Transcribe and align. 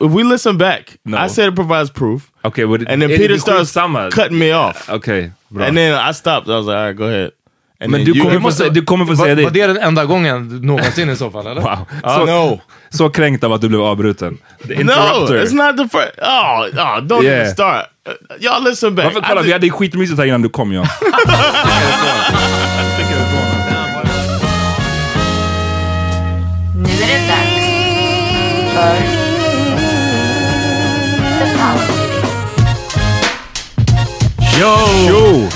If 0.00 0.10
we 0.12 0.22
listen 0.24 0.58
back, 0.58 0.96
No. 1.04 1.16
I 1.16 1.28
said 1.28 1.48
it 1.48 1.54
provides 1.56 1.90
proof. 1.90 2.22
Okay, 2.44 2.64
but 2.66 2.80
and 2.88 3.02
then 3.02 3.10
det 3.10 3.16
Peter 3.18 3.38
starts 3.38 3.70
skitsamma? 3.72 4.10
cutting 4.10 4.38
me 4.38 4.52
off. 4.54 4.88
Okej, 4.88 5.30
bra. 5.48 5.64
And 5.66 5.76
then 5.76 6.10
I 6.10 6.12
stopped. 6.14 6.48
I 6.48 6.52
was 6.52 6.66
like, 6.66 6.76
all 6.76 6.84
right, 6.86 6.96
go 6.96 7.04
ahead. 7.04 7.30
And 7.80 7.90
Men 7.92 8.04
du 8.04 8.12
you- 8.12 8.22
kommer, 8.34 8.50
sä- 8.50 8.70
du 8.70 8.82
kommer 8.84 9.04
få 9.06 9.16
säga 9.16 9.34
var 9.34 9.42
det. 9.50 9.50
det 9.50 9.66
den 9.66 9.76
enda 9.76 10.04
gången 10.04 10.48
någonsin 10.62 11.10
i 11.10 11.16
så 11.16 11.30
fall 11.30 11.46
eller? 11.46 11.60
Wow. 11.62 11.78
Oh, 12.04 12.14
Så, 12.18 12.26
no. 12.26 12.60
så 12.90 13.10
kränkt 13.10 13.44
av 13.44 13.52
att 13.52 13.60
du 13.60 13.68
blev 13.68 13.80
avbruten. 13.80 14.38
The 14.68 14.74
No, 14.74 14.80
interrupter. 14.80 15.44
it's 15.44 15.54
not 15.54 15.76
the 15.76 15.98
first. 15.98 16.18
Oh, 16.18 16.60
oh, 16.66 17.00
don't 17.00 17.22
Yeah. 17.24 17.40
even 17.40 17.52
start. 17.52 17.86
Y'all 18.40 18.64
listen 18.70 18.94
back. 18.94 19.04
Varför, 19.04 19.18
I 19.20 19.22
kolla, 19.28 19.42
vi 19.42 19.52
hade 19.52 19.70
skitmysigt 19.70 20.18
här 20.18 20.26
innan 20.26 20.42
du 20.42 20.48
kom 20.48 20.72
Jan. 20.72 20.86
Nu 26.74 26.84
är 26.90 27.08
det 27.08 27.26
dags 27.28 27.66
för 28.74 29.17
Yo! 34.60 34.76
Jo! 35.08 35.48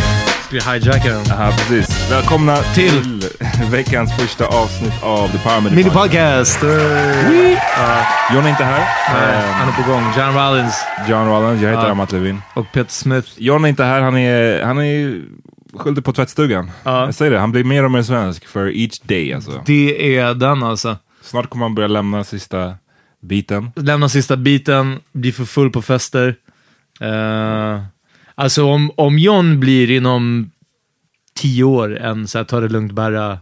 Ska 0.45 0.57
vi 0.57 0.61
hijacka 0.61 1.09
den? 1.09 1.31
Aha, 1.33 1.53
precis. 1.53 2.11
Välkomna 2.11 2.57
till 2.57 3.23
veckans 3.71 4.17
första 4.17 4.47
avsnitt 4.47 4.93
av 5.03 5.29
The 5.29 5.39
Power 5.39 5.71
Mini 5.75 5.91
podcast! 5.91 6.63
John 8.35 8.45
är 8.45 8.49
inte 8.51 8.65
här. 8.65 8.87
Han 9.53 9.69
är 9.69 9.73
på 9.83 9.91
gång. 9.93 10.03
John 10.17 10.35
Rollins 10.35 10.75
John 11.09 11.27
Rollins, 11.29 11.63
jag 11.63 11.71
heter 11.71 11.83
Ja. 11.83 11.91
Amat 11.91 12.13
Levin. 12.13 12.43
och 12.55 12.73
Peter 12.73 12.91
Smith. 12.93 13.29
John 13.37 13.65
är 13.65 13.69
inte 13.69 13.85
här, 13.85 14.01
han 14.03 14.17
är, 14.17 14.63
han 14.63 14.79
är 14.79 15.23
skyldig 15.77 16.05
på 16.05 16.13
tvättstugan. 16.13 16.71
Ja. 16.85 17.05
Jag 17.05 17.15
säger 17.15 17.33
det, 17.33 17.39
han 17.39 17.53
blir 17.53 17.65
mer 17.65 17.85
och 17.85 17.91
mer 17.91 18.03
svensk 18.03 18.47
för 18.47 18.77
each 18.77 18.99
day 19.03 19.33
alltså. 19.33 19.63
Det 19.67 20.17
är 20.19 20.35
den 20.35 20.63
alltså. 20.63 20.97
Snart 21.23 21.51
kommer 21.51 21.65
han 21.65 21.75
börja 21.75 21.89
lämna 21.89 22.25
sista 22.25 22.75
biten. 23.23 23.73
Lämna 23.77 24.09
sista 24.09 24.37
biten, 24.37 25.01
bli 25.13 25.33
för 25.33 25.45
full 25.45 25.71
på 25.71 25.83
fester. 25.83 26.35
Uh, 27.03 27.81
alltså 28.35 28.65
om, 28.65 28.91
om 28.97 29.19
John 29.19 29.61
blir 29.61 29.91
inom 29.91 30.51
tio 31.35 31.65
år 31.65 31.99
en 31.99 32.29
så 32.29 32.39
här, 32.39 32.45
ta 32.45 32.61
det 32.61 32.69
lugnt 32.69 32.93
bara 32.93 33.39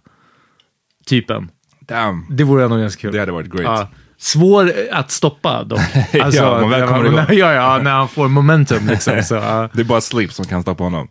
typen. 1.07 1.51
Damn, 1.81 2.27
Det 2.31 2.45
vore 2.45 2.65
ändå 2.65 2.77
ganska 2.77 3.01
kul. 3.01 3.13
det 3.13 3.19
hade 3.21 3.33
varit 3.33 3.51
great. 3.53 3.65
Ja. 3.81 3.89
Svår 4.19 4.73
att 4.93 5.11
stoppa 5.11 5.65
dock. 5.65 5.81
Alltså, 6.23 6.43
Ja, 6.43 6.61
man 6.61 6.71
väl 6.71 6.89
kommer 6.89 7.05
igång. 7.07 7.19
ja, 7.29 7.53
ja, 7.53 7.79
när 7.83 7.91
han 7.91 8.09
får 8.09 8.29
momentum 8.29 8.87
liksom. 8.87 9.23
Så, 9.23 9.35
ja. 9.35 9.69
Det 9.73 9.81
är 9.81 9.85
bara 9.85 10.01
sleep 10.01 10.33
som 10.33 10.45
kan 10.45 10.63
stoppa 10.63 10.85
honom. 10.85 11.09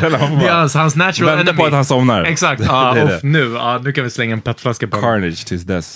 det 0.00 0.06
är 0.06 0.52
hans, 0.54 0.74
hans 0.74 0.96
natural 0.96 1.36
vänta 1.36 1.50
enemy. 1.50 1.58
på 1.58 1.66
att 1.66 1.72
han 1.72 1.84
somnar. 1.84 2.22
Exakt. 2.24 2.62
Ja, 2.66 2.94
det 2.94 3.04
det. 3.04 3.20
nu, 3.22 3.52
ja, 3.54 3.80
nu 3.84 3.92
kan 3.92 4.04
vi 4.04 4.10
slänga 4.10 4.32
en 4.32 4.40
petflaska 4.40 4.86
på 4.88 4.96
honom. 4.96 5.10
Carnage 5.20 5.46
tills 5.46 5.62
dess. 5.62 5.94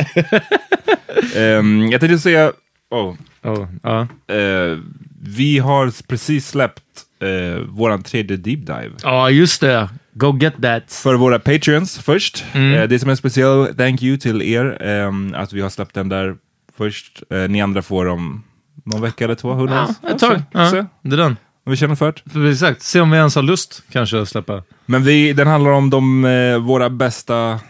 Ehm, 1.37 1.89
jag 1.89 2.01
tänkte 2.01 2.19
säga, 2.19 2.53
oh, 2.91 3.15
Oh, 3.43 3.67
ja. 3.83 4.01
eh, 4.35 4.79
vi 5.21 5.59
har 5.59 6.07
precis 6.09 6.49
släppt 6.49 6.83
uh, 7.23 7.59
våran 7.59 8.03
tredje 8.03 8.37
deep 8.37 8.67
dive. 8.67 8.91
ja, 9.03 9.31
just 9.31 9.61
det. 9.61 9.89
Go 10.19 10.39
get 10.41 10.63
that. 10.63 10.93
För 10.93 11.15
våra 11.15 11.39
patreons 11.39 11.99
först. 11.99 12.45
Mm. 12.53 12.75
Eh, 12.75 12.89
det 12.89 12.95
är 12.95 12.99
som 12.99 13.11
en 13.11 13.17
speciell 13.17 13.75
thank 13.77 14.03
you 14.03 14.19
till 14.19 14.43
er 14.43 14.83
ehm, 14.83 15.35
att 15.35 15.53
vi 15.53 15.61
har 15.61 15.69
släppt 15.69 15.95
den 15.95 16.09
där 16.09 16.37
först. 16.77 17.23
Eh, 17.31 17.39
ni 17.39 17.61
andra 17.61 17.83
får 17.83 18.07
om 18.07 18.43
någon 18.85 19.01
vecka 19.03 19.25
eller 19.25 19.35
två, 19.35 19.55
who 19.55 19.67
knows? 19.67 19.91
Ja, 20.03 20.09
ett 20.09 20.19
tag. 20.19 20.43
Ja, 20.53 20.71
se. 20.71 20.85
det 21.03 21.15
är 21.15 21.17
den. 21.17 21.37
Om 21.67 21.71
vi 21.71 21.77
känner 21.77 21.95
för 21.95 22.15
det. 22.25 22.51
Exakt. 22.51 22.83
Se 22.83 23.01
om 23.01 23.11
vi 23.11 23.17
ens 23.17 23.35
har 23.35 23.43
lust 23.43 23.83
kanske 23.93 24.21
att 24.21 24.29
släppa. 24.29 24.63
Men 24.87 25.05
vi, 25.05 25.33
den 25.33 25.47
handlar 25.47 25.71
om 25.71 25.91
de, 25.91 26.25
eh, 26.25 26.59
våra 26.59 26.91
bästa 26.91 27.61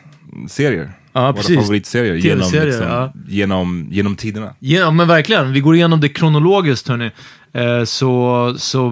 serier. 0.49 0.91
Ja, 1.13 1.21
våra 1.21 1.33
precis. 1.33 1.57
favoritserier 1.57 2.15
genom, 2.15 2.51
liksom, 2.53 2.87
ja. 2.87 3.13
genom, 3.29 3.89
genom 3.91 4.17
tiderna. 4.17 4.55
Ja, 4.59 4.91
men 4.91 5.09
verkligen. 5.09 5.53
Vi 5.53 5.61
går 5.61 5.75
igenom 5.75 6.01
det 6.01 6.09
kronologiskt, 6.09 6.89
hörni. 6.89 7.11
Eh, 7.53 7.85
så, 7.85 8.55
så 8.59 8.91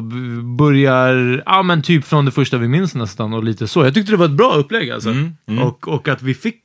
börjar, 0.58 1.42
ja 1.46 1.62
men 1.62 1.82
typ 1.82 2.04
från 2.04 2.24
det 2.24 2.30
första 2.30 2.58
vi 2.58 2.68
minns 2.68 2.94
nästan 2.94 3.32
och 3.32 3.44
lite 3.44 3.68
så. 3.68 3.84
Jag 3.84 3.94
tyckte 3.94 4.12
det 4.12 4.16
var 4.16 4.24
ett 4.26 4.30
bra 4.30 4.54
upplägg 4.54 4.90
alltså. 4.90 5.10
Mm, 5.10 5.58
Och, 5.62 5.88
och 5.88 6.08
att 6.08 6.22
vi 6.22 6.34
fick, 6.34 6.64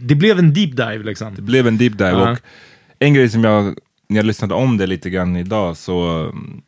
det 0.00 0.14
blev 0.14 0.38
en 0.38 0.54
deep 0.54 0.70
dive 0.70 0.98
liksom. 1.04 1.34
Det 1.34 1.42
blev 1.42 1.66
en 1.66 1.78
deep 1.78 1.98
dive 1.98 2.10
Ja. 2.10 2.30
och 2.32 2.38
en 2.98 3.14
grej 3.14 3.28
som 3.28 3.44
jag, 3.44 3.64
när 4.08 4.16
jag 4.16 4.26
lyssnade 4.26 4.54
om 4.54 4.76
det 4.76 4.86
lite 4.86 5.10
grann 5.10 5.36
idag 5.36 5.76
så 5.76 6.02
mm, 6.32 6.60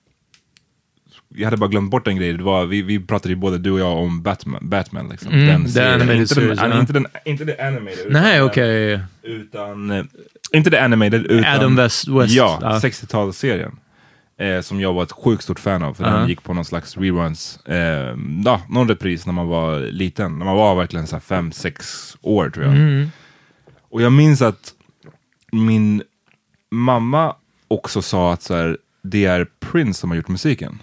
jag 1.34 1.44
hade 1.44 1.56
bara 1.56 1.70
glömt 1.70 1.90
bort 1.90 2.06
en 2.08 2.16
grej. 2.16 2.32
Det 2.32 2.42
var, 2.42 2.66
vi, 2.66 2.82
vi 2.82 3.00
pratade 3.00 3.28
ju 3.34 3.36
både 3.36 3.58
du 3.58 3.70
och 3.70 3.80
jag 3.80 3.96
om 3.96 4.22
Batman. 4.22 4.68
Batman 4.68 5.08
liksom. 5.08 5.32
Mm, 5.32 5.46
den 5.46 5.68
serien. 5.68 5.92
animated 6.00 6.20
inte, 6.20 6.40
den, 6.40 6.56
ja. 6.70 6.80
inte, 6.80 6.92
den, 6.92 7.06
inte 7.24 7.44
det 7.44 7.66
animated. 7.66 7.98
utan 7.98 8.12
Nej, 8.22 8.42
okej. 8.42 9.00
Utan, 9.22 9.90
eh, 9.90 10.04
inte 10.52 10.70
det 10.70 10.84
animated, 10.84 11.26
utan... 11.26 11.54
Adam 11.54 11.76
West, 11.76 12.08
West 12.08 12.34
Ja, 12.34 12.58
ja. 12.62 12.78
60-talsserien. 12.78 13.70
Eh, 14.38 14.60
som 14.60 14.80
jag 14.80 14.92
var 14.92 15.02
ett 15.02 15.12
sjukt 15.12 15.42
stort 15.42 15.60
fan 15.60 15.82
av, 15.82 15.94
för 15.94 16.04
Ja. 16.04 16.10
den 16.10 16.28
gick 16.28 16.42
på 16.42 16.54
någon 16.54 16.64
slags 16.64 16.96
reruns. 16.96 17.56
Eh, 17.66 18.16
ja, 18.44 18.60
någon 18.68 18.88
repris 18.88 19.26
när 19.26 19.32
man 19.32 19.46
var 19.48 19.78
liten. 19.80 20.38
När 20.38 20.44
man 20.44 20.56
var 20.56 20.74
verkligen 20.74 21.06
så 21.06 21.20
fem, 21.20 21.52
sex 21.52 21.86
år 22.22 22.50
tror 22.50 22.64
jag. 22.66 22.74
Mm. 22.74 23.08
Och 23.90 24.02
jag 24.02 24.12
minns 24.12 24.42
att 24.42 24.72
min 25.52 26.02
mamma 26.70 27.34
också 27.68 28.02
sa 28.02 28.32
att 28.32 28.42
så 28.42 28.54
här, 28.54 28.78
det 29.02 29.24
är 29.24 29.46
Prince 29.60 30.00
som 30.00 30.10
har 30.10 30.16
gjort 30.16 30.28
musiken. 30.28 30.82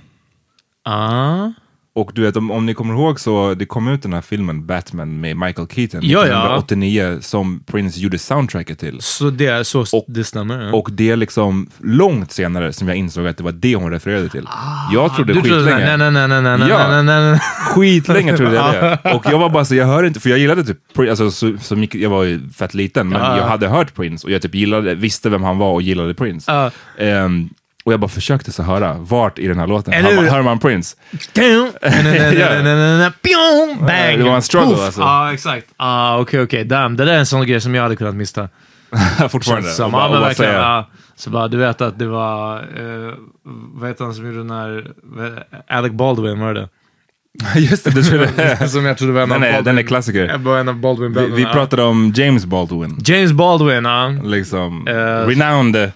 Ah. 0.83 1.49
Och 1.95 2.11
du 2.15 2.21
vet, 2.21 2.37
om, 2.37 2.51
om 2.51 2.65
ni 2.65 2.73
kommer 2.73 2.93
ihåg 2.93 3.19
så 3.19 3.53
det 3.53 3.65
kom 3.65 3.87
ut 3.87 4.01
den 4.01 4.13
här 4.13 4.21
filmen 4.21 4.65
Batman 4.65 5.19
med 5.21 5.37
Michael 5.37 5.67
Keaton 5.67 5.99
Ja, 6.03 6.19
ja. 6.19 6.23
1989 6.57 7.17
som 7.21 7.63
Prince 7.65 7.99
gjorde 7.99 8.19
soundtracket 8.19 8.79
till. 8.79 9.01
Så 9.01 9.29
det, 9.29 9.45
är 9.45 9.63
så 9.63 9.81
Och- 9.81 10.05
det 10.07 10.23
stämmer. 10.23 10.61
Ja. 10.61 10.73
Och 10.73 10.89
det 10.91 11.09
är 11.09 11.15
liksom 11.15 11.69
långt 11.79 12.31
senare 12.31 12.73
som 12.73 12.87
jag 12.87 12.97
insåg 12.97 13.27
att 13.27 13.37
det 13.37 13.43
var 13.43 13.51
det 13.51 13.75
hon 13.75 13.91
refererade 13.91 14.29
till. 14.29 14.47
jag 14.93 15.03
Ah, 15.05 15.09
du 15.17 15.33
trodde, 15.33 15.33
skitlänge. 15.41 15.97
nej, 15.97 16.11
nej, 16.11 16.27
nej, 16.27 16.41
nej, 16.41 16.57
nej, 16.57 16.69
Ja. 16.69 16.87
nej, 16.91 17.03
nej, 17.03 17.31
nej. 17.31 17.39
Skitlänge 17.39 18.37
trodde 18.37 18.55
jag 18.55 18.73
det. 19.03 19.13
Och 19.13 19.25
jag 19.31 19.39
var 19.39 19.49
bara 19.49 19.65
så, 19.65 19.75
jag 19.75 19.85
hör 19.87 20.03
inte, 20.03 20.19
för 20.19 20.29
jag 20.29 20.39
gillade 20.39 20.63
typ, 20.63 20.77
Prince, 20.95 21.09
alltså 21.11 21.31
så, 21.31 21.57
så 21.61 21.75
mycket, 21.75 22.01
jag 22.01 22.09
var 22.09 22.23
ju 22.23 22.49
fett 22.49 22.73
liten, 22.73 23.09
men 23.09 23.21
Ja. 23.21 23.37
jag 23.37 23.47
hade 23.47 23.67
hört 23.67 23.93
Prince 23.95 24.27
och 24.27 24.31
jag 24.33 24.41
typ 24.41 24.55
gillade, 24.55 24.95
visste 24.95 25.29
vem 25.29 25.43
han 25.43 25.57
var 25.57 25.71
och 25.71 25.81
gillade 25.81 26.13
Prince. 26.13 26.51
Ja. 26.51 26.71
Ehm, 27.03 27.49
och 27.83 27.93
jag 27.93 27.99
bara 27.99 28.07
försökte 28.07 28.51
så 28.51 28.63
höra, 28.63 28.93
vart 28.99 29.39
i 29.39 29.47
den 29.47 29.59
här 29.59 29.67
låten 29.67 29.93
Eller 29.93 30.09
hör 30.09 30.15
man, 30.15 30.25
hör 30.25 30.41
man 30.41 30.59
Prince? 30.59 30.95
Bang! 33.79 34.17
Det 34.17 34.23
var 34.23 34.35
en 34.35 34.41
struggle, 34.41 34.69
Poof! 34.75 34.85
alltså. 34.85 35.01
Ja, 35.01 35.33
exakt. 35.33 35.67
Ah, 35.77 36.17
Okej, 36.19 36.41
okej. 36.41 36.63
Damn, 36.65 36.97
det 36.97 37.05
där 37.05 37.13
är 37.13 37.17
en 37.17 37.25
sån 37.25 37.47
grej 37.47 37.61
som 37.61 37.75
jag 37.75 37.83
hade 37.83 37.95
kunnat 37.95 38.15
missa. 38.15 38.49
Fortfarande. 39.29 39.69
Som, 39.69 39.85
Och 39.85 39.91
bara- 39.91 40.05
och 40.27 40.35
bara 40.39 40.53
Ja. 40.53 40.89
Så 41.15 41.29
bara, 41.29 41.47
du 41.47 41.57
vet 41.57 41.81
att 41.81 41.99
det 41.99 42.05
var, 42.07 42.57
eh, 42.57 43.13
vad 43.73 43.89
heter 43.89 44.03
han 44.05 44.13
som 44.13 44.25
gjorde 44.25 44.37
den 44.37 44.51
här, 44.51 44.87
Alec 45.67 45.91
Baldwin 45.93 46.39
var 46.39 46.53
det 46.53 46.69
Just 47.55 47.83
det, 47.83 48.57
jag. 48.59 48.69
Som 48.69 48.85
jag 48.85 48.97
trodde 48.97 49.13
var 49.13 49.21
en 49.21 49.31
av 49.31 49.39
Den 49.39 49.43
är, 49.49 49.53
Baldwin. 49.53 49.63
den 49.75 49.77
är 49.77 49.87
klassiker. 49.87 50.25
En 50.59 50.69
av 50.69 50.75
Baldwin 50.79 51.13
Vi, 51.13 51.27
vi 51.27 51.45
pratade 51.45 51.83
om 51.83 52.13
James 52.15 52.45
Baldwin. 52.45 52.97
James 53.05 53.31
Baldwin, 53.31 53.85
ja. 53.85 54.07
Liksom, 54.23 54.87
Eh, 54.87 54.93
renowned 55.27 55.91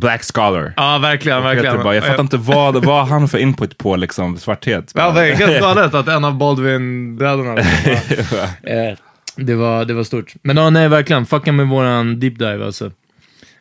black 0.00 0.22
scholar. 0.34 0.72
Ja, 0.76 0.98
verkligen, 0.98 1.36
Jag, 1.38 1.44
verkligen. 1.44 1.74
vet 1.76 1.84
bara, 1.84 1.94
jag 1.94 2.04
fattar 2.06 2.22
inte 2.22 2.36
vad, 2.36 2.84
vad 2.84 3.06
han 3.06 3.28
för 3.28 3.38
input 3.38 3.78
på 3.78 3.96
liksom, 3.96 4.38
svarthet. 4.38 4.92
Ja, 4.94 5.10
det 5.10 5.28
är 5.28 5.34
helt 5.34 5.60
galet 5.60 5.94
att 5.94 6.08
en 6.08 6.24
av 6.24 6.34
Baldwin-bröderna 6.38 7.54
liksom 8.08 8.38
Eh, 8.62 8.96
det, 9.36 9.54
var, 9.54 9.84
det 9.84 9.94
var 9.94 10.04
stort. 10.04 10.32
Men 10.42 10.56
ja, 10.56 10.70
nej, 10.70 10.88
verkligen. 10.88 11.26
Fucka 11.26 11.52
med 11.52 11.68
våran 11.68 12.20
deep 12.20 12.38
dive 12.38 12.64
alltså. 12.64 12.86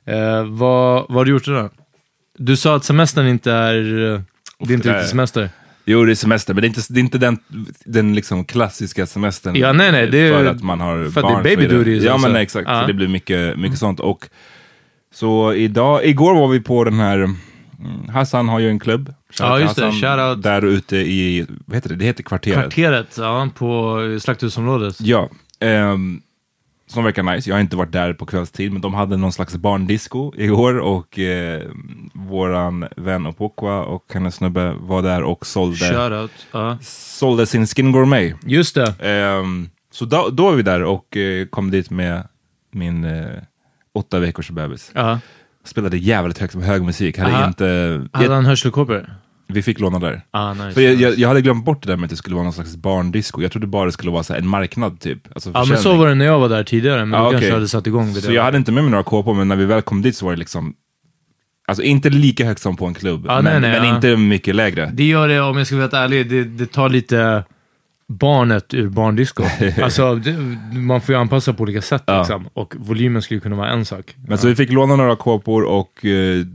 Eh, 0.06 0.44
vad, 0.46 1.06
vad 1.10 1.16
har 1.18 1.26
du 1.26 1.32
gjort 1.32 1.48
idag? 1.48 1.70
Du 2.38 2.58
sa 2.58 2.76
att 2.76 2.84
semestern 2.84 3.28
inte 3.28 3.52
är... 3.52 4.14
eh, 4.14 4.22
Det 4.60 4.74
är 4.74 4.76
inte 4.76 4.90
riktigt 4.94 5.10
semester. 5.10 5.50
Jo, 5.86 6.06
det 6.06 6.12
är 6.12 6.16
semester, 6.16 6.54
men 6.54 6.62
det 6.62 6.66
är 6.66 6.70
inte, 6.70 6.82
det 6.90 7.00
är 7.00 7.02
inte 7.02 7.18
den, 7.18 7.38
den 7.86 8.16
liksom 8.16 8.46
klassiska 8.46 9.06
semestern. 9.06 9.56
Ja, 9.56 9.74
nej, 9.74 9.92
nej, 9.92 10.08
det 10.08 10.18
är- 10.18 10.34
för 10.34 10.46
att 10.46 10.64
man 10.64 10.80
har 10.82 10.96
för 10.98 11.06
att 11.06 11.14
det 11.14 11.20
är 11.20 11.22
barn. 11.34 11.44
baby 11.44 11.68
duties, 11.68 12.04
Ja, 12.04 12.12
alltså. 12.14 12.28
men 12.28 12.34
nej, 12.34 12.44
exakt. 12.44 12.68
Ja. 12.70 12.82
Så 12.82 12.88
det 12.88 12.94
blir 12.94 13.08
mycket, 13.08 13.58
mycket 13.60 13.80
sånt. 13.80 14.00
Och 14.00 14.26
så 15.14 15.54
idag, 15.54 16.06
igår 16.06 16.34
var 16.36 16.48
vi 16.48 16.60
på 16.60 16.84
den 16.84 17.00
här, 17.00 17.18
mm, 17.18 17.36
Hassan 18.10 18.50
har 18.50 18.60
ju 18.60 18.70
en 18.70 18.80
klubb. 18.80 19.14
Ja, 19.40 19.60
just 19.60 19.76
det. 19.76 19.92
Shoutout. 19.92 20.44
Där 20.44 20.66
ute 20.66 20.98
i, 20.98 21.46
vad 21.66 21.76
heter 21.76 21.90
det? 21.90 21.96
Det 21.96 22.06
heter 22.06 22.24
Kvarteret. 22.24 22.60
Kvarteret, 22.60 23.18
ja, 23.18 23.50
på 23.56 24.00
slakthusområdet. 24.22 25.02
Ja. 25.02 25.30
ehm, 25.60 26.22
som 26.88 27.04
verkar 27.04 27.24
nice. 27.24 27.50
Jag 27.50 27.56
har 27.56 27.62
inte 27.62 27.76
varit 27.76 27.92
där 27.92 28.14
på 28.14 28.26
kvällstid, 28.26 28.72
men 28.72 28.82
de 28.82 28.94
hade 28.94 29.18
någon 29.18 29.32
slags 29.32 29.56
barndisco 29.56 30.34
igår 30.38 30.78
och 30.80 31.20
eh, 31.20 31.62
våran 32.14 32.88
vän 32.96 33.28
Opokwa 33.28 33.84
och 33.84 34.06
hennes 34.14 34.36
snubbe 34.36 34.74
var 34.80 35.02
där 35.02 35.24
och 35.24 35.46
sålde. 35.46 36.28
Ja. 36.52 36.78
sålde 36.82 37.46
sin 37.46 37.68
Skin 37.68 37.92
Gourmet. 37.92 38.36
Just 38.46 38.76
det. 38.76 38.94
Ehm, 39.00 39.70
så 39.92 40.06
då, 40.06 40.30
då 40.32 40.44
var 40.44 40.54
vi 40.54 40.64
där 40.64 40.84
och 40.84 41.18
eh, 41.18 41.46
kom 41.46 41.72
dit 41.72 41.90
med 41.90 42.28
min 42.72 43.04
eh, 43.04 43.26
åtta 43.98 44.20
veckors 44.20 44.50
bebis. 44.50 44.92
Ja. 44.94 45.20
Spelade 45.66 45.98
jävligt 45.98 46.38
högt, 46.38 46.56
hög 46.56 46.84
musik. 46.84 47.18
Hade 47.18 47.36
Aha. 47.36 47.48
inte, 47.48 48.02
Hade 48.14 48.34
han 48.36 48.46
hörselkåpor? 48.46 49.10
vi 49.50 49.62
fick 49.62 49.80
låna 49.80 50.00
där. 50.00 50.22
Ah, 50.32 50.54
nice. 50.54 50.72
För 50.72 50.82
jag, 50.82 50.94
jag, 50.96 51.18
jag 51.20 51.28
hade 51.28 51.42
glömt 51.42 51.66
bort 51.66 51.84
det 51.84 51.88
där 51.90 51.96
med 51.98 52.04
att 52.04 52.10
det 52.10 52.16
skulle 52.16 52.36
vara 52.36 52.44
någon 52.44 52.54
slags 52.54 52.76
barndisco. 52.76 53.42
Jag 53.42 53.52
trodde 53.52 53.68
bara 53.68 53.86
det 53.86 53.92
skulle 53.92 54.12
vara 54.12 54.24
så 54.24 54.34
en 54.34 54.48
marknad 54.48 55.00
typ. 55.00 55.20
Alltså 55.36 55.52
ja, 55.54 55.66
men 55.66 55.78
så 55.78 55.96
var 55.96 56.08
det 56.08 56.16
när 56.16 56.26
jag 56.26 56.40
var 56.40 56.50
där 56.50 56.64
tidigare, 56.64 57.06
men 57.06 57.20
Ja, 57.20 57.24
du 57.24 57.28
okej. 57.28 57.40
kanske 57.40 57.54
hade 57.54 57.68
satt 57.68 57.88
igång 57.88 58.06
vid 58.14 58.24
Så 58.24 58.28
det. 58.30 58.34
jag 58.36 58.44
hade 58.44 58.58
inte 58.58 58.72
med 58.72 58.84
mig 58.84 58.92
några 58.92 59.04
kåpor, 59.04 59.34
men 59.34 59.48
när 59.48 59.56
vi 59.56 59.66
väl 59.66 59.82
kom 59.82 60.02
dit 60.02 60.16
så 60.16 60.26
var 60.26 60.34
det 60.34 60.40
liksom 60.40 60.74
Alltså 61.68 61.84
inte 61.84 62.10
lika 62.10 62.46
högt 62.46 62.62
som 62.62 62.78
på 62.78 62.86
en 62.86 62.94
klubb, 62.94 63.26
Ja, 63.28 63.42
men, 63.42 63.44
nej, 63.44 63.72
nej, 63.72 63.80
men 63.80 63.90
ja. 63.90 63.96
inte 63.96 64.16
mycket 64.18 64.56
lägre. 64.56 64.92
Det 64.94 65.04
gör 65.04 65.28
det, 65.28 65.42
om 65.42 65.58
jag 65.58 65.68
ska 65.68 65.76
vara 65.76 65.84
helt 65.84 65.94
ärlig, 65.94 66.30
det, 66.30 66.44
det 66.44 66.66
tar 66.66 66.90
lite 66.90 67.44
barnet 68.10 68.74
ur 68.74 68.90
barndisco. 68.90 69.44
alltså, 69.84 70.16
det, 70.16 70.32
man 70.78 71.02
får 71.02 71.16
ju 71.16 71.22
anpassa 71.22 71.54
på 71.54 71.64
olika 71.64 71.82
sätt 71.82 72.04
Ja. 72.06 72.18
liksom. 72.18 72.48
Och 72.54 72.74
volymen 72.78 73.22
skulle 73.22 73.40
kunna 73.40 73.56
vara 73.56 73.70
en 73.70 73.86
sak. 73.86 74.16
Men 74.28 74.38
så 74.38 74.48
vi 74.48 74.56
fick 74.56 74.72
låna 74.72 74.96
några 74.96 75.16
kåpor 75.16 75.64
och 75.64 76.06
eh, 76.06 76.46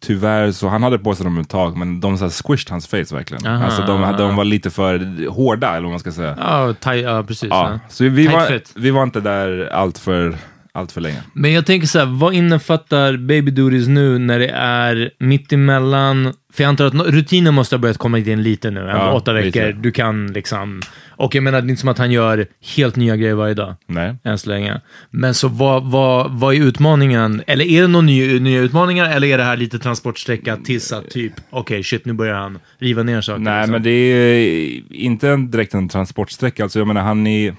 tyvärr 0.00 0.52
så, 0.52 0.68
han 0.68 0.82
hade 0.82 0.98
på 0.98 1.14
sig 1.14 1.24
dem 1.24 1.38
ett 1.38 1.48
tag, 1.48 1.76
men 1.76 2.00
de 2.00 2.18
så 2.18 2.24
här 2.24 2.30
squished 2.30 2.70
hans 2.70 2.86
face 2.86 3.14
verkligen. 3.16 3.46
Aha. 3.46 3.64
Alltså 3.64 3.82
de, 3.82 4.14
de 4.18 4.36
var 4.36 4.44
lite 4.44 4.70
för 4.70 5.28
hårda, 5.30 5.68
eller 5.70 5.82
vad 5.82 5.90
man 5.90 6.00
ska 6.00 6.12
säga. 6.12 6.36
Ja, 6.40 6.74
taj, 6.80 7.00
ja 7.00 7.22
precis. 7.22 7.48
Ja, 7.50 7.70
Ja. 7.72 7.80
så 7.88 8.04
vi 8.04 8.26
var, 8.26 8.60
vi 8.80 8.90
var 8.90 9.02
inte 9.02 9.20
där 9.20 9.68
allt 9.72 9.98
för, 9.98 10.36
allt 10.78 10.92
för 10.92 11.00
länge. 11.00 11.22
Men 11.32 11.52
jag 11.52 11.66
tänker 11.66 11.86
så 11.86 11.98
här, 11.98 12.06
vad 12.06 12.34
innefattar 12.34 13.16
baby 13.16 13.50
duties 13.50 13.88
nu 13.88 14.18
när 14.18 14.38
det 14.38 14.48
är 14.54 15.10
mitt 15.18 15.52
emellan? 15.52 16.32
För 16.52 16.62
jag 16.62 16.68
antar 16.68 16.84
att 16.86 16.94
rutinen 16.94 17.54
måste 17.54 17.76
ha 17.76 17.80
börjat 17.80 17.98
komma 17.98 18.18
in 18.18 18.42
lite 18.42 18.70
nu, 18.70 18.80
Ja, 18.80 19.12
åtta 19.12 19.32
veckor. 19.32 19.46
lite. 19.46 19.72
Du 19.72 19.90
kan 19.90 20.26
liksom... 20.26 20.80
Och 21.08 21.34
jag 21.34 21.42
menar, 21.44 21.60
det 21.60 21.66
är 21.66 21.70
inte 21.70 21.80
som 21.80 21.88
att 21.88 21.98
han 21.98 22.10
gör 22.12 22.46
helt 22.76 22.96
nya 22.96 23.16
grejer 23.16 23.34
varje 23.34 23.54
dag. 23.54 23.74
Nej. 23.86 24.16
än 24.24 24.38
så 24.38 24.48
länge. 24.50 24.80
Men 25.10 25.34
så 25.34 25.48
vad, 25.48 25.90
vad, 25.90 26.30
vad 26.30 26.54
är 26.54 26.58
utmaningen? 26.60 27.42
Eller 27.46 27.64
är 27.64 27.80
det 27.82 27.88
några 27.88 28.06
nya, 28.06 28.40
nya 28.40 28.60
utmaningar 28.60 29.10
eller 29.10 29.28
är 29.28 29.38
det 29.38 29.44
här 29.44 29.56
lite 29.56 29.78
transportsträcka 29.78 30.56
tills 30.56 30.92
att 30.92 31.10
typ, 31.10 31.32
okej 31.50 31.82
shit 31.82 32.04
nu 32.04 32.12
börjar 32.12 32.34
han 32.34 32.58
riva 32.78 33.02
ner 33.02 33.20
saker? 33.20 33.38
Nej, 33.40 33.58
liksom. 33.60 33.72
men 33.72 33.82
det 33.82 33.90
är 33.90 34.80
inte 34.90 35.36
direkt 35.36 35.74
en 35.74 35.88
transportsträcka. 35.88 36.62
Alltså, 36.62 36.78
jag 36.78 36.88
menar, 36.88 37.00
han, 37.02 37.26
är, 37.26 37.54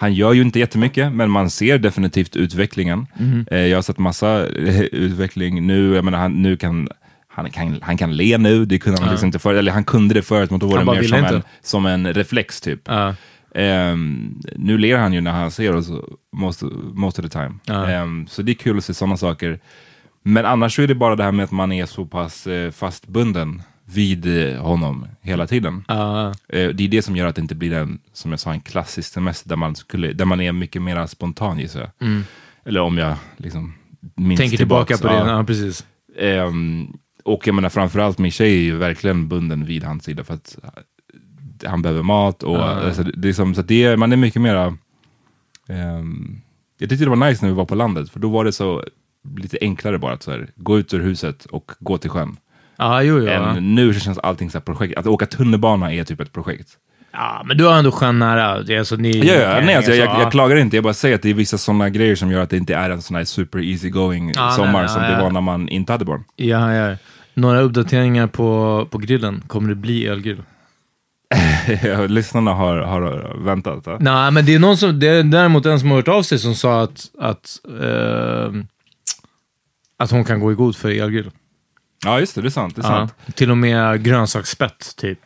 han 0.00 0.14
gör 0.14 0.32
ju 0.32 0.42
inte 0.42 0.58
jättemycket, 0.58 1.12
men 1.12 1.30
man 1.30 1.50
ser 1.50 1.78
definitivt 1.78 2.36
utvecklingen. 2.36 3.06
Eh, 3.50 3.58
jag 3.58 3.76
har 3.76 3.82
sett 3.82 3.98
massa 3.98 4.46
eh, 4.46 4.80
utveckling 4.80 5.66
nu. 5.66 5.94
Jag 5.94 6.04
menar, 6.04 6.18
han, 6.18 6.42
nu 6.42 6.56
kan, 6.56 6.88
han, 7.28 7.50
kan, 7.50 7.78
han 7.82 7.96
kan 7.96 8.16
le 8.16 8.38
nu, 8.38 8.64
det 8.64 8.78
kunde 8.78 9.00
han 9.00 9.10
liksom 9.10 9.26
inte 9.26 9.38
förut. 9.38 9.58
Eller 9.58 9.72
han 9.72 9.84
kunde 9.84 10.14
det 10.14 10.22
förut, 10.22 10.50
men 10.50 10.60
då 10.60 10.66
var 10.66 10.78
det 10.78 10.84
mer 10.84 11.02
som 11.02 11.18
inte. 11.18 11.34
en, 11.34 11.42
som 11.62 11.86
en 11.86 12.14
reflex 12.14 12.60
typ. 12.60 12.80
Ja. 12.84 13.14
Ehm, 13.54 14.40
nu 14.56 14.78
ler 14.78 14.98
han 14.98 15.12
ju 15.12 15.20
när 15.20 15.30
han 15.30 15.50
ser 15.50 15.76
oss 15.76 15.90
most, 16.32 16.62
most 16.92 17.18
of 17.18 17.24
the 17.24 17.30
time. 17.30 17.54
Ja. 17.64 17.90
Ehm, 17.90 18.26
så 18.26 18.42
det 18.42 18.52
är 18.52 18.54
kul 18.54 18.78
att 18.78 18.84
se 18.84 18.94
sådana 18.94 19.16
saker. 19.16 19.60
Men 20.22 20.46
annars 20.46 20.76
så 20.76 20.82
är 20.82 20.86
det 20.86 20.94
bara 20.94 21.16
det 21.16 21.24
här 21.24 21.32
med 21.32 21.44
att 21.44 21.50
man 21.50 21.72
är 21.72 21.86
så 21.86 22.06
pass 22.06 22.46
eh, 22.46 22.70
fastbunden 22.70 23.62
vid 23.94 24.52
eh, 24.54 24.62
honom 24.62 25.06
hela 25.20 25.46
tiden. 25.46 25.84
Ja. 25.88 26.28
Eh, 26.28 26.68
det 26.68 26.84
är 26.84 26.88
det 26.88 27.02
som 27.02 27.16
gör 27.16 27.26
att 27.26 27.34
det 27.34 27.42
inte 27.42 27.54
blir 27.54 27.72
en, 27.72 28.00
som 28.12 28.30
jag 28.30 28.40
sa, 28.40 28.52
en 28.52 28.60
klassisk 28.60 29.12
semester 29.12 29.48
där 29.48 29.56
man, 29.56 29.76
skulle, 29.76 30.12
där 30.12 30.24
man 30.24 30.40
är 30.40 30.52
mycket 30.52 30.82
mer 30.82 31.06
spontan 31.06 31.58
gissar 31.58 31.80
jag. 31.80 32.22
Eller 32.64 32.80
om 32.80 32.98
jag 32.98 33.16
liksom 33.36 33.74
minns 34.00 34.16
Mm. 34.18 34.36
Tänker 34.36 34.56
tillbaka 34.56 34.98
på 34.98 35.06
det, 35.06 35.14
ja. 35.14 35.30
ja 35.30 35.44
precis. 35.44 35.86
Ehm, 36.18 36.96
och 37.24 37.46
jag 37.46 37.54
menar 37.54 37.68
framförallt 37.68 38.18
min 38.18 38.30
tjej 38.30 38.52
är 38.52 38.62
ju 38.62 38.76
verkligen 38.76 39.28
bunden 39.28 39.64
vid 39.64 39.84
hans 39.84 40.04
sida 40.04 40.24
för 40.24 40.34
att 40.34 40.58
eh, 40.62 41.70
han 41.70 41.82
behöver 41.82 42.02
mat 42.02 42.42
och 42.42 42.64
alltså, 42.64 43.02
det 43.02 43.28
är 43.28 43.32
som, 43.32 43.54
så 43.54 43.62
det 43.62 43.84
är, 43.84 43.96
man 43.96 44.12
är 44.12 44.16
mycket 44.16 44.42
mera 44.42 44.76
ehm, 45.68 46.40
jag 46.78 46.88
tyckte 46.88 47.04
det 47.04 47.10
var 47.10 47.28
nice 47.28 47.44
när 47.44 47.50
vi 47.52 47.56
var 47.56 47.64
på 47.64 47.74
landet 47.74 48.10
för 48.10 48.20
då 48.20 48.28
var 48.28 48.44
det 48.44 48.52
så 48.52 48.84
lite 49.36 49.58
enklare 49.60 49.98
bara 49.98 50.12
att 50.12 50.22
så 50.22 50.30
här, 50.30 50.50
gå 50.56 50.78
ut 50.78 50.94
ur 50.94 51.00
huset 51.00 51.44
och 51.44 51.72
gå 51.78 51.98
till 51.98 52.10
sjön. 52.10 52.36
Ja, 52.80 53.02
jo, 53.02 53.18
jo. 53.18 53.24
Ja. 53.24 53.32
Än 53.32 53.74
nu 53.74 53.94
så 53.94 54.00
känns 54.00 54.18
allting 54.18 54.50
så 54.50 54.58
här 54.58 54.62
projekt, 54.62 54.98
att 54.98 55.06
åka 55.06 55.26
tunnelbana 55.26 55.92
är 55.92 56.04
typ 56.04 56.20
ett 56.20 56.32
projekt. 56.32 56.68
Ja, 57.12 57.42
men 57.46 57.56
du 57.56 57.64
har 57.64 57.78
ändå 57.78 57.90
sjön 57.90 58.18
nära. 58.18 58.78
Alltså, 58.78 58.96
ni, 58.96 59.26
Ja, 59.26 59.34
ja, 59.34 59.60
nej, 59.64 59.74
alltså, 59.74 59.90
jag, 59.90 60.06
jag, 60.06 60.14
ja. 60.14 60.20
jag 60.22 60.32
klagar 60.32 60.56
inte, 60.56 60.76
jag 60.76 60.84
bara 60.84 60.94
säger 60.94 61.14
att 61.14 61.22
det 61.22 61.30
är 61.30 61.34
vissa 61.34 61.58
sådana 61.58 61.90
grejer 61.90 62.16
som 62.16 62.30
gör 62.30 62.42
att 62.42 62.50
det 62.50 62.56
inte 62.56 62.74
är 62.74 62.90
en 62.90 63.02
sån 63.02 63.16
här 63.16 63.24
super 63.24 63.58
easy 63.58 63.90
going 63.90 64.32
Ja, 64.34 64.50
sommar 64.50 64.80
nej, 64.80 64.88
som 64.88 65.02
ja, 65.02 65.08
det 65.08 65.14
ja. 65.14 65.22
var 65.22 65.30
när 65.30 65.40
man 65.40 65.68
inte 65.68 65.92
hade 65.92 66.04
barn. 66.04 66.24
Ja, 66.36 66.74
ja. 66.74 66.96
Några 67.34 67.60
uppdateringar 67.60 68.26
på, 68.26 68.88
på 68.90 68.98
grillen. 68.98 69.42
Kommer 69.46 69.68
det 69.68 69.74
bli 69.74 70.06
elgrill? 70.06 70.42
Lyssnarna 72.08 72.54
har, 72.54 72.76
har 72.76 73.36
väntat. 73.44 73.86
Va? 73.86 73.96
Nej, 74.00 74.30
men 74.30 74.46
det 74.46 74.54
är 74.54 74.58
någon 74.58 74.76
som, 74.76 75.00
det 75.00 75.08
är 75.08 75.22
däremot 75.22 75.66
en 75.66 75.80
som 75.80 75.90
har 75.90 75.96
hört 75.96 76.08
av 76.08 76.22
sig 76.22 76.38
som 76.38 76.54
sa 76.54 76.82
att, 76.82 77.10
att, 77.18 77.58
eh, 77.82 78.52
att 79.98 80.10
hon 80.10 80.24
kan 80.24 80.40
gå 80.40 80.52
i 80.52 80.54
god 80.54 80.76
för 80.76 80.90
elgrill. 80.90 81.30
Ja, 82.04 82.20
just 82.20 82.34
det, 82.34 82.40
det 82.40 82.48
är 82.48 82.50
sant. 82.50 82.76
Det 82.76 82.82
är 82.82 82.84
Ja. 82.84 82.88
sant. 82.88 83.14
Till 83.34 83.50
och 83.50 83.56
med 83.58 84.02
grönsaksspett, 84.04 84.96
typ, 84.96 85.18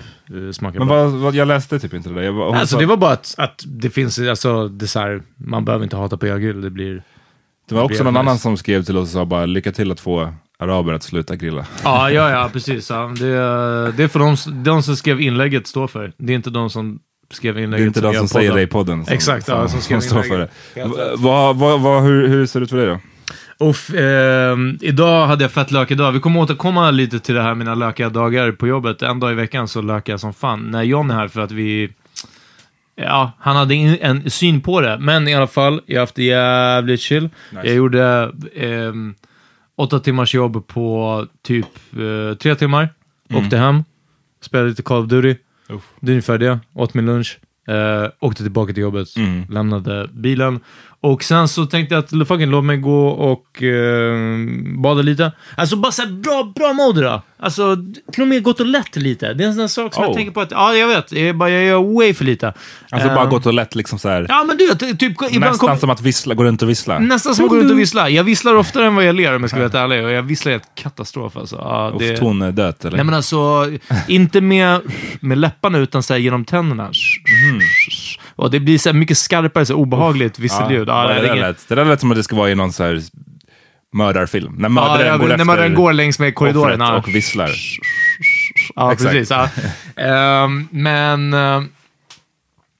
eh, 0.46 0.52
smakar 0.52 0.78
Men 0.78 0.88
bra. 0.88 1.04
vad, 1.04 1.12
vad, 1.12 1.34
jag 1.34 1.48
läste 1.48 1.78
typ 1.78 1.94
inte 1.94 2.08
det 2.08 2.14
där. 2.14 2.22
Jag, 2.22 2.34
bara- 2.34 2.46
hon 2.48 2.56
Alltså 2.56 2.74
sa- 2.76 2.80
det 2.80 2.86
var 2.86 2.96
bara 2.96 3.12
att, 3.12 3.34
att 3.38 3.62
det 3.66 3.90
finns, 3.90 4.18
alltså 4.18 4.68
det 4.68 4.84
är 4.84 4.86
så 4.86 5.00
här, 5.00 5.22
man 5.36 5.64
behöver 5.64 5.84
inte 5.84 5.96
hata 5.96 6.16
på 6.16 6.26
elgrill, 6.26 6.60
det 6.60 6.70
blir... 6.70 7.02
det 7.68 7.74
var 7.74 7.82
också 7.82 8.04
någon 8.04 8.16
annan 8.16 8.38
som 8.38 8.56
skrev 8.56 8.82
till 8.84 8.96
oss 8.96 9.02
och 9.02 9.12
sa 9.12 9.24
bara 9.24 9.46
lycka 9.46 9.72
till 9.72 9.92
att 9.92 10.00
få 10.00 10.34
araber 10.58 10.92
att 10.92 11.02
sluta 11.02 11.36
grilla. 11.36 11.66
Ja, 11.84 12.10
ja, 12.10 12.30
ja, 12.30 12.50
precis. 12.52 12.90
Ja. 12.90 13.12
Det, 13.18 13.26
det 13.92 14.02
är 14.04 14.08
för 14.08 14.18
de, 14.18 14.62
de 14.64 14.82
som 14.82 14.96
skrev 14.96 15.20
inlägget 15.20 15.66
står 15.66 15.86
för. 15.88 16.12
Det 16.16 16.32
är 16.32 16.36
inte 16.36 16.50
de 16.50 16.70
som 16.70 16.98
skrev 17.30 17.54
Det 17.54 17.60
är 17.60 17.64
inlägget 17.64 17.86
inte 17.86 18.00
de 18.00 18.12
gör 18.12 18.18
som 18.20 18.28
säger 18.28 18.48
podden. 18.50 18.56
det 18.56 18.62
i 18.62 18.66
podden. 18.66 19.04
Exakt, 19.08 19.48
ja, 19.48 19.68
som 19.68 19.80
skrev 19.80 20.00
står 20.00 20.22
för 20.22 20.28
det. 20.28 20.34
inlägget. 20.34 20.50
Helt 20.76 20.96
Va- 20.96 21.04
rätt. 21.12 21.18
Vad, 21.56 21.80
vad, 21.82 22.02
hur, 22.02 22.28
hur 22.28 22.46
ser 22.46 22.60
det 22.60 22.64
ut 22.64 22.70
för 22.70 22.76
dig 22.76 22.86
då? 22.86 23.00
Uff, 23.58 23.90
ehm, 23.94 24.78
idag 24.80 25.26
hade 25.26 25.44
jag 25.44 25.52
fett 25.52 25.70
lökig 25.70 25.98
dag. 25.98 26.12
Vi 26.12 26.20
kommer 26.20 26.40
återkomma 26.40 26.90
lite 26.90 27.20
till 27.20 27.34
det 27.34 27.42
här 27.42 27.54
mina 27.54 27.74
lökiga 27.74 28.08
dagar 28.08 28.52
på 28.52 28.66
jobbet. 28.66 29.02
En 29.02 29.20
dag 29.20 29.32
i 29.32 29.34
veckan 29.34 29.68
så 29.68 29.82
lökar 29.82 30.12
jag 30.12 30.20
som 30.20 30.34
fan. 30.34 30.70
När 30.70 30.82
John 30.82 31.10
är 31.10 31.14
här 31.14 31.28
för 31.28 31.40
att 31.40 31.52
vi... 31.52 31.90
Ja, 32.96 33.32
han 33.38 33.56
hade 33.56 33.74
in, 33.74 33.98
en 34.00 34.30
syn 34.30 34.60
på 34.60 34.80
det. 34.80 34.98
Men 34.98 35.28
i 35.28 35.34
alla 35.34 35.46
fall, 35.46 35.80
jag 35.86 35.96
har 35.96 36.00
haft 36.00 36.14
det 36.14 36.24
jävligt 36.24 37.00
chill. 37.00 37.28
Jag 37.50 37.74
gjorde 37.74 38.32
ehm, 38.56 39.14
åtta 39.76 40.00
timmars 40.00 40.34
jobb 40.34 40.66
på 40.66 41.26
typ 41.42 41.66
eh, 41.92 42.36
tre 42.36 42.54
timmar. 42.54 42.88
Åkte 43.34 43.56
hem, 43.56 43.84
spelade 44.40 44.68
lite 44.68 44.82
Call 44.82 45.02
of 45.02 45.08
Duty. 45.08 45.36
Uff. 45.68 45.82
Det 46.00 46.10
är 46.10 46.12
ungefär 46.12 46.38
det. 46.38 46.58
Åt 46.74 46.94
min 46.94 47.06
lunch. 47.06 47.38
Eh, 47.68 48.10
åkte 48.20 48.42
tillbaka 48.42 48.72
till 48.72 48.82
jobbet. 48.82 49.08
Lämnade 49.50 50.08
bilen. 50.12 50.60
Och 51.04 51.24
sen 51.24 51.48
så 51.48 51.66
tänkte 51.66 51.94
jag 51.94 52.04
att 52.04 52.28
fucking 52.28 52.50
låt 52.50 52.64
mig 52.64 52.76
gå 52.76 53.08
och 53.08 53.62
eh, 53.62 54.16
bada 54.78 55.02
lite. 55.02 55.32
Alltså 55.56 55.76
bara 55.76 55.92
såhär 55.92 56.12
bra, 56.12 56.52
bra 56.56 56.72
mode 56.72 57.00
då. 57.00 57.22
Alltså 57.44 57.76
till 58.12 58.22
och 58.22 58.28
med 58.28 58.42
gått 58.42 58.60
och 58.60 58.66
lätt 58.66 58.96
lite. 58.96 59.34
Det 59.34 59.44
är 59.44 59.48
en 59.48 59.54
sån 59.54 59.68
sak 59.68 59.94
som 59.94 60.02
jag 60.02 60.10
Oh. 60.10 60.16
tänker 60.16 60.32
på 60.32 60.40
att, 60.40 60.50
ja 60.50 60.74
jag 60.74 60.88
vet, 60.88 61.12
jag, 61.12 61.22
är 61.28 61.32
bara, 61.32 61.50
jag 61.50 61.64
gör 61.64 61.94
way 61.94 62.14
för 62.14 62.24
lite. 62.24 62.52
Alltså 62.90 63.08
Eh, 63.08 63.14
bara 63.14 63.26
gått 63.26 63.46
och 63.46 63.54
lätt 63.54 63.74
liksom 63.74 63.98
så 63.98 64.08
här. 64.08 64.26
Ja 64.28 64.44
men 64.44 64.56
du 64.56 64.66
vet, 64.66 64.98
typ 64.98 65.20
nästan 65.20 65.58
kommer... 65.58 65.76
som 65.76 65.90
att 65.90 66.00
vissla, 66.00 66.34
gå 66.34 66.44
runt 66.44 66.62
och 66.62 66.68
vissla. 66.70 66.98
Nästan 66.98 67.34
som 67.34 67.44
att 67.44 67.50
gå 67.50 67.56
runt 67.56 67.70
och 67.70 67.78
vissla. 67.78 68.08
Jag 68.10 68.24
visslar 68.24 68.54
oftare 68.54 68.86
än 68.86 68.94
vad 68.94 69.04
jag 69.04 69.14
ler 69.14 69.36
om 69.36 69.42
jag 69.42 69.50
ska 69.50 69.56
vara 69.56 69.64
helt 69.64 69.74
ärlig. 69.74 70.04
Och 70.04 70.10
jag 70.10 70.22
visslar 70.22 70.52
helt 70.52 70.74
katastrof 70.74 71.36
alltså. 71.36 71.56
Ja, 71.56 71.92
Uff, 71.94 71.98
det... 71.98 72.16
tondött 72.16 72.84
eller? 72.84 72.96
Nej 72.96 73.04
men 73.04 73.14
alltså, 73.14 73.70
inte 74.08 74.40
med, 74.40 74.80
med 75.20 75.38
läpparna 75.38 75.78
utan 75.78 76.02
så 76.02 76.12
här, 76.14 76.20
genom 76.20 76.44
tänderna. 76.44 76.90
Och 78.36 78.50
det 78.50 78.60
blir 78.60 78.78
så 78.78 78.92
mycket 78.92 79.18
skarpare, 79.18 79.66
så 79.66 79.74
obehagligt 79.74 80.38
visselljud. 80.38 80.88
Ja, 80.88 81.08
Ja, 81.08 81.14
det 81.14 81.20
det, 81.20 81.28
är 81.28 81.36
lät, 81.36 81.68
det 81.68 81.74
där 81.74 81.84
lät 81.84 82.00
som 82.00 82.10
att 82.10 82.16
det 82.16 82.22
ska 82.22 82.36
vara 82.36 82.50
i 82.50 82.54
någon 82.54 82.72
så 82.72 82.84
här 82.84 83.02
mördarfilm. 83.94 84.54
När 84.58 84.68
mördaren 84.68 85.06
ja, 85.06 85.16
går 85.16 85.26
när 85.28 85.34
efter 85.34 85.44
mördaren 85.44 85.74
går 85.74 85.92
längs 85.92 86.18
med 86.18 86.34
korridoren. 86.34 86.80
Ja, 86.80 86.96
och 86.96 87.08
visslar. 87.08 87.50
ja 88.74 88.92
exakt. 88.92 89.10
precis. 89.12 89.30
Ja. 89.30 89.48
Ehm, 90.02 90.68
men... 90.70 91.34
eh, 91.34 91.62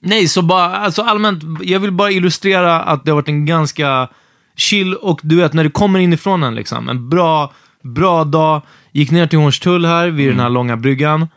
nej, 0.03 0.29
så 0.29 0.43
bara, 0.43 0.77
alltså 0.77 1.03
allmänt, 1.03 1.43
jag 1.63 1.81
vill 1.81 1.93
bara 1.93 2.11
illustrera 2.11 2.81
att 2.81 3.05
det 3.05 3.11
har 3.11 3.17
varit 3.17 3.29
en 3.29 3.47
ganska 3.47 4.09
chill 4.57 4.95
och 4.95 5.21
du 5.23 5.37
vet, 5.37 5.53
när 5.53 5.65
det 5.65 5.71
kommer 5.71 5.99
inifrån 5.99 6.43
en 6.43 6.55
liksom. 6.55 6.89
En 6.89 7.09
bra, 7.09 7.53
bra 7.83 8.25
dag. 8.25 8.63
Gick 8.93 9.11
ner 9.11 9.27
till 9.27 9.39
Hornstull 9.39 9.85
här, 9.87 10.09
vid 10.09 10.29
den 10.29 10.39
här 10.41 10.47
Mm. 10.47 10.55
långa 10.55 10.77
bryggan. 10.77 11.29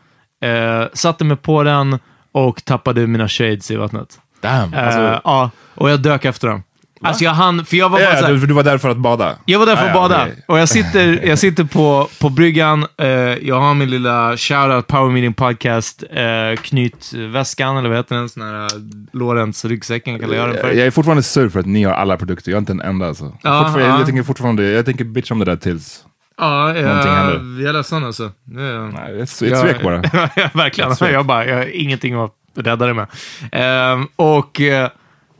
Eh, 0.43 0.83
satte 0.93 1.23
mig 1.25 1.37
på 1.37 1.63
den 1.63 1.99
och 2.31 2.65
tappade 2.65 3.07
mina 3.07 3.27
shades 3.27 3.71
i 3.71 3.75
vattnet. 3.75 4.19
Damn. 4.41 4.73
Eh, 4.73 4.85
Alltså, 4.85 5.21
ja, 5.23 5.49
och 5.75 5.89
jag 5.89 6.01
dök 6.01 6.25
efter 6.25 6.47
dem. 6.47 6.63
Alltså 7.01 7.23
jag 7.23 7.31
hann, 7.31 7.65
för 7.65 7.77
jag 7.77 7.89
var 7.89 7.99
bara 7.99 8.03
ja, 8.13 8.19
så 8.19 8.25
här, 8.25 8.33
du, 8.33 8.45
du 8.47 8.53
var 8.53 8.63
där 8.63 8.77
för 8.77 8.89
att 8.89 8.97
bada? 8.97 9.35
jag 9.45 9.59
var 9.59 9.65
där 9.65 9.75
för 9.75 9.87
att 9.87 9.93
bada. 9.93 10.21
okej. 10.23 10.43
Och 10.47 10.59
jag 10.59 10.69
sitter, 10.69 11.27
jag 11.27 11.39
sitter 11.39 11.63
på, 11.63 12.09
på 12.19 12.29
bryggan. 12.29 12.85
Eh, 12.97 13.07
jag 13.47 13.59
har 13.59 13.73
min 13.73 13.89
lilla 13.89 14.37
shoutout 14.37 14.87
Power 14.87 15.11
Meeting 15.11 15.33
Podcast 15.33 16.03
eh, 16.11 16.61
knytväskan, 16.61 17.77
eller 17.77 17.89
vad 17.89 17.97
heter 17.97 18.15
den? 18.15 18.29
Sån 18.29 18.43
här 18.43 18.61
uh, 18.63 18.67
Lorentz 19.13 19.65
ryggsäcken 19.65 20.19
kallar 20.19 20.35
jag 20.35 20.49
den 20.49 20.57
för. 20.57 20.71
Jag 20.71 20.87
är 20.87 20.91
fortfarande 20.91 21.23
sur 21.23 21.49
för 21.49 21.59
att 21.59 21.65
ni 21.65 21.83
har 21.83 21.93
alla 21.93 22.17
produkter, 22.17 22.51
jag 22.51 22.55
har 22.55 22.59
inte 22.59 22.71
en 22.71 22.81
enda 22.81 23.07
alltså. 23.07 23.23
Ja, 23.23 23.59
Fortfarande- 23.59 23.81
ja. 23.89 23.97
Jag 23.97 24.05
tänker 24.05 24.23
fortfarande, 24.23 24.63
jag 24.63 24.85
tänker 24.85 25.05
bitch 25.05 25.31
om 25.31 25.39
det 25.39 25.45
där 25.45 25.55
tills... 25.55 26.03
Ja, 26.39 26.63
Någonting 26.65 26.83
jag, 26.85 26.93
händer. 27.15 27.61
jag 27.63 27.69
är 27.69 27.73
ledsen 27.73 28.03
alltså. 28.05 28.31
Det 28.43 28.61
är- 28.61 28.91
Nej, 28.91 29.15
ett, 29.15 29.21
ett 29.21 29.59
svek 29.59 29.83
bara. 29.83 29.95
ja, 30.35 30.49
verkligen. 30.53 30.91
Ett 30.91 30.97
svek. 30.97 31.13
Jag, 31.13 31.25
bara, 31.25 31.45
jag 31.45 31.55
har 31.57 31.75
ingenting 31.75 32.13
att 32.15 32.33
rädda 32.55 32.87
det 32.87 32.93
med. 32.93 33.07
Ehm, 33.51 34.07
och, 34.15 34.61
eh, 34.61 34.89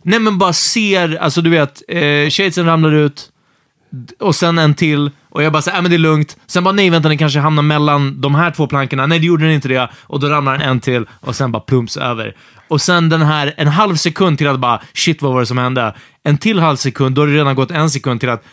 nej 0.07 0.19
men 0.19 0.37
bara 0.37 0.53
ser, 0.53 1.15
alltså 1.15 1.41
du 1.41 1.49
vet, 1.49 1.83
eh, 1.87 2.29
shadesen 2.29 2.65
ramlar 2.65 2.91
ut 2.91 3.29
och 4.19 4.35
sen 4.35 4.57
en 4.57 4.73
till 4.73 5.11
och 5.29 5.43
jag 5.43 5.53
bara 5.53 5.61
säger, 5.61 5.77
äh, 5.77 5.81
men 5.81 5.91
det 5.91 5.97
är 5.97 5.99
lugnt. 5.99 6.37
Sen 6.47 6.63
bara, 6.63 6.71
nej 6.71 6.89
vänta, 6.89 7.09
den 7.09 7.17
kanske 7.17 7.39
hamnar 7.39 7.63
mellan 7.63 8.21
de 8.21 8.35
här 8.35 8.51
två 8.51 8.67
plankorna. 8.67 9.05
Nej, 9.05 9.19
det 9.19 9.25
gjorde 9.25 9.45
den 9.45 9.53
inte 9.53 9.67
det. 9.67 9.89
Och 10.01 10.19
då 10.19 10.27
ramlar 10.27 10.57
den 10.57 10.69
en 10.69 10.79
till 10.79 11.05
och 11.19 11.35
sen 11.35 11.51
bara 11.51 11.59
plumps 11.59 11.97
över. 11.97 12.35
Och 12.67 12.81
sen 12.81 13.09
den 13.09 13.21
här, 13.21 13.53
en 13.57 13.67
halv 13.67 13.95
sekund 13.95 14.37
till 14.37 14.47
att 14.47 14.59
bara, 14.59 14.81
shit 14.93 15.21
vad 15.21 15.33
var 15.33 15.39
det 15.39 15.45
som 15.45 15.57
hände? 15.57 15.95
En 16.23 16.37
till 16.37 16.59
halv 16.59 16.75
sekund, 16.75 17.15
då 17.15 17.21
har 17.21 17.27
det 17.27 17.33
redan 17.33 17.55
gått 17.55 17.71
en 17.71 17.89
sekund 17.89 18.19
till 18.19 18.29
att 18.29 18.43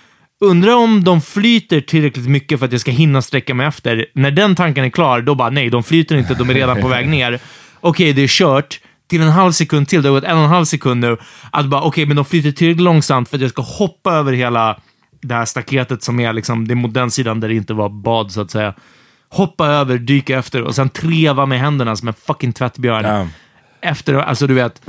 Undrar 0.40 0.75
om 0.75 1.04
de 1.04 1.20
flyter 1.20 1.80
tillräckligt 1.80 2.28
mycket 2.28 2.58
för 2.58 2.66
att 2.66 2.73
jag 2.73 2.80
ska 2.80 2.90
hinna 2.90 3.23
sträcka 3.23 3.54
mig 3.54 3.66
efter. 3.66 4.06
När 4.14 4.30
den 4.30 4.54
tanken 4.54 4.84
är 4.84 4.90
klar, 4.90 5.20
då 5.20 5.34
bara 5.34 5.50
nej, 5.50 5.70
de 5.70 5.82
flyter 5.82 6.16
inte, 6.16 6.34
de 6.34 6.50
är 6.50 6.54
redan 6.54 6.80
på 6.80 6.88
väg 6.88 7.08
ner. 7.16 7.40
Okej, 7.80 8.12
det 8.12 8.23
är 8.23 8.28
kört. 8.28 8.80
Till 9.14 9.23
en 9.23 9.28
halv 9.28 9.52
sekund 9.52 9.88
till, 9.88 10.02
det 10.02 10.09
har 10.09 10.14
gått 10.14 10.25
en 10.25 10.37
och 10.37 10.44
en 10.44 10.50
halv 10.50 10.64
sekund 10.64 11.00
nu. 11.00 11.16
Att 11.50 11.66
bara, 11.66 11.83
okej, 11.83 12.06
men 12.06 12.16
de 12.16 12.25
flyter 12.25 12.50
tillräckligt 12.50 12.85
långsamt 12.85 13.28
för 13.28 13.37
att 13.37 13.40
jag 13.40 13.50
ska 13.50 13.62
hoppa 13.62 14.12
över 14.12 14.33
hela 14.33 14.80
det 15.23 15.35
här 15.35 15.44
staketet 15.44 16.02
som 16.02 16.21
är 16.21 16.33
liksom, 16.33 16.68
det 16.68 16.75
är 16.75 16.76
mot 16.76 16.94
den 16.94 17.11
sidan 17.11 17.40
där 17.40 17.49
det 17.49 17.54
inte 17.54 17.75
var 17.75 17.88
bad, 17.88 18.33
så 18.33 18.40
att 18.40 18.50
säga. 18.50 18.75
Hoppa 19.28 19.66
över, 19.66 19.99
dyka 19.99 20.38
efter 20.38 20.62
och 20.62 20.75
sen 20.75 20.88
treva 20.88 21.47
med 21.47 21.61
händerna 21.61 21.97
som 21.97 22.09
en 22.09 22.14
fucking 22.14 22.52
tvättbjörn. 22.52 23.04
Ja. 23.04 23.28
Efter, 23.90 24.14
alltså 24.14 24.47
du 24.47 24.54
vet. 24.54 24.83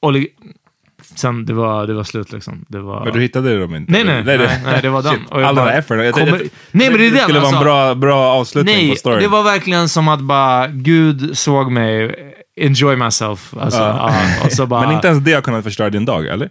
Och, 0.00 0.12
sen, 1.14 1.46
det 1.46 1.52
var, 1.52 1.86
det 1.86 1.94
var 1.94 2.04
slut 2.04 2.32
liksom. 2.32 2.64
Det 2.68 2.80
var... 2.80 3.04
Men 3.04 3.12
du 3.14 3.20
hittade 3.20 3.60
dem 3.60 3.74
inte? 3.74 3.92
Nej, 3.92 4.04
nej, 4.04 4.22
nej, 4.24 4.60
nej, 4.64 4.78
det 4.82 4.88
var 4.88 5.02
den. 5.02 5.26
Och 5.30 5.40
de 5.40 5.54
bara, 5.56 5.70
här 5.70 5.78
efforten. 5.78 6.04
Jag, 6.04 6.14
kommer- 6.14 6.42
Nej, 6.70 6.90
men 6.90 6.98
det 6.98 7.06
är 7.06 7.10
den, 7.10 7.20
skulle 7.22 7.38
vara 7.40 7.48
en 7.48 7.54
alltså. 7.54 7.64
bra, 7.64 7.94
bra 7.94 8.32
avslutning 8.32 8.76
Nej, 8.76 8.90
på 8.90 8.96
storyn. 8.96 9.22
det 9.22 9.28
var 9.28 9.42
verkligen 9.42 9.88
som 9.88 10.08
att 10.08 10.20
bara, 10.20 10.66
Gud 10.68 11.38
såg 11.38 11.72
mig, 11.72 12.14
enjoy 12.60 12.96
myself. 12.96 13.54
Alltså, 13.60 13.80
ja. 13.80 14.12
så 14.50 14.66
bara, 14.66 14.80
Men 14.86 14.92
inte 14.92 15.08
ens 15.08 15.24
det 15.24 15.32
har 15.32 15.40
kunnat 15.40 15.64
förstöra 15.64 15.90
din 15.90 16.04
dag, 16.04 16.26
eller? 16.26 16.50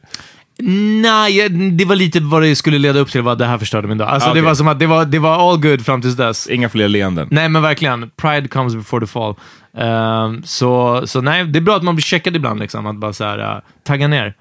Nej, 1.01 1.50
det 1.50 1.86
var 1.86 1.96
lite 1.96 2.20
vad 2.20 2.42
det 2.42 2.56
skulle 2.56 2.78
leda 2.78 3.00
upp 3.00 3.12
till, 3.12 3.22
vad 3.22 3.38
det 3.38 3.46
här 3.46 3.58
förstörde 3.58 3.88
min 3.88 3.98
dag. 3.98 4.10
Alltså 4.10 4.30
Ah, 4.30 4.34
det 4.34 4.42
var 4.42 4.56
som 4.56 4.68
att 4.68 4.80
det 4.80 4.88
var, 4.88 5.06
det 5.06 5.20
var 5.20 5.50
all 5.51 5.62
good 5.62 5.86
fram 5.86 6.01
tills 6.01 6.16
dess. 6.16 6.48
Inga 6.48 6.70
fler 6.70 6.88
leenden. 6.88 7.28
Nej, 7.32 7.50
men 7.50 7.62
verkligen. 7.62 8.10
Pride 8.22 8.48
comes 8.48 8.75
before 8.75 9.06
the 9.06 9.12
fall. 9.12 9.36
Ehm, 9.78 10.44
så, 10.44 11.01
så 11.06 11.22
nej, 11.22 11.44
det 11.46 11.60
är 11.60 11.62
bra 11.62 11.75
att 11.75 11.84
man 11.84 11.96
blir 11.96 12.04
checkad 12.04 12.36
ibland, 12.36 12.60
liksom. 12.60 12.86
Att 12.88 12.96
bara 12.96 13.13
så 13.13 13.24
här, 13.24 13.39
uh, 13.39 13.62
tagga 13.88 14.08
ner. 14.08 14.34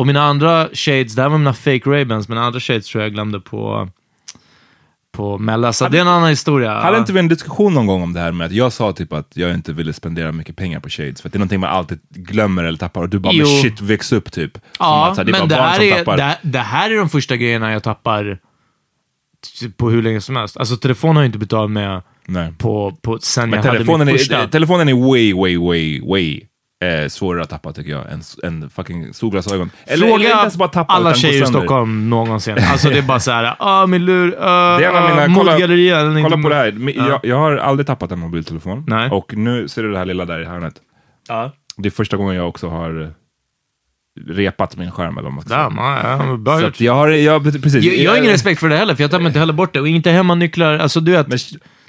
Och 0.00 0.06
mina 0.06 0.22
andra 0.22 0.68
shades, 0.72 1.14
det 1.14 1.22
här 1.22 1.28
var 1.28 1.38
mina 1.38 1.54
fake 1.54 1.90
Ray-Bans, 1.90 2.28
mina 2.28 2.42
andra 2.42 2.60
shades 2.60 2.86
tror 2.86 3.02
jag 3.04 3.12
glömde 3.12 3.40
på, 3.40 3.88
på 5.12 5.38
Mella. 5.38 5.72
Så 5.72 5.88
det 5.88 5.98
är 5.98 6.00
en 6.02 6.08
annan 6.08 6.28
historia. 6.28 6.80
Hade 6.80 6.98
inte 6.98 7.12
vi 7.12 7.18
en 7.20 7.28
diskussion 7.28 7.74
någon 7.74 7.86
gång 7.86 8.02
om 8.02 8.12
det 8.12 8.20
här 8.20 8.32
med 8.32 8.46
att 8.46 8.52
jag 8.52 8.72
sa 8.72 8.92
typ 8.92 9.12
att 9.12 9.32
jag 9.34 9.54
inte 9.54 9.72
ville 9.72 9.92
spendera 9.92 10.32
mycket 10.32 10.56
pengar 10.56 10.80
på 10.80 10.88
shades, 10.88 11.22
för 11.22 11.28
det 11.28 11.36
är 11.36 11.38
någonting 11.38 11.60
man 11.60 11.70
alltid 11.70 12.00
glömmer 12.10 12.64
eller 12.64 12.78
tappar, 12.78 13.00
och 13.02 13.08
du 13.08 13.18
bara 13.18 13.32
Jo. 13.32 13.46
men 13.46 13.62
shit, 13.62 13.80
väx 13.80 14.12
upp 14.12 14.32
typ. 14.32 14.52
Som 14.52 14.62
Ja, 14.78 15.10
att, 15.10 15.16
här, 15.16 15.24
det 15.24 15.30
är 15.32 15.38
men 15.38 15.48
det 15.48 15.54
här, 15.54 15.82
är, 15.82 16.16
det, 16.16 16.38
det 16.42 16.58
här 16.58 16.90
är 16.90 16.96
de 16.96 17.08
första 17.08 17.36
grejerna 17.36 17.72
jag 17.72 17.82
tappar 17.82 18.38
på 19.76 19.90
hur 19.90 20.02
länge 20.02 20.20
som 20.20 20.36
helst. 20.36 20.56
Alltså 20.56 20.76
telefon 20.76 21.16
har 21.16 21.22
jag 21.22 21.28
inte 21.28 21.38
betalat 21.38 21.70
med 21.70 22.02
Nej. 22.26 22.52
på, 22.58 22.98
på 23.02 23.18
sen 23.18 23.50
Men 23.50 23.56
jag 23.56 23.64
hade 23.64 23.78
telefonen 23.78 24.06
min 24.06 24.14
är, 24.14 24.18
första. 24.18 24.46
telefonen 24.48 24.88
är 24.88 25.10
way, 25.10 25.34
way, 25.34 25.56
way, 25.56 26.00
way 26.00 26.40
eh, 26.84 27.08
svårare 27.08 27.42
att 27.42 27.50
tappa 27.50 27.72
tycker 27.72 27.90
jag, 27.90 28.12
än, 28.12 28.22
än 28.42 28.70
fucking 28.70 29.14
solglasögon. 29.14 29.70
Eller, 29.86 29.94
eller 30.06 30.06
inte 30.06 30.24
Fråga 30.28 30.38
ens 30.40 30.56
bara 30.56 30.68
tappa, 30.68 30.92
alla 30.92 31.10
utan 31.10 31.12
gå 31.12 31.18
tjejer 31.18 31.42
i 31.42 31.44
sönder. 31.46 31.60
Stockholm 31.60 32.10
någonsin. 32.10 32.56
Alltså 32.70 32.88
det 32.90 32.98
är 32.98 33.02
bara 33.02 33.20
så 33.20 33.30
här, 33.30 33.54
ah 33.58 33.86
min 33.86 34.04
lur, 34.04 34.26
uh, 34.26 34.32
Det 34.32 34.46
är 34.46 34.80
en 34.82 34.96
av 34.96 35.10
mina, 35.10 35.34
kolla, 35.34 35.52
kolla 36.22 36.42
på 36.42 36.48
det 36.48 36.54
här. 36.54 36.72
Mi- 36.72 36.94
Ja. 36.96 37.08
Jag, 37.08 37.20
jag 37.24 37.36
har 37.38 37.56
aldrig 37.56 37.86
tappat 37.86 38.12
en 38.12 38.18
mobiltelefon. 38.18 38.84
Nej. 38.86 39.10
Och 39.10 39.36
nu 39.36 39.68
ser 39.68 39.82
du 39.82 39.92
det 39.92 39.98
här 39.98 40.04
lilla 40.04 40.24
där 40.24 40.40
i 40.40 40.44
hörnet. 40.44 40.74
Ja. 41.28 41.52
Det 41.76 41.88
är 41.88 41.90
första 41.90 42.16
gången 42.16 42.36
jag 42.36 42.48
också 42.48 42.68
har 42.68 43.02
eh, 43.02 43.08
repat 44.34 44.76
min 44.76 44.90
skärm 44.90 45.18
eller 45.18 45.22
vad 45.28 45.32
man 45.32 45.42
ska 45.42 45.48
säga. 45.48 45.62
Damn, 45.62 45.76
ja, 45.78 46.26
ja, 46.30 46.36
bra 46.36 46.56
Så 46.58 46.62
gjort. 46.62 46.68
att 46.70 46.80
jag 46.80 46.94
har, 46.94 47.08
jag, 47.08 47.44
precis. 47.62 47.84
Jag, 47.84 47.96
jag 47.96 48.10
har 48.10 48.18
ingen 48.18 48.30
respekt 48.30 48.60
för 48.60 48.68
det 48.68 48.76
heller, 48.76 48.94
för 48.94 49.02
jag 49.04 49.10
tar 49.10 49.18
mig 49.18 49.26
inte 49.26 49.38
heller 49.38 49.52
bort 49.52 49.72
det. 49.74 49.80
Och 49.80 49.88
inte 49.88 50.10
hemmanycklar. 50.10 50.78
Alltså 50.78 51.00
du 51.00 51.12
vet, 51.12 51.28
Men 51.28 51.38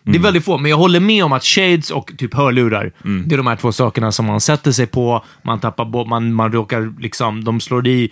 Det 0.03 0.17
är 0.17 0.22
väldigt 0.22 0.46
få, 0.46 0.58
men 0.58 0.72
jag 0.72 0.77
håller 0.77 1.00
med 1.00 1.25
om 1.25 1.31
att 1.31 1.43
shades 1.43 1.91
och 1.91 2.12
typ 2.17 2.34
hörlurar, 2.34 2.91
det 3.27 3.36
är 3.36 3.38
de 3.38 3.48
här 3.48 3.55
två 3.55 3.72
sakerna 3.72 4.12
som 4.12 4.25
man 4.25 4.41
sätter 4.41 4.72
sig 4.72 4.88
på, 4.88 5.25
man 5.41 5.60
tappar 5.60 5.86
bort, 5.86 6.08
man, 6.08 6.34
man 6.34 6.51
råkar 6.51 6.93
liksom, 7.00 7.43
de 7.43 7.60
slår 7.60 7.88
i. 7.88 8.12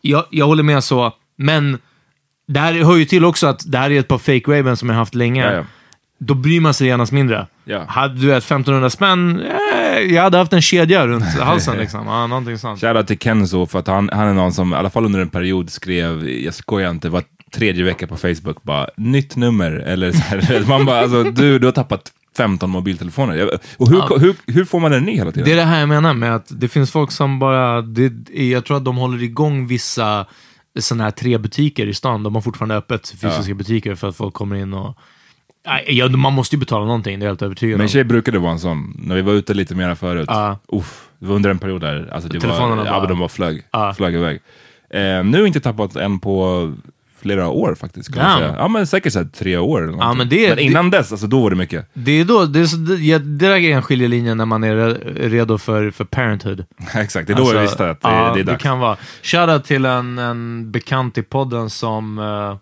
Jag, 0.00 0.24
jag 0.30 0.46
håller 0.46 0.62
med 0.62 0.84
så, 0.84 1.12
men 1.36 1.78
det 2.48 2.60
här 2.60 2.72
hör 2.72 2.96
ju 2.96 3.04
till 3.04 3.24
också 3.24 3.46
att 3.46 3.72
det 3.72 3.78
här 3.78 3.90
är 3.90 4.00
ett 4.00 4.08
par 4.08 4.18
fake 4.18 4.58
Ravens 4.58 4.80
som 4.80 4.88
jag 4.88 4.96
har 4.96 5.00
haft 5.00 5.14
länge. 5.14 5.44
Ja, 5.44 5.52
ja. 5.52 5.64
Då 6.18 6.34
bryr 6.34 6.60
man 6.60 6.74
sig 6.74 6.86
genast 6.86 7.12
mindre. 7.12 7.46
Ja. 7.64 7.84
Hade 7.88 8.20
du 8.20 8.34
ett 8.34 8.44
1500 8.44 8.90
spänn, 8.90 9.40
eh, 9.40 9.98
jag 10.00 10.22
hade 10.22 10.38
haft 10.38 10.52
en 10.52 10.62
kedja 10.62 11.06
runt 11.06 11.24
halsen 11.40 11.78
liksom. 11.78 12.06
Ja, 12.06 12.26
någonting 12.26 12.58
sånt. 12.58 12.80
Shoutout 12.80 13.06
till 13.06 13.18
Kenzo 13.18 13.66
för 13.66 13.78
att 13.78 13.86
han, 13.86 14.10
han 14.12 14.28
är 14.28 14.34
någon 14.34 14.52
som 14.52 14.72
i 14.72 14.76
alla 14.76 14.90
fall 14.90 15.04
under 15.04 15.20
en 15.20 15.28
period 15.28 15.70
skrev, 15.70 16.28
jag 16.28 16.54
skojar 16.54 16.90
inte, 16.90 17.08
var 17.08 17.22
tredje 17.52 17.84
vecka 17.84 18.06
på 18.06 18.16
Facebook 18.16 18.62
bara 18.62 18.88
nytt 18.96 19.36
nummer 19.36 19.72
eller 19.72 20.12
så 20.12 20.18
här. 20.18 20.64
Man 20.68 20.86
bara, 20.86 21.00
alltså 21.00 21.22
du, 21.22 21.58
du 21.58 21.66
har 21.66 21.72
tappat 21.72 22.12
15 22.36 22.70
mobiltelefoner. 22.70 23.50
Och 23.76 23.88
hur, 23.90 24.18
hur, 24.18 24.34
hur 24.46 24.64
får 24.64 24.80
man 24.80 24.90
den 24.90 25.04
ny 25.04 25.16
hela 25.16 25.32
tiden? 25.32 25.44
Det 25.44 25.52
är 25.52 25.56
det 25.56 25.62
här 25.62 25.80
jag 25.80 25.88
menar 25.88 26.14
med 26.14 26.34
att 26.34 26.60
det 26.60 26.68
finns 26.68 26.90
folk 26.90 27.10
som 27.10 27.38
bara, 27.38 27.82
det, 27.82 28.12
jag 28.44 28.64
tror 28.64 28.76
att 28.76 28.84
de 28.84 28.96
håller 28.96 29.22
igång 29.22 29.66
vissa 29.66 30.26
sådana 30.78 31.04
här 31.04 31.10
tre 31.10 31.38
butiker 31.38 31.86
i 31.86 31.94
stan. 31.94 32.22
De 32.22 32.34
har 32.34 32.42
fortfarande 32.42 32.76
öppet, 32.76 33.08
fysiska 33.20 33.54
butiker, 33.54 33.94
för 33.94 34.08
att 34.08 34.16
folk 34.16 34.34
kommer 34.34 34.56
in 34.56 34.74
och... 34.74 34.98
Ja, 35.88 36.08
man 36.08 36.32
måste 36.32 36.56
ju 36.56 36.60
betala 36.60 36.84
någonting, 36.84 37.18
det 37.18 37.24
är 37.24 37.26
jag 37.26 37.30
helt 37.30 37.42
övertygad 37.42 37.78
Men 37.78 37.84
om. 37.84 37.88
tjej 37.88 38.04
brukade 38.04 38.38
vara 38.38 38.52
en 38.52 38.58
sån, 38.58 38.96
när 38.98 39.14
vi 39.14 39.22
var 39.22 39.32
ute 39.32 39.54
lite 39.54 39.74
mer 39.74 39.94
förut. 39.94 40.24
Ja. 40.28 40.58
Uff, 40.72 41.08
det 41.18 41.26
var 41.26 41.34
under 41.36 41.50
en 41.50 41.58
period 41.58 41.80
där 41.80 42.08
alltså 42.12 42.28
det 42.28 42.40
Telefonerna 42.40 42.76
var, 42.76 42.84
ja, 42.86 42.90
bara- 42.92 43.00
men 43.00 43.08
de 43.08 43.18
bara 43.18 43.28
flög, 43.28 43.62
Ja. 43.72 43.94
flög 43.94 44.14
iväg. 44.14 44.40
Eh, 44.90 45.00
nu 45.00 45.32
har 45.32 45.38
jag 45.38 45.46
inte 45.46 45.60
tappat 45.60 45.96
en 45.96 46.18
på 46.18 46.74
flera 47.26 47.48
år 47.48 47.74
faktiskt. 47.74 48.14
Kan 48.14 48.24
Damn. 48.24 48.38
säga. 48.38 48.54
Ja 48.58 48.68
men 48.68 48.86
säkert 48.86 49.12
så 49.12 49.18
här, 49.18 49.26
tre 49.26 49.56
år. 49.58 49.82
Eller 49.82 49.92
någonting. 49.92 50.18
men 50.18 50.28
det 50.28 50.48
men 50.48 50.58
innan 50.58 50.90
dess, 50.90 51.12
alltså, 51.12 51.26
då 51.26 51.42
var 51.42 51.50
det 51.50 51.56
mycket. 51.56 51.90
Det 51.94 52.12
är 52.20 52.24
då, 52.24 52.44
det, 52.44 52.60
är 52.60 52.76
det, 52.88 52.94
ja, 53.04 53.18
det 53.18 53.36
där 53.48 53.50
är 53.56 53.76
en 53.76 53.82
skiljelinje 53.82 54.34
när 54.34 54.46
man 54.46 54.64
är 54.64 54.76
re- 54.76 55.28
redo 55.28 55.58
för, 55.58 55.90
för 55.90 56.04
parenthood. 56.04 56.64
Exakt, 56.94 57.26
det 57.26 57.32
är 57.32 57.36
då 57.36 57.54
jag 57.54 57.62
visste 57.62 57.90
att 57.90 58.00
det, 58.02 58.08
ja, 58.08 58.32
det 58.34 58.40
är 58.40 58.44
dags. 58.44 58.58
Det 58.58 58.62
kan 58.62 58.78
vara. 58.78 58.96
Shoutout 59.22 59.64
till 59.64 59.84
en, 59.84 60.18
en 60.18 60.70
bekant 60.72 61.18
i 61.18 61.22
podden 61.22 61.70
som 61.70 62.18
eh, 62.18 62.56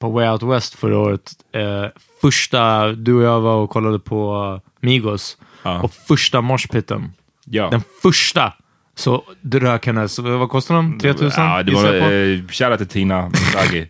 på 0.00 0.10
Way 0.10 0.28
Out 0.28 0.42
West 0.42 0.74
förra 0.74 0.98
året, 0.98 1.32
eh, 1.54 1.84
första, 2.20 2.88
du 2.92 3.14
och 3.14 3.22
jag 3.22 3.40
var 3.40 3.54
och 3.56 3.70
kollade 3.70 3.98
på 3.98 4.60
Migos, 4.80 5.36
Ja. 5.62 5.80
och 5.82 5.92
första 5.92 6.40
moshpiten, 6.40 7.12
ja. 7.44 7.68
den 7.70 7.82
första, 8.02 8.52
så 8.98 9.22
drök 9.40 9.86
hennes, 9.86 10.18
vad 10.18 10.48
kostar 10.48 10.74
de? 10.74 10.98
3000? 10.98 11.44
Ja, 11.44 11.62
det 11.62 11.72
var 11.72 11.84
eh, 11.84 12.38
shoutout 12.48 12.78
till 12.78 12.88
Tina 12.88 13.28
Misagi. 13.28 13.80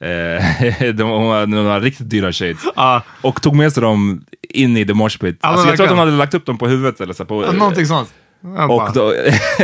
eh, 0.00 0.94
de, 0.94 1.02
hon 1.02 1.26
var 1.26 1.46
några 1.46 1.80
riktigt 1.80 2.10
dyra 2.10 2.32
shades. 2.32 2.62
Ja. 2.76 3.02
Och 3.22 3.42
tog 3.42 3.56
med 3.56 3.72
sig 3.72 3.82
dem 3.82 4.24
in 4.48 4.76
i 4.76 4.86
the 4.86 4.94
mosh 4.94 5.18
pit. 5.20 5.38
Ja, 5.42 5.48
men 5.48 5.50
alltså, 5.50 5.68
jag 5.68 5.76
tror 5.76 5.86
att 5.86 5.90
hon 5.90 5.98
hade 5.98 6.10
lagt 6.10 6.34
upp 6.34 6.46
dem 6.46 6.58
på 6.58 6.68
huvudet 6.68 7.00
eller 7.00 7.14
så. 7.14 7.24
På, 7.24 7.44
Ja, 7.44 7.52
Någonting 7.52 7.86
sånt. 7.86 8.14
Jag 8.40 8.70
Och 8.70 8.90
då, 8.94 9.14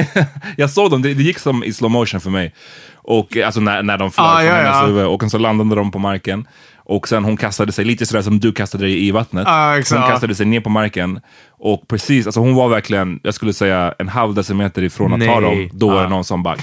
jag 0.57 0.71
såg 0.71 0.91
dem, 0.91 1.03
det, 1.03 1.15
det 1.15 1.23
gick 1.23 1.39
som 1.39 1.65
i 1.65 1.73
slow 1.73 1.91
motion 1.91 2.21
för 2.21 2.31
mig. 2.31 2.55
Och, 2.95 3.37
eh, 3.37 3.47
alltså 3.47 3.61
när, 3.61 3.83
när 3.83 3.99
de 3.99 4.11
flög 4.11 4.27
Ah, 4.27 4.37
från 4.37 4.47
ja, 4.47 4.55
hennes 4.55 4.77
ja. 4.77 4.87
huvud. 4.87 5.07
Och 5.07 5.31
så 5.31 5.39
landade 5.39 5.75
de 5.75 5.91
på 5.91 5.99
marken. 5.99 6.47
Och 6.87 7.09
sen 7.09 7.25
hon 7.25 7.37
kastade 7.37 7.73
sig, 7.73 7.85
lite 7.85 8.07
sådär 8.07 8.23
som 8.23 8.41
du 8.41 8.53
kastade 8.53 8.85
dig 8.85 9.07
i 9.07 9.11
vattnet. 9.11 9.45
Ah, 9.49 9.73
hon 9.75 9.83
kastade 9.83 10.35
sig 10.35 10.47
ner 10.47 10.61
på 10.61 10.71
marken. 10.71 11.21
Och 11.49 11.89
precis, 11.89 12.27
alltså 12.27 12.41
hon 12.41 12.55
var 12.55 12.69
verkligen, 12.69 13.21
jag 13.23 13.35
skulle 13.35 13.53
säga 13.53 13.95
en 13.99 14.09
halv 14.09 14.35
decimeter 14.35 14.83
ifrån 14.83 15.13
att 15.13 15.29
ta 15.29 15.41
Nej. 15.41 15.67
dem. 15.69 15.79
Då 15.79 15.89
var 15.89 16.01
det 16.01 16.07
Ah. 16.07 16.09
någon 16.09 16.25
som 16.25 16.43
bara 16.43 16.57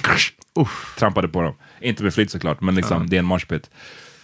trampade 1.00 1.28
på 1.28 1.42
dem. 1.42 1.54
Inte 1.82 2.04
med 2.04 2.14
flit 2.14 2.32
såklart, 2.32 2.62
men 2.62 2.76
liksom, 2.76 3.10
det 3.10 3.16
är 3.16 3.20
en 3.20 3.26
moshpit. 3.26 3.70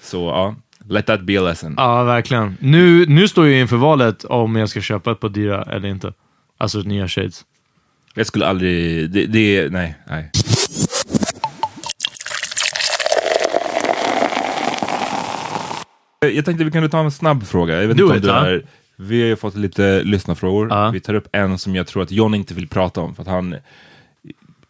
Så 0.02 0.18
ja, 0.28 0.56
let 0.90 1.06
that 1.06 1.22
be 1.22 1.40
a 1.40 1.42
lesson. 1.42 1.74
Ja, 1.78 2.04
verkligen. 2.04 2.58
Nu, 2.60 3.06
nu 3.06 3.28
står 3.28 3.48
jag 3.48 3.60
inför 3.60 3.78
valet 3.78 4.24
om 4.24 4.56
jag 4.56 4.70
ska 4.70 4.82
köpa 4.82 5.12
ett 5.12 5.20
par 5.20 5.30
dyra 5.30 5.64
eller 5.64 5.88
inte. 5.90 6.14
Alltså 6.58 6.80
nya 6.80 7.08
shades. 7.08 7.46
Jag 8.14 8.26
skulle 8.28 8.48
aldrig, 8.48 9.10
det, 9.12 9.26
det 9.26 9.72
nej, 9.72 9.96
nej. 10.10 10.32
Jag 16.20 16.46
tänkte 16.46 16.64
vi 16.64 16.72
kunde 16.72 16.90
ta 16.90 17.00
en 17.00 17.12
snabb 17.12 17.44
fråga. 17.44 17.82
Jag 17.82 17.88
vet 17.88 17.98
Do 17.98 18.04
inte 18.04 18.14
om 18.14 18.18
it, 18.18 18.24
du 18.24 18.30
är, 18.30 18.66
vi 18.96 19.22
har 19.22 19.28
ju 19.28 19.36
fått 19.36 19.56
lite 19.56 20.04
lyssnarfrågor. 20.04 20.68
Ja. 20.70 20.90
Vi 20.90 21.00
tar 21.00 21.14
upp 21.14 21.28
en 21.32 21.58
som 21.58 21.76
jag 21.76 21.88
tror 21.88 22.04
att 22.04 22.12
John 22.12 22.36
inte 22.36 22.54
vill 22.54 22.68
prata 22.68 23.02
om. 23.02 23.16
För 23.16 23.22
att 23.22 23.28
han, 23.28 23.56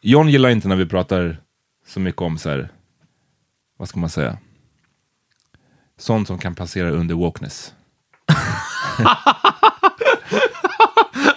John 0.01 0.29
gillar 0.29 0.49
inte 0.49 0.67
när 0.67 0.75
vi 0.75 0.85
pratar 0.85 1.37
så 1.87 1.99
mycket 1.99 2.21
om 2.21 2.37
så 2.37 2.49
här, 2.49 2.69
vad 3.79 3.89
ska 3.89 3.99
man 3.99 4.09
säga? 4.09 4.37
Sånt 5.99 6.27
som 6.27 6.37
kan 6.37 6.55
passera 6.55 6.89
under 6.89 7.15
wokeness. 7.15 7.73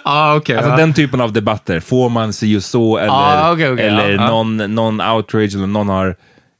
Ah, 0.03 0.35
okej. 0.35 0.57
Alltså 0.57 0.75
den 0.75 0.93
typen 0.93 1.21
av 1.21 1.33
debatter, 1.33 1.79
får 1.79 2.09
man 2.09 2.33
si 2.33 2.57
och 2.57 2.63
så 2.63 2.97
eller, 2.97 3.09
Ah, 3.13 3.53
okej, 3.53 3.69
okej, 3.71 3.87
eller 3.87 4.09
ja. 4.09 4.27
Någon, 4.27 4.57
någon 4.57 5.01
outrage 5.01 5.55
eller 5.55 5.67
någon 5.67 5.89
har... 5.89 6.15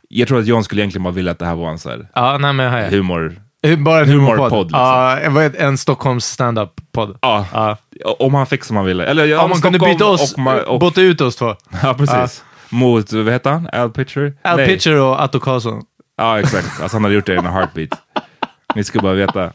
Jag 0.10 0.28
tror 0.28 0.40
att 0.40 0.46
John 0.48 0.64
skulle 0.64 0.82
egentligen 0.82 1.04
bara 1.04 1.14
vilja 1.14 1.32
att 1.32 1.40
det 1.40 1.46
här 1.46 1.56
var 1.56 1.70
en 1.70 1.80
så 1.80 1.90
här 1.90 2.08
Ja, 2.16 2.38
nej 2.38 2.54
men 2.54 2.72
här. 2.72 2.90
humor... 2.90 3.42
Bara 3.78 4.00
en 4.02 4.10
humorpodd, 4.10 4.66
liksom. 4.68 4.80
Ja, 4.80 5.20
en- 5.58 5.78
Stockholms 5.78 6.26
stand-up-podd. 6.26 7.18
Ja, 7.22 7.46
Ja. 7.54 7.78
om 8.20 8.34
han 8.34 8.46
fick 8.48 8.64
som 8.64 8.76
han 8.78 8.86
ville. 8.86 9.06
Eller, 9.06 9.40
Om 9.44 9.50
man 9.50 9.62
kunde 9.62 9.80
byta 9.80 10.06
oss, 10.06 10.34
och, 10.34 10.74
och, 10.74 10.80
byta 10.80 11.02
ut 11.02 11.22
oss 11.22 11.36
två. 11.36 11.56
Ja, 11.84 11.94
precis. 11.94 12.44
Mot, 12.70 13.14
vad 13.14 13.30
heter 13.34 13.52
han? 13.52 13.70
Al 13.74 13.90
Pitcher? 13.92 14.34
Al 14.44 14.58
Nej. 14.58 14.68
Pitcher 14.68 14.96
och 15.00 15.24
Atto 15.24 15.40
Karlsson. 15.40 15.82
Ja, 16.18 16.40
exakt. 16.40 16.82
Alltså 16.82 16.96
han 16.98 17.04
hade 17.04 17.16
gjort 17.16 17.26
det 17.26 17.34
i 17.34 17.38
en 17.38 17.46
heartbeat. 17.46 17.90
Ni 18.76 18.84
ska 18.84 19.00
bara 19.00 19.14
veta. 19.14 19.52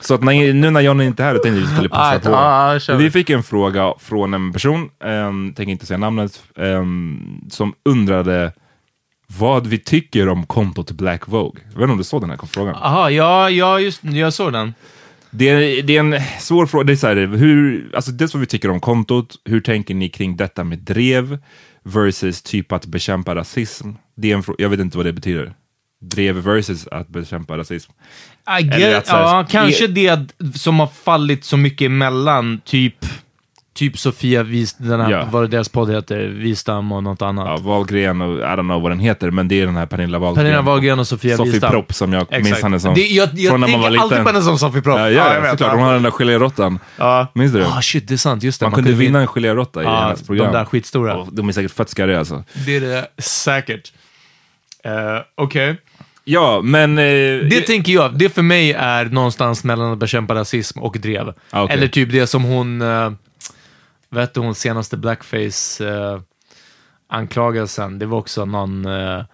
Så 0.00 0.14
att 0.14 0.22
när, 0.22 0.52
nu 0.52 0.70
när 0.70 0.80
John 0.80 1.00
är 1.00 1.04
inte 1.04 1.22
är 1.22 1.26
här, 1.26 1.34
då 1.34 1.40
tänkte 1.40 1.62
att 1.62 1.68
vi 1.70 1.74
skulle 1.74 1.88
passa 1.88 2.16
Ah, 2.16 2.18
på. 2.18 2.30
ja, 2.30 2.72
ja, 2.72 2.80
kör 2.80 2.96
vi. 2.96 3.10
fick 3.10 3.30
en 3.30 3.42
fråga 3.42 3.92
från 4.00 4.34
en 4.34 4.52
person, 4.52 4.88
um, 5.04 5.52
tänker 5.56 5.72
inte 5.72 5.86
säga 5.86 5.98
namnet, 5.98 6.42
ehm, 6.58 7.40
som 7.50 7.74
undrade 7.88 8.52
vad 9.38 9.66
vi 9.66 9.78
tycker 9.78 10.28
om 10.28 10.46
kontot 10.46 10.90
Black 10.90 11.28
Vogue. 11.28 11.62
Jag 11.64 11.74
vet 11.74 11.82
inte 11.82 11.92
om 11.92 11.98
du 11.98 12.04
såg 12.04 12.20
den 12.20 12.30
här 12.30 12.38
frågan? 12.46 12.76
Jaha, 12.82 13.10
ja, 13.10 13.50
ja, 13.50 13.80
just 13.80 14.04
jag 14.04 14.32
såg 14.32 14.52
den. 14.52 14.74
Det 15.30 15.48
är, 15.48 15.82
det 15.82 15.96
är 15.96 16.00
en 16.00 16.20
svår 16.40 16.66
fråga. 16.66 16.84
Det 16.84 16.92
är 16.92 16.96
så 16.96 17.06
här, 17.06 17.16
hur, 17.16 17.90
alltså 17.94 18.10
dels 18.10 18.34
vad 18.34 18.40
vi 18.40 18.46
tycker 18.46 18.70
om 18.70 18.80
kontot, 18.80 19.36
hur 19.44 19.60
tänker 19.60 19.94
ni 19.94 20.08
kring 20.08 20.36
detta 20.36 20.64
med 20.64 20.78
drev 20.78 21.38
versus 21.82 22.42
typ 22.42 22.72
att 22.72 22.86
bekämpa 22.86 23.34
rasism? 23.34 23.90
Det 24.16 24.32
är 24.32 24.36
en 24.36 24.44
jag 24.58 24.68
vet 24.68 24.80
inte 24.80 24.96
vad 24.96 25.06
det 25.06 25.12
betyder. 25.12 25.54
Drev 26.00 26.34
versus 26.34 26.86
att 26.86 27.08
bekämpa 27.08 27.58
rasism. 27.58 27.92
Get, 28.60 28.96
att 28.96 29.08
här- 29.08 29.20
ja, 29.20 29.46
kanske 29.50 29.86
det 29.86 30.28
som 30.54 30.80
har 30.80 30.86
fallit 30.86 31.44
så 31.44 31.56
mycket 31.56 31.86
emellan, 31.86 32.60
typ, 32.64 33.06
typ 33.74 33.98
Sofia 33.98 34.42
Wist, 34.42 34.76
den 34.78 35.00
här, 35.00 35.10
Ja. 35.10 35.28
vad 35.30 35.50
deras 35.50 35.68
podd 35.68 35.90
heter, 35.90 36.28
Wistam 36.28 36.92
och 36.92 37.02
något 37.02 37.22
annat. 37.22 37.46
Ja, 37.48 37.56
Wahlgren 37.68 38.20
och 38.20 38.38
I 38.38 38.42
don't 38.42 38.56
know 38.60 38.82
vad 38.82 38.90
den 38.90 39.00
heter, 39.00 39.30
men 39.30 39.48
det 39.48 39.60
är 39.60 39.66
den 39.66 39.76
här 39.76 39.86
Pernilla 39.86 40.18
Wahlgren. 40.18 40.44
Pernilla 40.44 40.62
Wahlgren 40.62 40.98
och 40.98 41.06
Sofia 41.08 41.36
Sofie 41.36 41.52
Wistam. 41.52 41.70
Propp 41.70 41.94
som 41.94 42.12
jag 42.12 42.26
minns 42.30 42.62
henne 42.62 42.80
som. 42.80 42.94
Det, 42.94 43.06
jag 43.06 43.28
jag 43.32 43.60
man 43.60 43.68
tänker 43.70 43.86
alltid 43.86 44.02
liten. 44.02 44.24
på 44.24 44.30
henne 44.30 44.42
som 44.42 44.58
Sofie 44.58 44.82
Propp. 44.82 44.98
Ja, 44.98 45.10
ja, 45.10 45.34
jag 45.34 45.40
vet. 45.40 45.50
såklart. 45.50 45.72
Hon 45.72 45.80
hade 45.82 45.94
den 45.94 46.02
där 46.02 46.10
geléråttan. 46.10 46.78
Ja. 46.96 47.26
Minns 47.34 47.52
du 47.52 47.58
det? 47.58 47.66
Ah, 47.66 47.82
shit, 47.82 48.08
det 48.08 48.14
är 48.14 48.18
sant. 48.18 48.42
Just 48.42 48.60
det. 48.60 48.66
man, 48.66 48.72
kunde 48.72 48.92
vinna 48.92 49.20
en 49.20 49.26
geléråtta 49.26 49.82
i 49.82 49.84
Ja, 49.84 50.00
hennes 50.00 50.26
program. 50.26 50.46
de 50.46 50.58
där 50.58 50.64
skitstora. 50.64 51.16
Och 51.16 51.28
de 51.32 51.48
är 51.48 51.52
säkert 51.52 51.72
fett 51.72 51.88
skarriga 51.88 52.18
alltså. 52.18 52.44
Det 52.66 52.76
är 52.76 52.80
det 52.80 53.06
säkert. 53.22 53.92
Uh, 54.86 54.92
Okej. 55.34 55.76
Ja, 56.24 56.60
men... 56.64 56.98
Eh, 56.98 57.04
Det 57.50 57.64
tänker 57.66 57.92
jag, 57.92 58.18
det 58.18 58.28
för 58.28 58.42
mig 58.42 58.72
är 58.72 59.04
någonstans 59.04 59.64
mellan 59.64 59.92
att 59.92 59.98
bekämpa 59.98 60.34
rasism 60.34 60.78
och 60.78 60.96
drev. 61.00 61.32
Ah, 61.50 61.62
okej. 61.62 61.76
Eller 61.76 61.88
typ 61.88 62.12
det 62.12 62.26
som 62.26 62.42
hon, 62.44 62.82
uh, 62.82 63.12
vet 64.12 64.34
du, 64.34 64.40
hon 64.40 64.54
senaste 64.54 64.96
blackface 64.96 65.84
uh, 65.84 66.20
anklagelsen, 67.08 67.98
det 67.98 68.06
var 68.06 68.18
också 68.18 68.44
någon, 68.44 68.86
uh, 68.86 69.24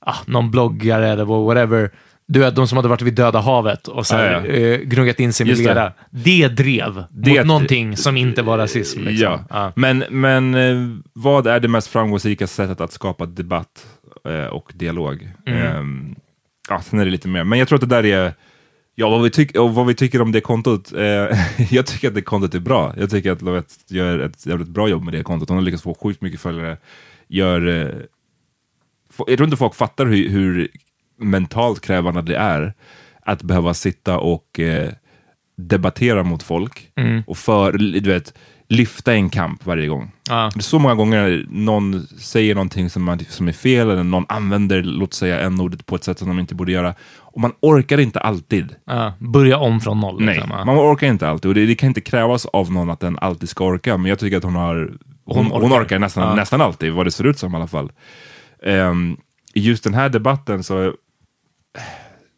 ah, 0.00 0.16
någon 0.26 0.50
bloggare 0.50 1.08
eller 1.08 1.24
whatever. 1.24 1.90
Du 2.30 2.40
vet, 2.40 2.54
de 2.56 2.68
som 2.68 2.76
hade 2.76 2.88
varit 2.88 3.02
vid 3.02 3.14
Döda 3.14 3.40
havet 3.40 3.88
och 3.88 4.06
så 4.06 4.16
här, 4.16 4.32
Ja, 4.32 4.46
ja. 4.46 4.52
eh, 4.54 4.78
gnuggat 4.80 5.20
in 5.20 5.32
sig 5.32 5.46
det. 5.46 5.54
lera. 5.54 5.92
Det 6.10 6.48
drev 6.48 7.04
Det- 7.10 7.38
mot 7.38 7.46
någonting 7.46 7.96
som 7.96 8.16
inte 8.16 8.42
var 8.42 8.58
rasism. 8.58 9.00
Liksom. 9.00 9.26
Ja, 9.28 9.44
Ja. 9.50 9.72
men, 9.76 10.04
men 10.10 10.54
eh, 10.54 10.98
vad 11.12 11.46
är 11.46 11.60
det 11.60 11.68
mest 11.68 11.88
framgångsrika 11.88 12.46
sättet 12.46 12.80
att 12.80 12.92
skapa 12.92 13.26
debatt 13.26 13.86
eh, 14.28 14.44
och 14.46 14.72
dialog? 14.74 15.28
Mm. 15.46 15.62
Ehm, 15.76 16.14
ja, 16.68 16.80
sen 16.80 16.98
är 17.00 17.04
det 17.04 17.10
lite 17.10 17.28
mer, 17.28 17.44
men 17.44 17.58
jag 17.58 17.68
tror 17.68 17.76
att 17.76 17.88
det 17.88 17.96
där 18.02 18.04
är 18.06 18.32
Ja, 19.00 19.08
vad 19.08 19.22
vi, 19.22 19.30
tyck, 19.30 19.56
och 19.56 19.74
vad 19.74 19.86
vi 19.86 19.94
tycker 19.94 20.22
om 20.22 20.32
det 20.32 20.40
kontot. 20.40 20.92
Eh, 20.92 21.02
jag 21.70 21.86
tycker 21.86 22.08
att 22.08 22.14
det 22.14 22.22
kontot 22.22 22.54
är 22.54 22.60
bra. 22.60 22.94
Jag 22.96 23.10
tycker 23.10 23.32
att 23.32 23.42
Lovette 23.42 23.74
gör 23.88 24.18
ett 24.18 24.46
jävligt 24.46 24.68
bra 24.68 24.88
jobb 24.88 25.04
med 25.04 25.14
det 25.14 25.22
kontot. 25.22 25.48
Hon 25.48 25.58
har 25.58 25.64
lyckats 25.64 25.82
få 25.82 25.94
sjukt 25.94 26.20
mycket 26.20 26.40
följare. 26.40 26.76
Gör, 27.28 27.66
eh, 27.66 27.94
jag 29.26 29.36
tror 29.36 29.44
inte 29.44 29.56
folk 29.56 29.74
fattar 29.74 30.06
hur, 30.06 30.28
hur 30.28 30.68
mentalt 31.18 31.80
krävande 31.80 32.22
det 32.22 32.36
är 32.36 32.74
att 33.22 33.42
behöva 33.42 33.74
sitta 33.74 34.18
och 34.18 34.60
eh, 34.60 34.92
debattera 35.56 36.22
mot 36.22 36.42
folk. 36.42 36.90
Och 37.26 37.38
för, 37.38 37.72
du 37.72 38.10
vet, 38.10 38.34
lyfta 38.68 39.12
en 39.14 39.30
kamp 39.30 39.66
varje 39.66 39.88
gång. 39.88 40.10
Ja. 40.28 40.50
Det 40.54 40.60
är 40.60 40.62
så 40.62 40.78
många 40.78 40.94
gånger 40.94 41.46
någon 41.50 42.06
säger 42.06 42.54
någonting 42.54 42.90
som, 42.90 43.04
man, 43.04 43.18
som 43.28 43.48
är 43.48 43.52
fel 43.52 43.90
eller 43.90 44.02
någon 44.02 44.24
använder, 44.28 44.82
låt 44.82 45.14
säga, 45.14 45.40
en 45.40 45.60
ordet 45.60 45.86
på 45.86 45.96
ett 45.96 46.04
sätt 46.04 46.18
som 46.18 46.28
de 46.28 46.38
inte 46.38 46.54
borde 46.54 46.72
göra. 46.72 46.94
Och 47.16 47.40
man 47.40 47.52
orkar 47.60 47.98
inte 47.98 48.20
alltid. 48.20 48.74
Ja, 48.84 49.12
börja 49.18 49.58
om 49.58 49.80
från 49.80 50.00
noll. 50.00 50.24
Nej, 50.24 50.34
liksom, 50.34 50.66
man 50.66 50.78
orkar 50.78 51.06
inte 51.06 51.28
alltid. 51.28 51.48
Och 51.48 51.54
det, 51.54 51.66
det 51.66 51.74
kan 51.74 51.86
inte 51.86 52.00
krävas 52.00 52.46
av 52.46 52.72
någon 52.72 52.90
att 52.90 53.00
den 53.00 53.18
alltid 53.18 53.48
ska 53.48 53.64
orka. 53.64 53.96
Men 53.96 54.08
jag 54.08 54.18
tycker 54.18 54.36
att 54.36 54.44
hon 54.44 54.54
har... 54.54 54.92
Hon, 55.24 55.36
Hon 55.36 55.46
hon 55.62 55.72
orkar. 55.72 55.82
orkar, 55.84 55.98
nästan, 55.98 56.36
nästan 56.36 56.60
alltid, 56.60 56.92
vad 56.92 57.06
det 57.06 57.10
ser 57.10 57.24
ut 57.24 57.38
som 57.38 57.52
i 57.52 57.56
alla 57.56 57.66
fall. 57.66 57.92
Ehm, 58.62 59.16
I 59.54 59.60
just 59.60 59.84
den 59.84 59.94
här 59.94 60.08
debatten 60.08 60.64
så... 60.64 60.92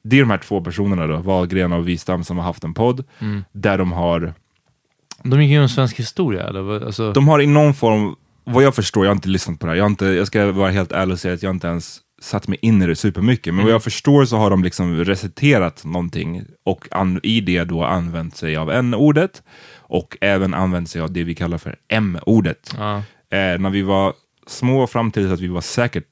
Det 0.05 0.17
är 0.17 0.21
de 0.21 0.31
här 0.31 0.39
två 0.39 0.61
personerna 0.61 1.07
då, 1.07 1.17
Wahlgren 1.17 1.73
och 1.73 1.89
Wistam, 1.89 2.25
som 2.25 2.39
har 2.39 2.45
haft 2.45 2.65
en 2.65 2.75
podd. 2.75 3.05
Mm. 3.19 3.45
Där 3.53 3.79
de 3.79 3.93
har... 3.93 4.35
De 5.25 5.43
gick 5.43 5.51
igenom 5.51 5.69
svensk 5.69 5.99
historia, 5.99 6.49
eller? 6.49 6.87
Alltså, 6.87 7.13
De 7.13 7.29
har 7.29 7.41
i 7.41 7.47
någon 7.47 7.75
form, 7.75 8.15
vad 8.45 8.65
jag 8.65 8.75
förstår, 8.75 9.05
jag 9.05 9.11
har 9.11 9.17
inte 9.17 9.29
lyssnat 9.29 9.59
på 9.61 9.67
det 9.67 9.73
här, 9.73 9.77
jag, 9.77 9.85
har 9.85 9.91
inte, 9.91 10.07
jag 10.07 10.27
ska 10.27 10.53
vara 10.53 10.71
helt 10.71 10.93
ärlig 10.93 11.13
och 11.13 11.21
säga 11.21 11.35
att 11.35 11.43
jag 11.43 11.55
inte 11.55 11.67
ens 11.67 11.99
satt 12.23 12.49
mig 12.49 12.59
in 12.63 12.83
i 12.83 12.87
det 12.87 12.97
supermycket, 12.97 13.55
men 13.55 13.65
vad 13.65 13.75
jag 13.75 13.83
förstår 13.83 14.25
så 14.25 14.37
har 14.37 14.51
de 14.51 14.65
liksom 14.65 15.05
reciterat 15.05 15.85
någonting 15.85 16.43
och 16.65 16.89
an, 16.91 17.21
i 17.23 17.41
det 17.41 17.65
då 17.65 17.85
använt 17.85 18.37
sig 18.37 18.57
av 18.57 18.71
n-ordet 18.71 19.43
och 19.79 20.17
även 20.21 20.55
använt 20.55 20.91
sig 20.91 21.01
av 21.01 21.13
det 21.13 21.25
vi 21.25 21.35
kallar 21.35 21.59
för 21.59 21.77
m-ordet. 21.89 22.75
ja. 22.79 22.97
Eh, 23.33 23.59
när 23.59 23.71
vi 23.71 23.83
var 23.83 24.15
små 24.47 24.87
fram 24.87 25.11
till 25.11 25.33
att 25.33 25.41
vi 25.41 25.49
var 25.49 25.61
säkert, 25.61 26.05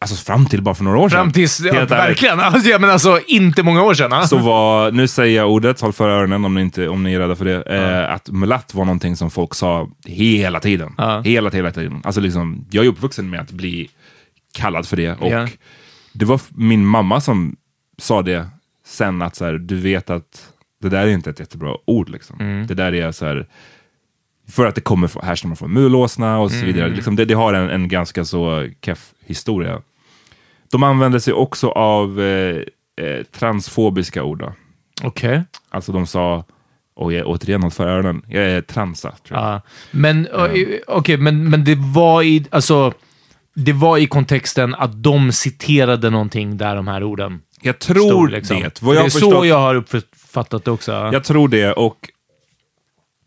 alltså 0.00 0.16
fram 0.24 0.46
till 0.46 0.62
bara 0.62 0.74
för 0.74 0.84
några 0.84 0.98
år 0.98 1.08
sedan. 1.08 1.16
Fram 1.18 1.32
tills... 1.32 1.60
Ja, 1.60 1.84
verkligen. 1.84 2.40
Alltså, 2.40 2.68
ja, 2.70 2.78
men 2.78 2.90
alltså, 2.90 3.20
inte 3.26 3.62
många 3.62 3.82
år 3.82 3.94
sedan. 3.94 4.28
Så 4.28 4.38
var, 4.38 4.90
nu 4.92 5.08
säger 5.08 5.36
jag 5.36 5.50
ordet, 5.50 5.80
håll 5.80 5.92
för 5.92 6.08
öronen 6.08 6.44
om 6.44 6.54
ni, 6.54 6.60
inte, 6.60 6.88
om 6.88 7.02
ni 7.02 7.14
är 7.14 7.18
rädda 7.18 7.36
för 7.36 7.44
det, 7.44 7.62
eh, 7.62 8.14
att 8.14 8.30
mulatt 8.30 8.74
var 8.74 8.84
någonting 8.84 9.16
som 9.16 9.30
folk 9.30 9.54
sa 9.54 9.88
hela 10.04 10.60
tiden. 10.60 10.94
Ja. 10.98 11.20
Hela, 11.20 11.50
hela 11.50 11.70
tiden. 11.70 12.00
Alltså 12.04 12.20
liksom, 12.20 12.66
jag 12.70 12.84
är 12.84 12.88
uppvuxen 12.88 13.30
med 13.30 13.40
att 13.40 13.50
bli 13.50 13.90
kallad 14.54 14.86
för 14.88 14.96
det. 14.96 15.10
Och 15.12 15.30
Ja. 15.30 15.48
Det 16.12 16.24
var 16.24 16.40
min 16.48 16.86
mamma 16.86 17.20
som 17.20 17.56
sa 17.98 18.22
det 18.22 18.46
sen, 18.86 19.22
att 19.22 19.36
så 19.36 19.44
här, 19.44 19.52
du 19.52 19.76
vet 19.76 20.10
att 20.10 20.52
det 20.82 20.88
där 20.88 21.02
är 21.06 21.10
inte 21.10 21.30
ett 21.30 21.40
jättebra 21.40 21.74
ord. 21.86 22.08
Liksom. 22.08 22.36
Mm. 22.40 22.66
Det 22.66 22.74
där 22.74 22.94
är 22.94 23.12
så 23.12 23.26
här, 23.26 23.46
för 24.48 24.66
att 24.66 24.74
det 24.74 24.80
kommer 24.80 25.24
härstammar 25.24 25.56
från 25.56 25.72
mulåsna 25.72 26.38
och 26.38 26.50
så 26.50 26.56
Mm. 26.56 26.66
vidare. 26.72 26.88
Liksom 26.88 27.16
det, 27.16 27.24
det 27.24 27.34
har 27.34 27.54
en, 27.54 27.70
en 27.70 27.88
ganska 27.88 28.24
så 28.24 28.68
keff 28.84 29.10
historia. 29.26 29.82
De 30.72 30.82
använder 30.82 31.18
sig 31.18 31.32
också 31.32 31.68
av 31.68 32.20
eh, 32.20 32.56
eh, 33.06 33.22
transfobiska 33.32 34.22
ord. 34.24 34.38
Då. 34.38 34.52
Okej. 35.02 35.42
Alltså 35.70 35.92
de 35.92 36.06
sa, 36.06 36.44
och 36.96 37.12
jag, 37.12 37.26
återigen 37.26 37.62
håll 37.62 37.70
för 37.70 37.88
öronen, 37.88 38.22
jag 38.28 38.44
är 38.44 38.62
transa. 38.62 39.14
Tror 39.26 39.38
jag. 39.40 39.48
Ja. 39.48 39.60
Men, 39.90 40.26
ö, 40.26 40.48
okej, 40.86 41.16
men, 41.16 41.50
men 41.50 41.64
det 41.64 41.74
var 41.94 42.22
i... 42.22 42.46
Alltså, 42.50 42.92
det 43.54 43.72
var 43.72 43.98
i 43.98 44.06
kontexten 44.06 44.74
att 44.74 45.02
de 45.02 45.32
citerade 45.32 46.10
någonting 46.10 46.56
där 46.56 46.76
de 46.76 46.88
här 46.88 47.02
orden 47.02 47.40
Jag 47.60 47.78
tror 47.78 48.08
stod. 48.08 48.30
Liksom. 48.30 48.60
det. 48.60 48.82
Vad 48.82 48.96
jag 48.96 49.02
det 49.02 49.06
är 49.06 49.10
så 49.10 49.18
förstått- 49.18 49.46
jag 49.46 49.58
har 49.60 49.74
uppfattat 49.74 50.64
det 50.64 50.70
också. 50.70 50.92
ja. 50.92 51.12
Jag 51.12 51.24
tror 51.24 51.48
det 51.48 51.72
och 51.72 52.10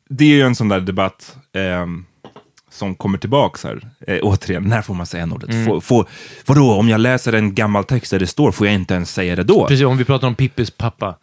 det 0.09 0.23
är 0.25 0.35
ju 0.35 0.41
en 0.41 0.55
sån 0.55 0.69
där 0.69 0.79
debatt 0.79 1.37
ehm, 1.53 2.05
som 2.73 2.95
kommer 2.95 3.17
tillbaks 3.17 3.63
här. 3.63 3.81
Eh, 4.07 4.19
återigen, 4.21 4.63
när 4.63 4.81
får 4.81 4.93
man 4.93 5.05
säga 5.05 5.23
n-ordet? 5.23 5.49
Mm. 5.49 5.65
Får, 5.65 5.81
får, 5.81 6.07
vadå, 6.45 6.71
om 6.73 6.89
jag 6.89 7.01
läser 7.01 7.33
en 7.33 7.55
gammal 7.55 7.83
text 7.83 8.11
där 8.11 8.19
det 8.19 8.27
står, 8.27 8.51
får 8.51 8.67
jag 8.67 8.73
inte 8.73 8.93
ens 8.93 9.13
säga 9.13 9.35
det 9.35 9.43
då? 9.43 9.67
Precis, 9.67 9.85
om 9.85 9.97
vi 9.97 10.05
pratar 10.05 10.27
om 10.27 10.35
Pippis 10.35 10.71
pappa. 10.71 11.15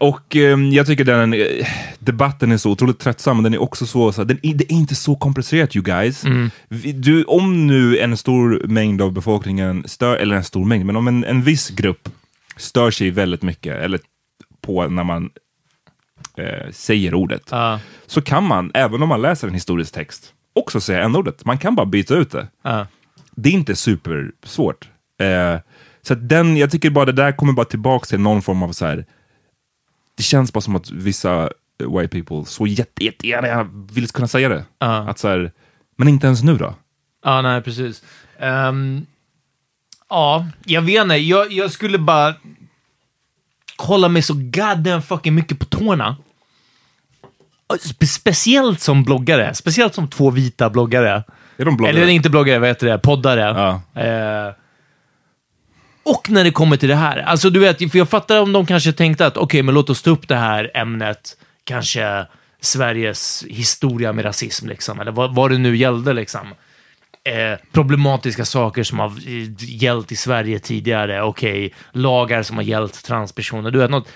Och 0.00 0.36
ehm, 0.36 0.72
jag 0.72 0.86
tycker 0.86 1.04
den 1.04 1.34
eh, 1.34 1.40
debatten 1.98 2.52
är 2.52 2.56
så 2.56 2.70
otroligt 2.70 2.98
tröttsam, 2.98 3.36
men 3.36 3.44
den 3.44 3.54
är 3.54 3.62
också 3.62 3.86
så, 3.86 4.12
så 4.12 4.24
den 4.24 4.38
det 4.42 4.64
är 4.64 4.72
inte 4.72 4.94
så 4.94 5.16
komplicerat 5.16 5.76
you 5.76 5.82
guys. 5.84 6.24
Vi, 6.68 6.92
du, 6.92 7.24
om 7.24 7.66
nu 7.66 7.98
en 7.98 8.16
stor 8.16 8.62
mängd 8.68 9.02
av 9.02 9.12
befolkningen 9.12 9.84
stör, 9.86 10.16
eller 10.16 10.36
en 10.36 10.44
stor 10.44 10.64
mängd, 10.64 10.86
men 10.86 10.96
om 10.96 11.08
en, 11.08 11.24
en 11.24 11.42
viss 11.42 11.70
grupp 11.70 12.08
stör 12.56 12.90
sig 12.90 13.10
väldigt 13.10 13.42
mycket, 13.42 13.76
eller 13.76 14.00
på 14.60 14.88
när 14.88 15.04
man 15.04 15.30
eh, 16.38 16.70
säger 16.72 17.14
ordet, 17.14 17.42
Ja. 17.50 17.80
så 18.06 18.22
kan 18.22 18.44
man, 18.44 18.70
även 18.74 19.02
om 19.02 19.08
man 19.08 19.22
läser 19.22 19.48
en 19.48 19.54
historisk 19.54 19.94
text, 19.94 20.32
också 20.58 20.80
säga 20.80 21.04
n-ordet. 21.04 21.44
Man 21.44 21.58
kan 21.58 21.74
bara 21.74 21.86
byta 21.86 22.14
ut 22.14 22.30
det. 22.30 22.48
Ja. 22.62 22.86
Det 23.30 23.48
är 23.48 23.52
inte 23.52 23.76
supersvårt. 23.76 24.88
Eh, 25.20 25.60
så 26.02 26.14
den, 26.14 26.56
jag 26.56 26.70
tycker 26.70 26.90
bara 26.90 27.04
det 27.04 27.12
där 27.12 27.32
kommer 27.32 27.52
bara 27.52 27.66
tillbaka 27.66 28.06
till 28.06 28.20
någon 28.20 28.42
form 28.42 28.62
av 28.62 28.72
så 28.72 28.86
här. 28.86 29.06
Det 30.16 30.22
känns 30.22 30.52
bara 30.52 30.60
som 30.60 30.76
att 30.76 30.90
vissa 30.90 31.50
white 31.78 32.08
people 32.08 32.44
så 32.44 32.66
jätte, 32.66 33.04
jättegärna 33.04 33.68
vill 33.92 34.08
kunna 34.08 34.28
säga 34.28 34.48
det. 34.48 34.64
Ja. 34.78 35.08
Att 35.08 35.18
så 35.18 35.28
här, 35.28 35.52
men 35.96 36.08
inte 36.08 36.26
ens 36.26 36.42
nu 36.42 36.56
då? 36.56 36.74
Ja, 37.24 37.42
nej, 37.42 37.62
precis. 37.62 38.02
Ehm, 38.38 39.06
ja, 40.08 40.46
jag 40.64 40.82
vet 40.82 41.02
inte. 41.02 41.14
Jag, 41.16 41.52
jag 41.52 41.70
skulle 41.70 41.98
bara 41.98 42.34
hålla 43.78 44.08
mig 44.08 44.22
så 44.22 44.34
goddamn 44.34 45.02
fucking 45.02 45.34
mycket 45.34 45.58
på 45.58 45.64
tårna. 45.64 46.16
Speciellt 48.06 48.80
som 48.80 49.04
bloggare. 49.04 49.54
Speciellt 49.54 49.94
som 49.94 50.08
två 50.08 50.30
vita 50.30 50.70
bloggare. 50.70 51.24
Är 51.56 51.64
de 51.64 51.76
bloggare? 51.76 51.96
Eller 51.96 52.08
inte 52.08 52.30
bloggare, 52.30 52.58
vad 52.58 52.68
heter 52.68 52.86
det? 52.86 52.98
Poddare. 52.98 53.40
Ja. 53.94 54.02
Eh, 54.02 54.54
och 56.02 56.30
när 56.30 56.44
det 56.44 56.50
kommer 56.50 56.76
till 56.76 56.88
det 56.88 56.94
här. 56.94 57.18
Alltså 57.18 57.50
du 57.50 57.60
vet, 57.60 57.78
för 57.90 57.98
jag 57.98 58.08
fattar 58.08 58.40
om 58.40 58.52
de 58.52 58.66
kanske 58.66 58.92
tänkte 58.92 59.26
att 59.26 59.36
okej, 59.36 59.62
men 59.62 59.74
låt 59.74 59.90
oss 59.90 60.02
ta 60.02 60.10
upp 60.10 60.28
det 60.28 60.36
här 60.36 60.70
ämnet, 60.74 61.36
kanske 61.64 62.26
Sveriges 62.60 63.44
historia 63.48 64.12
med 64.12 64.24
rasism, 64.24 64.68
liksom, 64.68 65.00
eller 65.00 65.12
vad, 65.12 65.34
vad 65.34 65.50
det 65.50 65.58
nu 65.58 65.76
gällde. 65.76 66.12
Liksom. 66.12 66.54
Eh, 67.24 67.58
problematiska 67.72 68.44
saker 68.44 68.82
som 68.82 68.98
har 68.98 69.06
eh, 69.06 69.48
gällt 69.58 70.12
i 70.12 70.16
Sverige 70.16 70.58
tidigare, 70.58 71.22
okej, 71.22 71.74
lagar 71.92 72.42
som 72.42 72.56
har 72.56 72.64
gällt 72.64 73.04
transpersoner, 73.04 73.70
du 73.70 73.78
vet, 73.78 73.90
något. 73.90 74.08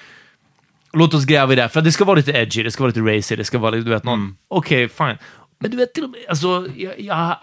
Låt 0.92 1.14
oss 1.14 1.24
gräva 1.24 1.52
i 1.52 1.57
det, 1.57 1.62
här, 1.62 1.68
för 1.68 1.81
det 1.81 1.92
ska 1.92 2.05
vara 2.05 2.16
lite 2.16 2.33
edgy, 2.33 2.62
det 2.62 2.70
ska 2.70 2.83
vara 2.83 2.92
lite 2.96 3.16
racy, 3.18 3.37
det 3.37 3.44
ska 3.44 3.59
vara 3.59 3.70
lite, 3.70 3.85
du 3.85 3.90
vet, 3.90 4.05
någon, 4.05 4.37
okej, 4.48 4.88
fine. 4.88 5.16
Men 5.61 5.70
du 5.70 5.76
vet, 5.76 5.94
till 5.94 6.05
och 6.05 6.11
med, 6.11 6.20
alltså, 6.28 6.68
jag, 6.76 7.00
jag, 7.00 7.37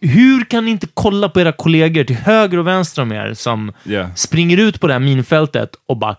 hur 0.00 0.44
kan 0.44 0.64
ni 0.64 0.70
inte 0.70 0.86
kolla 0.94 1.28
på 1.28 1.40
era 1.40 1.52
kollegor 1.52 2.04
till 2.04 2.16
höger 2.16 2.58
och 2.58 2.66
vänster 2.66 3.02
om 3.02 3.12
er 3.12 3.34
som 3.34 3.72
Yeah. 3.84 4.14
springer 4.14 4.56
ut 4.58 4.80
på 4.80 4.86
det 4.86 4.92
här 4.92 5.00
minfältet 5.00 5.70
och 5.86 5.96
bara 5.98 6.16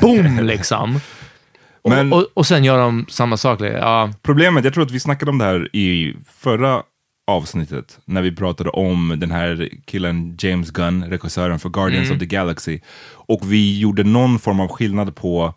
boom 0.00 0.38
liksom. 0.42 1.00
Men- 1.88 2.12
och, 2.12 2.18
och, 2.18 2.26
och 2.34 2.46
sen 2.46 2.64
gör 2.64 2.78
de 2.78 3.06
samma 3.08 3.36
sak. 3.36 3.60
Ja, 3.60 4.10
Problemet, 4.22 4.64
jag 4.64 4.74
tror 4.74 4.84
att 4.84 4.90
vi 4.90 5.00
snackade 5.00 5.30
om 5.30 5.38
det 5.38 5.44
här 5.44 5.76
i 5.76 6.16
förra 6.38 6.82
avsnittet, 7.26 7.98
när 8.04 8.22
vi 8.22 8.32
pratade 8.36 8.70
om 8.70 9.14
den 9.18 9.30
här 9.30 9.68
killen 9.84 10.36
James 10.38 10.70
Gunn, 10.70 11.04
regissören 11.04 11.58
för 11.58 11.68
Guardians 11.68 12.10
of 12.10 12.18
the 12.18 12.26
Galaxy. 12.26 12.80
Och 13.12 13.52
vi 13.52 13.78
gjorde 13.78 14.04
någon 14.04 14.38
form 14.38 14.60
av 14.60 14.68
skillnad 14.68 15.14
på, 15.14 15.54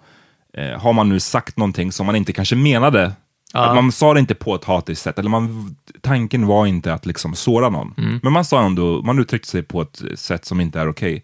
eh, 0.54 0.80
har 0.82 0.94
man 0.94 1.10
nu 1.10 1.20
sagt 1.20 1.58
någonting 1.58 1.92
som 1.92 2.06
man 2.06 2.16
inte 2.16 2.34
kanske 2.34 2.56
menade, 2.56 3.12
att 3.54 3.76
man 3.76 3.92
sa 3.92 4.14
det 4.14 4.20
inte 4.20 4.36
på 4.36 4.56
ett 4.56 4.64
hatiskt 4.64 5.04
sätt, 5.04 5.20
eller 5.20 5.30
man, 5.30 5.76
tanken 6.02 6.48
var 6.48 6.66
inte 6.66 6.94
att 6.94 7.06
liksom 7.06 7.36
såra 7.36 7.70
någon. 7.70 7.94
Men 8.24 8.34
man 8.34 8.46
sa 8.46 8.66
ändå, 8.66 9.02
man 9.02 9.20
uttryckte 9.20 9.50
sig 9.50 9.64
på 9.64 9.82
ett 9.82 10.02
sätt 10.16 10.46
som 10.46 10.62
inte 10.62 10.80
är 10.80 10.90
okej. 10.90 11.24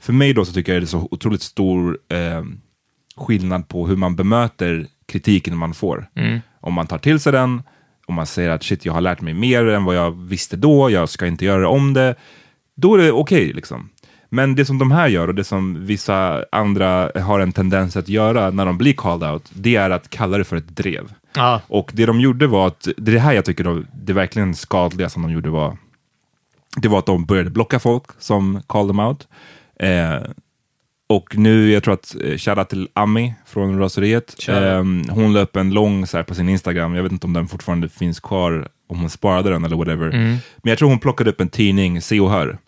För 0.00 0.12
mig 0.12 0.34
då 0.34 0.44
så 0.44 0.52
tycker 0.52 0.72
jag 0.72 0.82
det 0.82 0.84
är 0.84 0.86
så 0.86 1.08
otroligt 1.10 1.42
stor 1.42 1.98
eh, 2.08 2.42
skillnad 3.16 3.68
på 3.68 3.86
hur 3.86 3.96
man 3.96 4.16
bemöter 4.16 4.86
kritiken 5.06 5.56
man 5.56 5.74
får. 5.74 6.06
Om 6.60 6.74
man 6.74 6.86
tar 6.86 6.98
till 6.98 7.20
sig 7.20 7.32
den, 7.32 7.62
om 8.06 8.14
man 8.14 8.26
säger 8.26 8.50
att 8.50 8.62
shit, 8.62 8.84
jag 8.84 8.92
har 8.92 9.00
lärt 9.00 9.20
mig 9.20 9.34
mer 9.34 9.66
än 9.66 9.84
vad 9.84 9.96
jag 9.96 10.10
visste 10.10 10.56
då, 10.56 10.90
jag 10.90 11.08
ska 11.08 11.26
inte 11.26 11.44
göra 11.44 11.68
om 11.68 11.94
det, 11.94 12.14
då 12.74 12.94
är 12.94 12.98
det 12.98 13.12
okej. 13.12 13.52
liksom. 13.52 13.88
Men 14.28 14.54
det 14.54 14.64
som 14.64 14.78
de 14.78 14.90
här 14.90 15.08
gör 15.08 15.28
och 15.28 15.34
det 15.34 15.44
som 15.44 15.86
vissa 15.86 16.44
andra 16.52 17.10
har 17.14 17.40
en 17.40 17.52
tendens 17.52 17.96
att 17.96 18.08
göra 18.08 18.50
när 18.50 18.66
de 18.66 18.78
blir 18.78 18.92
called 18.92 19.30
out, 19.30 19.50
det 19.54 19.76
är 19.76 19.90
att 19.90 20.10
kalla 20.10 20.38
det 20.38 20.44
för 20.44 20.56
ett 20.56 20.76
drev. 20.76 21.12
ja, 21.34 21.60
Och 21.66 21.90
det 21.94 22.06
de 22.06 22.20
gjorde 22.20 22.46
var 22.46 22.66
att, 22.66 22.88
det 22.96 23.10
är 23.10 23.14
det 23.14 23.20
här 23.20 23.32
jag 23.32 23.44
tycker 23.44 23.64
de, 23.64 23.86
det 23.92 24.12
verkligen 24.12 24.54
skadliga 24.54 25.08
som 25.08 25.22
de 25.22 25.32
gjorde 25.32 25.50
var, 25.50 25.76
det 26.76 26.88
var 26.88 26.98
att 26.98 27.06
de 27.06 27.24
började 27.24 27.50
blocka 27.50 27.78
folk 27.78 28.04
som 28.18 28.62
called 28.66 28.88
them 28.88 29.00
out. 29.00 29.28
Eh, 29.80 30.30
och 31.08 31.36
nu, 31.38 31.70
jag 31.72 31.82
tror 31.82 31.94
att, 31.94 32.14
eh, 32.24 32.36
shoutout 32.36 32.68
till 32.68 32.88
Ami 32.92 33.34
från 33.46 33.78
Raseriet. 33.78 34.34
Eh, 34.48 35.14
hon 35.14 35.36
upp 35.36 35.56
en 35.56 35.70
lång 35.70 36.06
så 36.06 36.16
här, 36.16 36.24
på 36.24 36.34
sin 36.34 36.48
Instagram, 36.48 36.94
jag 36.94 37.02
vet 37.02 37.12
inte 37.12 37.26
om 37.26 37.32
den 37.32 37.48
fortfarande 37.48 37.88
finns 37.88 38.20
kvar, 38.20 38.68
om 38.88 38.98
hon 39.00 39.10
sparade 39.10 39.50
den 39.50 39.64
eller 39.64 39.76
whatever. 39.76 40.10
Men 40.12 40.38
jag 40.62 40.78
tror 40.78 40.88
hon 40.88 40.98
plockade 40.98 41.30
upp 41.30 41.40
en 41.40 41.48
tidning, 41.48 42.00
Se 42.00 42.20
och 42.20 42.30
Hör, 42.30 42.58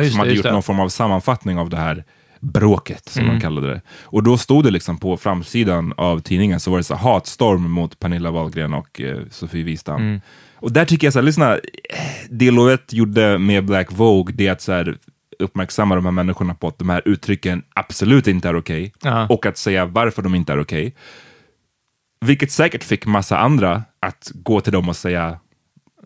just 0.00 0.10
som 0.12 0.18
det. 0.18 0.18
hade 0.18 0.32
gjort 0.32 0.42
det. 0.42 0.52
någon 0.52 0.62
form 0.62 0.80
av 0.80 0.88
sammanfattning 0.88 1.58
av 1.58 1.70
det 1.70 1.76
här 1.76 2.04
bråket, 2.40 3.08
som 3.08 3.22
Mm. 3.22 3.34
de 3.34 3.40
kallade 3.40 3.66
det. 3.68 3.80
Och 4.02 4.22
då 4.22 4.38
stod 4.38 4.64
det 4.64 4.70
liksom 4.70 4.98
på 4.98 5.16
framsidan 5.16 5.94
av 5.96 6.20
tidningen, 6.20 6.60
så 6.60 6.70
var 6.70 6.78
det 6.78 6.84
så 6.84 6.94
hatstorm 6.94 7.70
mot 7.70 7.98
Pernilla 7.98 8.30
Wahlgren 8.30 8.74
och 8.74 9.00
eh, 9.00 9.18
Sofie 9.30 9.62
Wistam. 9.64 10.00
Mm. 10.02 10.20
Och 10.54 10.72
där 10.72 10.84
tycker 10.84 11.06
jag 11.06 11.12
så 11.12 11.18
här, 11.18 11.26
lyssna, 11.26 11.54
eh, 11.54 11.60
det 12.30 12.50
Lovett 12.50 12.92
gjorde 12.92 13.38
med 13.38 13.64
Black 13.64 13.92
Vogue, 13.92 14.34
det 14.36 14.46
är 14.46 14.52
att 14.52 14.60
så 14.62 14.72
här, 14.72 14.96
uppmärksamma 15.42 15.94
de 15.94 16.04
här 16.04 16.12
människorna 16.12 16.54
på 16.54 16.68
att 16.68 16.78
de 16.78 16.88
här 16.88 17.02
uttrycken 17.04 17.62
absolut 17.74 18.26
inte 18.26 18.48
är 18.48 18.56
okej. 18.56 18.92
Ja. 19.02 19.26
Och 19.30 19.46
att 19.46 19.56
säga 19.58 19.86
varför 19.86 20.22
de 20.22 20.34
inte 20.34 20.52
är 20.52 20.60
okej. 20.60 20.94
vilket 22.20 22.50
säkert 22.52 22.84
fick 22.84 23.06
massa 23.06 23.38
andra 23.38 23.82
att 24.00 24.30
gå 24.34 24.60
till 24.60 24.72
dem 24.72 24.88
och 24.88 24.96
säga 24.96 25.38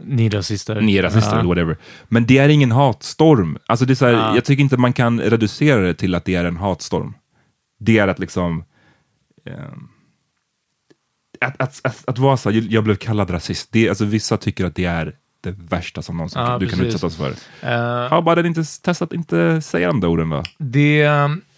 Ni 0.05 0.29
rasister. 0.29 0.81
ni 0.81 0.96
är 0.96 1.03
rasister 1.03 1.33
eller 1.38 1.49
whatever. 1.49 1.77
Men 2.09 2.27
det 2.27 2.38
är 2.38 2.49
ingen 2.49 2.72
hatstorm. 2.72 3.59
Alltså 3.66 3.85
det 3.87 3.92
är 3.92 3.94
så 3.94 4.07
här, 4.07 4.12
Ja. 4.12 4.35
Jag 4.35 4.44
tycker 4.44 4.62
inte 4.62 4.77
man 4.77 4.92
kan 4.92 5.20
reducera 5.20 5.81
det 5.81 5.94
till 5.94 6.14
att 6.14 6.25
det 6.25 6.35
är 6.35 6.44
en 6.44 6.57
hatstorm. 6.57 7.14
Det 7.79 7.99
är 7.99 8.09
att 8.09 8.18
liksom... 8.18 8.64
ehm, 9.46 9.88
att, 11.40 11.62
att, 11.62 11.81
att, 11.85 12.09
att 12.09 12.18
vara 12.18 12.37
så 12.37 12.51
jag 12.53 12.85
blev 12.85 12.96
kallad 12.96 13.31
rasist. 13.31 13.68
Det, 13.72 13.88
alltså, 13.88 14.05
vissa 14.05 14.37
tycker 14.37 14.64
att 14.64 14.75
det 14.75 14.85
är 14.85 15.14
det 15.47 15.55
värsta 15.77 16.03
som 16.03 16.17
någonsin 16.17 16.43
Ja, 16.43 16.59
du 16.59 16.69
kan 16.69 16.79
precis. 16.79 16.95
utsättas 16.95 17.17
för. 17.17 17.31
Eh, 17.69 18.11
Har 18.11 18.23
bara 18.23 18.47
inte 18.47 18.65
testat 18.83 19.13
inte 19.13 19.61
säga 19.63 19.87
de 19.87 20.01
där 20.01 20.09
orden 20.09 20.29
då? 20.31 20.43
Det, 20.59 21.09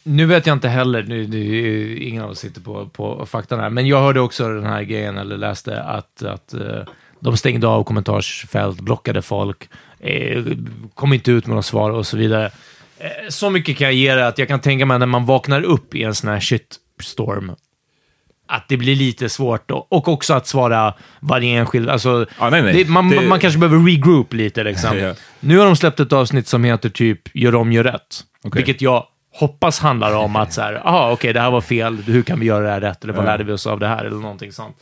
nu 0.03 0.27
vet 0.27 0.47
jag 0.47 0.57
inte 0.57 0.69
heller, 0.69 1.03
nu, 1.03 1.27
nu, 1.27 1.99
ingen 1.99 2.23
av 2.23 2.31
oss 2.31 2.39
sitter 2.39 2.61
på, 2.61 2.87
på 2.89 3.27
faktan 3.27 3.61
här, 3.61 3.71
men 3.71 3.87
jag 3.87 4.01
hörde 4.01 4.21
också 4.21 4.49
den 4.49 4.67
här 4.67 4.83
grejen, 4.83 5.19
eller 5.19 5.37
läste 5.37 5.83
att, 5.83 6.23
att 6.23 6.55
eh, 6.55 6.61
de 7.21 7.37
stängde 7.37 7.67
av 7.67 7.85
kommentarsfält, 7.85 8.81
blockade 8.81 9.23
folk, 9.23 9.69
eh, 10.01 10.45
kom 10.95 11.13
inte 11.13 11.31
ut 11.33 11.45
med 11.47 11.51
några 11.51 11.63
svar 11.63 11.91
och 11.91 12.07
så 12.07 12.17
vidare. 12.17 12.51
Så 13.29 13.51
mycket 13.51 13.77
kan 13.77 13.85
jag 13.85 13.95
ge 13.95 14.15
det 14.15 14.27
att 14.27 14.39
jag 14.39 14.49
kan 14.49 14.61
tänka 14.61 14.87
mig 14.87 14.99
när 14.99 15.07
man 15.07 15.27
vaknar 15.27 15.63
upp 15.63 15.95
i 15.95 16.03
en 16.03 16.15
sån 16.15 16.31
här 16.31 16.41
shitstorm, 16.41 17.53
att 18.49 18.69
det 18.69 18.77
blir 18.77 18.97
lite 18.97 19.29
svårt 19.29 19.71
och, 19.71 19.93
och 19.93 20.09
också 20.09 20.35
att 20.35 20.47
svara 20.47 20.95
varje 21.21 21.59
enskild. 21.59 21.89
Alltså, 21.91 22.27
Ja, 22.39 22.51
nej, 22.51 22.63
nej. 22.63 22.73
Det, 22.85 22.91
man, 22.91 23.09
Det- 23.11 23.29
man 23.29 23.41
kanske 23.41 23.59
behöver 23.61 23.85
regroup 23.87 24.33
lite. 24.33 24.65
Liksom. 24.65 24.99
Ja. 24.99 25.15
Nu 25.41 25.59
har 25.59 25.67
de 25.67 25.77
släppt 25.77 26.01
ett 26.01 26.13
avsnitt 26.13 26.47
som 26.49 26.65
heter 26.65 26.89
typ 26.89 27.21
Gör 27.37 27.55
om, 27.55 27.73
gör 27.73 27.85
rätt. 27.85 28.25
Okej. 28.45 28.59
Vilket 28.65 28.83
jag 28.83 29.07
hoppas 29.35 29.81
handlar 29.81 30.15
om 30.17 30.37
att 30.37 30.53
så 30.53 30.61
här, 30.61 30.75
aha, 30.89 31.13
okej, 31.13 31.33
det 31.33 31.41
här 31.41 31.51
var 31.51 31.61
fel, 31.61 31.97
hur 31.97 32.23
kan 32.23 32.41
vi 32.41 32.47
göra 32.47 32.65
det 32.65 32.71
här 32.71 32.81
rätt? 32.81 33.05
Eller 33.05 33.13
vad 33.15 33.25
Ja. 33.25 33.31
lärde 33.31 33.45
vi 33.45 33.53
oss 33.53 33.67
av 33.67 33.81
det 33.81 33.89
här? 33.89 34.05
Eller 34.05 34.17
någonting 34.19 34.53
sånt. 34.53 34.77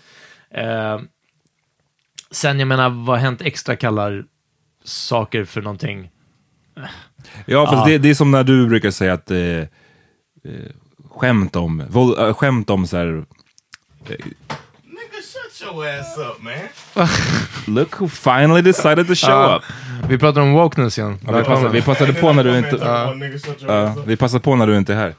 Eh, 0.55 1.00
sen, 2.31 2.59
jag 2.59 2.68
menar, 2.68 2.90
vad 2.90 3.18
Hänt 3.18 3.40
Extra 3.42 3.76
kallar 3.76 4.24
saker 4.85 5.44
för 5.44 5.62
någonting. 5.62 6.11
Ja, 7.46 7.66
fast 7.66 7.76
Ja. 7.76 7.85
Det, 7.87 7.98
det 7.98 8.11
är 8.11 8.14
som 8.14 8.31
när 8.31 8.44
du 8.44 8.68
brukar 8.68 8.90
säga 8.90 9.12
att 9.12 9.31
eh, 9.31 9.38
eh, 9.38 9.66
skämt 11.11 11.57
om, 11.57 11.83
våld, 11.88 12.18
äh, 12.18 12.35
skämt 12.35 12.70
om 12.70 12.87
så 12.87 12.96
här, 12.96 13.24
look 17.66 18.01
who 18.01 18.09
finally 18.09 18.62
decided 18.62 19.07
to 19.09 19.14
show 19.14 19.57
up. 19.57 19.62
Vi 20.09 20.19
pratar 20.19 20.40
om 20.40 20.53
wokeness 20.53 20.99
igen. 20.99 21.19
Ja, 21.27 21.33
vi, 21.38 21.45
passade, 21.45 21.69
vi 21.69 21.83
passade 21.83 22.12
på 22.12 22.33
när 22.33 22.45
du 22.45 22.59
inte... 22.59 22.77
Uh, 22.77 23.12
Ja, 23.66 23.95
vi 24.07 24.16
passar 24.16 24.38
på 24.38 24.57
när 24.57 24.66
du 24.66 24.79
inte 24.79 24.92
är 24.92 24.97
här. 24.97 25.14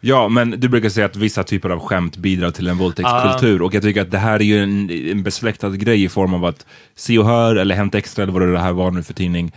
Ja, 0.00 0.28
men 0.28 0.50
du 0.50 0.68
brukar 0.68 0.88
säga 0.88 1.06
att 1.06 1.16
vissa 1.16 1.44
typer 1.44 1.70
av 1.70 1.80
skämt 1.80 2.16
bidrar 2.16 2.50
till 2.50 2.68
en 2.68 2.78
våldtäktskultur. 2.78 3.62
Och 3.62 3.74
jag 3.74 3.82
tycker 3.82 4.02
att 4.02 4.10
det 4.10 4.18
här 4.18 4.34
är 4.40 4.44
ju 4.44 4.62
en, 4.62 4.90
en 4.90 5.22
besläktad 5.22 5.70
grej 5.70 6.04
i 6.04 6.08
form 6.08 6.34
av 6.34 6.44
att 6.44 6.66
Se 6.94 7.18
och 7.18 7.24
Hör 7.26 7.56
eller 7.56 7.74
Hänt 7.74 7.94
Extra 7.94 8.22
eller 8.22 8.32
vad 8.32 8.42
det 8.42 8.58
här 8.58 8.72
var 8.72 8.90
nu 8.90 9.02
för 9.02 9.14
tidning, 9.14 9.52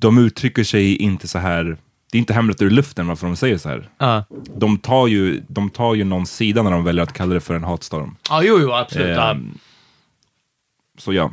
de 0.00 0.18
uttrycker 0.18 0.64
sig 0.64 0.96
inte 0.96 1.28
så 1.28 1.38
här, 1.38 1.76
det 2.12 2.18
är 2.18 2.20
inte 2.20 2.34
hemligt 2.34 2.62
ur 2.62 2.70
luften 2.70 3.06
varför 3.06 3.26
de 3.26 3.36
säger 3.36 3.58
så 3.58 3.68
här. 3.68 3.88
Ja, 3.98 4.24
De 4.56 4.78
tar 4.78 5.06
ju, 5.06 5.42
de 5.48 5.70
tar 5.70 5.94
ju 5.94 6.04
någon 6.04 6.26
sida 6.26 6.62
när 6.62 6.70
de 6.70 6.84
väljer 6.84 7.02
att 7.02 7.12
kalla 7.12 7.34
det 7.34 7.40
för 7.40 7.54
en 7.54 7.64
hatstorm. 7.64 8.16
ja 8.30 8.42
jo, 8.42 8.58
jo, 8.60 8.72
absolut. 8.72 9.18
Ehm, 9.18 9.58
Så 10.98 11.12
ja. 11.12 11.30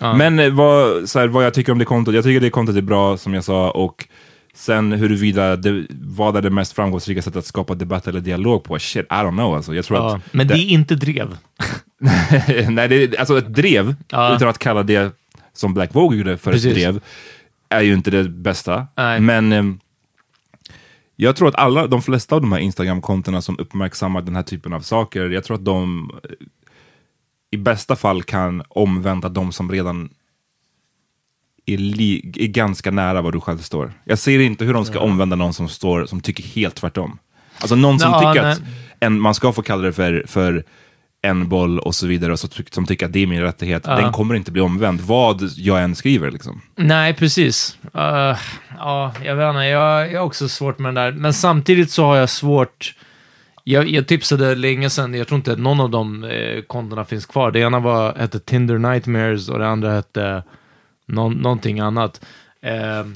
Ja. 0.00 0.14
Men 0.16 0.38
eh, 0.38 0.50
vad, 0.52 1.08
så 1.08 1.18
här, 1.18 1.28
vad 1.28 1.44
jag 1.44 1.54
tycker 1.54 1.72
om 1.72 1.78
det 1.78 1.84
kontot, 1.84 2.14
jag 2.14 2.24
tycker 2.24 2.40
det 2.40 2.50
kontot 2.50 2.76
är 2.76 2.80
bra 2.80 3.16
som 3.16 3.34
jag 3.34 3.44
sa 3.44 3.70
och 3.70 4.08
sen 4.54 4.92
huruvida 4.92 5.56
det, 5.56 5.86
vad 5.90 6.36
är 6.36 6.42
det 6.42 6.50
mest 6.50 6.72
framgångsrika 6.72 7.22
sättet 7.22 7.38
att 7.38 7.46
skapa 7.46 7.74
debatt 7.74 8.06
eller 8.06 8.20
dialog 8.20 8.64
på? 8.64 8.78
Shit, 8.78 9.06
I 9.06 9.08
don't 9.14 9.30
know 9.30 9.54
alltså. 9.54 9.74
Jag 9.74 9.84
tror 9.84 9.98
Ja, 9.98 10.16
att... 10.16 10.32
men 10.34 10.46
det 10.48 10.54
är 10.54 10.68
inte 10.70 10.94
drev. 10.94 11.36
nej, 12.70 12.88
det, 12.88 12.94
är- 13.02 13.18
alltså 13.20 13.38
ett 13.38 13.54
drev, 13.54 13.94
utan 14.08 14.48
att 14.48 14.58
kalla 14.58 14.82
det 14.82 15.12
som 15.52 15.74
Black 15.74 15.94
Vogue 15.94 16.18
gjorde 16.18 16.36
för 16.36 16.52
Precis. 16.52 16.66
ett 16.72 16.74
drev, 16.74 17.00
är 17.68 17.80
ju 17.80 17.94
inte 17.94 18.10
det 18.10 18.24
bästa. 18.24 18.86
Men 19.20 19.52
ehm, 19.52 19.80
jag 21.16 21.36
tror 21.36 21.48
att 21.48 21.54
alla, 21.54 21.86
de 21.86 22.02
flesta 22.02 22.34
av 22.34 22.40
de 22.40 22.52
här 22.52 22.58
Instagram-kontona 22.58 23.42
som 23.42 23.58
uppmärksammar 23.58 24.22
den 24.22 24.36
här 24.36 24.42
typen 24.42 24.72
av 24.72 24.80
saker, 24.80 25.30
jag 25.30 25.44
tror 25.44 25.54
att 25.56 25.64
de 25.64 26.10
eh, 26.24 26.30
i 27.50 27.56
bästa 27.56 27.96
fall 27.96 28.22
kan 28.22 28.62
omvända 28.68 29.28
de 29.28 29.52
som 29.52 29.72
redan 29.72 30.10
är, 31.66 31.78
li- 31.78 32.32
är 32.36 32.46
ganska 32.46 32.90
nära 32.90 33.22
vad 33.22 33.32
du 33.32 33.40
själv 33.40 33.58
står. 33.58 33.92
Jag 34.04 34.18
ser 34.18 34.38
inte 34.38 34.64
hur 34.64 34.74
de 34.74 34.84
ska 34.84 35.00
omvända 35.00 35.36
någon 35.36 35.54
som 35.54 35.68
står 35.68 36.06
som 36.06 36.20
tycker 36.20 36.44
helt 36.44 36.74
tvärtom. 36.74 37.18
Alltså 37.60 37.76
någon 37.76 37.98
som 37.98 38.10
Ja, 38.10 38.18
tycker 38.32 38.42
nej. 38.46 38.52
att 38.52 38.60
en, 39.00 39.20
man 39.20 39.34
ska 39.34 39.52
få 39.52 39.62
kalla 39.62 39.82
det 39.82 39.92
för, 39.92 40.24
för 40.26 40.64
en 41.26 41.48
boll 41.48 41.78
och 41.78 41.94
så 41.94 42.06
vidare, 42.06 42.32
och 42.32 42.38
så, 42.38 42.48
som 42.70 42.86
tycker 42.86 43.06
att 43.06 43.12
det 43.12 43.22
är 43.22 43.26
min 43.26 43.40
rättighet, 43.40 43.82
Ja. 43.86 43.96
den 43.96 44.12
kommer 44.12 44.34
inte 44.34 44.52
bli 44.52 44.62
omvänd, 44.62 45.00
vad 45.00 45.42
jag 45.56 45.82
än 45.82 45.94
skriver. 45.94 46.30
Liksom. 46.30 46.60
Nej, 46.76 47.14
precis. 47.14 47.78
Uh, 47.94 48.36
ja, 48.78 49.12
jag 49.24 49.36
vet 49.36 49.48
inte. 49.48 49.64
Jag, 49.64 50.12
jag 50.12 50.20
har 50.20 50.26
också 50.26 50.48
svårt 50.48 50.78
med 50.78 50.94
den 50.94 51.04
där. 51.04 51.12
Men 51.12 51.32
samtidigt 51.32 51.90
så 51.90 52.04
har 52.04 52.16
jag 52.16 52.30
svårt... 52.30 52.94
Jag, 53.64 53.88
jag 53.88 54.06
tipsade 54.06 54.54
länge 54.54 54.90
sedan, 54.90 55.14
jag 55.14 55.28
tror 55.28 55.36
inte 55.36 55.52
att 55.52 55.58
någon 55.58 55.80
av 55.80 55.90
de 55.90 56.24
eh, 56.24 56.62
kontona 56.62 57.04
finns 57.04 57.26
kvar. 57.26 57.50
Det 57.50 57.60
ena 57.60 57.80
var, 57.80 58.14
hette 58.14 58.40
Tinder 58.40 58.78
Nightmares 58.78 59.48
och 59.48 59.58
det 59.58 59.68
andra 59.68 59.92
hette 59.92 60.42
någon, 61.06 61.32
någonting 61.32 61.80
annat. 61.80 62.20
Eh, 62.62 63.06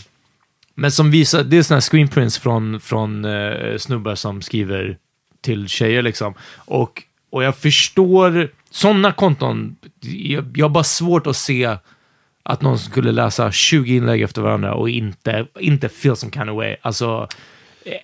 men 0.74 0.92
som 0.92 1.10
visar, 1.10 1.44
det 1.44 1.58
är 1.58 1.62
sådana 1.62 1.76
här 1.76 1.80
screenprints 1.80 2.38
från, 2.38 2.80
från 2.80 3.24
eh, 3.24 3.76
snubbar 3.78 4.14
som 4.14 4.42
skriver 4.42 4.96
till 5.40 5.68
tjejer 5.68 6.02
liksom. 6.02 6.34
Och, 6.56 7.02
och 7.30 7.44
jag 7.44 7.56
förstår, 7.56 8.48
sådana 8.70 9.12
konton, 9.12 9.76
jag, 10.00 10.56
jag 10.56 10.64
har 10.64 10.70
bara 10.70 10.84
svårt 10.84 11.26
att 11.26 11.36
se 11.36 11.76
att 12.42 12.62
någon 12.62 12.78
skulle 12.78 13.12
läsa 13.12 13.52
20 13.52 13.96
inlägg 13.96 14.22
efter 14.22 14.42
varandra 14.42 14.74
och 14.74 14.90
inte, 14.90 15.46
inte 15.60 15.88
feel 15.88 16.16
some 16.16 16.32
kind 16.32 16.50
of 16.50 16.56
way. 16.56 16.76
Alltså, 16.82 17.28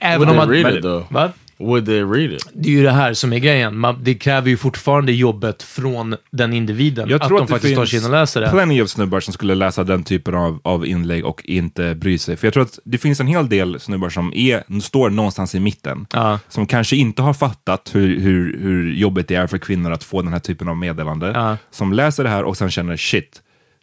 även 0.01 0.29
om 0.29 0.37
man... 0.37 0.51
read 0.51 0.77
it 0.77 0.83
though? 0.83 1.13
Va? 1.13 1.33
Would 1.59 1.87
they 1.87 2.03
read 2.03 2.33
it? 2.33 2.49
Det 2.55 2.69
är 2.69 2.73
ju 2.73 2.83
det 2.83 2.91
här 2.91 3.15
som 3.15 3.33
är 3.33 3.39
grejen. 3.39 3.79
Man, 3.79 3.99
det 4.05 4.15
kräver 4.15 4.49
ju 4.51 4.57
fortfarande 4.57 5.13
jobbet 5.13 5.63
från 5.63 6.17
den 6.31 6.53
individen. 6.53 7.09
Jag 7.09 7.23
att 7.23 7.29
tror 7.29 7.39
de 7.39 7.43
att, 7.43 7.49
det 7.49 7.55
faktiskt 7.55 7.77
tar 7.77 7.87
sig 7.87 7.99
in 7.99 8.05
och 8.05 8.11
läser 8.11 8.41
det. 8.41 8.51
plenty 8.51 8.81
av 8.83 8.87
snubbar 8.87 9.21
som 9.21 9.33
skulle 9.33 9.55
läsa 9.55 9.85
den 9.85 10.03
typen 10.05 10.35
av, 10.35 10.61
av 10.65 10.87
inlägg 10.87 11.25
och 11.25 11.45
inte 11.45 11.95
bry 11.95 12.19
sig. 12.19 12.37
För 12.37 12.47
jag 12.47 12.55
tror 12.55 12.63
att 12.65 12.79
det 12.85 12.99
finns 12.99 13.21
en 13.21 13.27
hel 13.27 13.49
del 13.49 13.81
snubbar 13.81 14.09
som 14.09 14.33
är, 14.35 14.81
står 14.81 15.11
någonstans 15.11 15.55
i 15.55 15.61
mitten, 15.61 16.07
Ja. 16.13 16.39
som 16.49 16.67
kanske 16.67 16.97
inte 16.97 17.23
har 17.23 17.35
fattat 17.35 17.91
hur, 17.95 18.21
hur, 18.21 18.59
hur 18.61 18.93
jobbigt 18.95 19.29
det 19.29 19.35
är 19.35 19.47
för 19.47 19.59
kvinnor 19.59 19.93
att 19.93 20.05
få 20.05 20.23
den 20.23 20.33
här 20.33 20.41
typen 20.41 20.69
av 20.69 20.77
meddelande, 20.77 21.33
Ja. 21.35 21.57
som 21.71 21.93
läser 21.93 22.25
det 22.25 22.31
här 22.31 22.45
och 22.45 22.57
sen 22.57 22.71
känner 22.71 22.97
shit, 22.97 23.43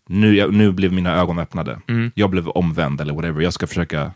nu, 0.10 0.48
nu 0.52 0.72
blev 0.72 0.94
mina 0.94 1.16
ögon 1.16 1.40
öppnade. 1.40 1.80
Mm. 1.88 2.12
Jag 2.16 2.30
blev 2.30 2.48
omvänd 2.50 3.02
eller 3.02 3.14
whatever, 3.14 3.42
jag 3.42 3.54
ska 3.54 3.68
försöka 3.68 4.12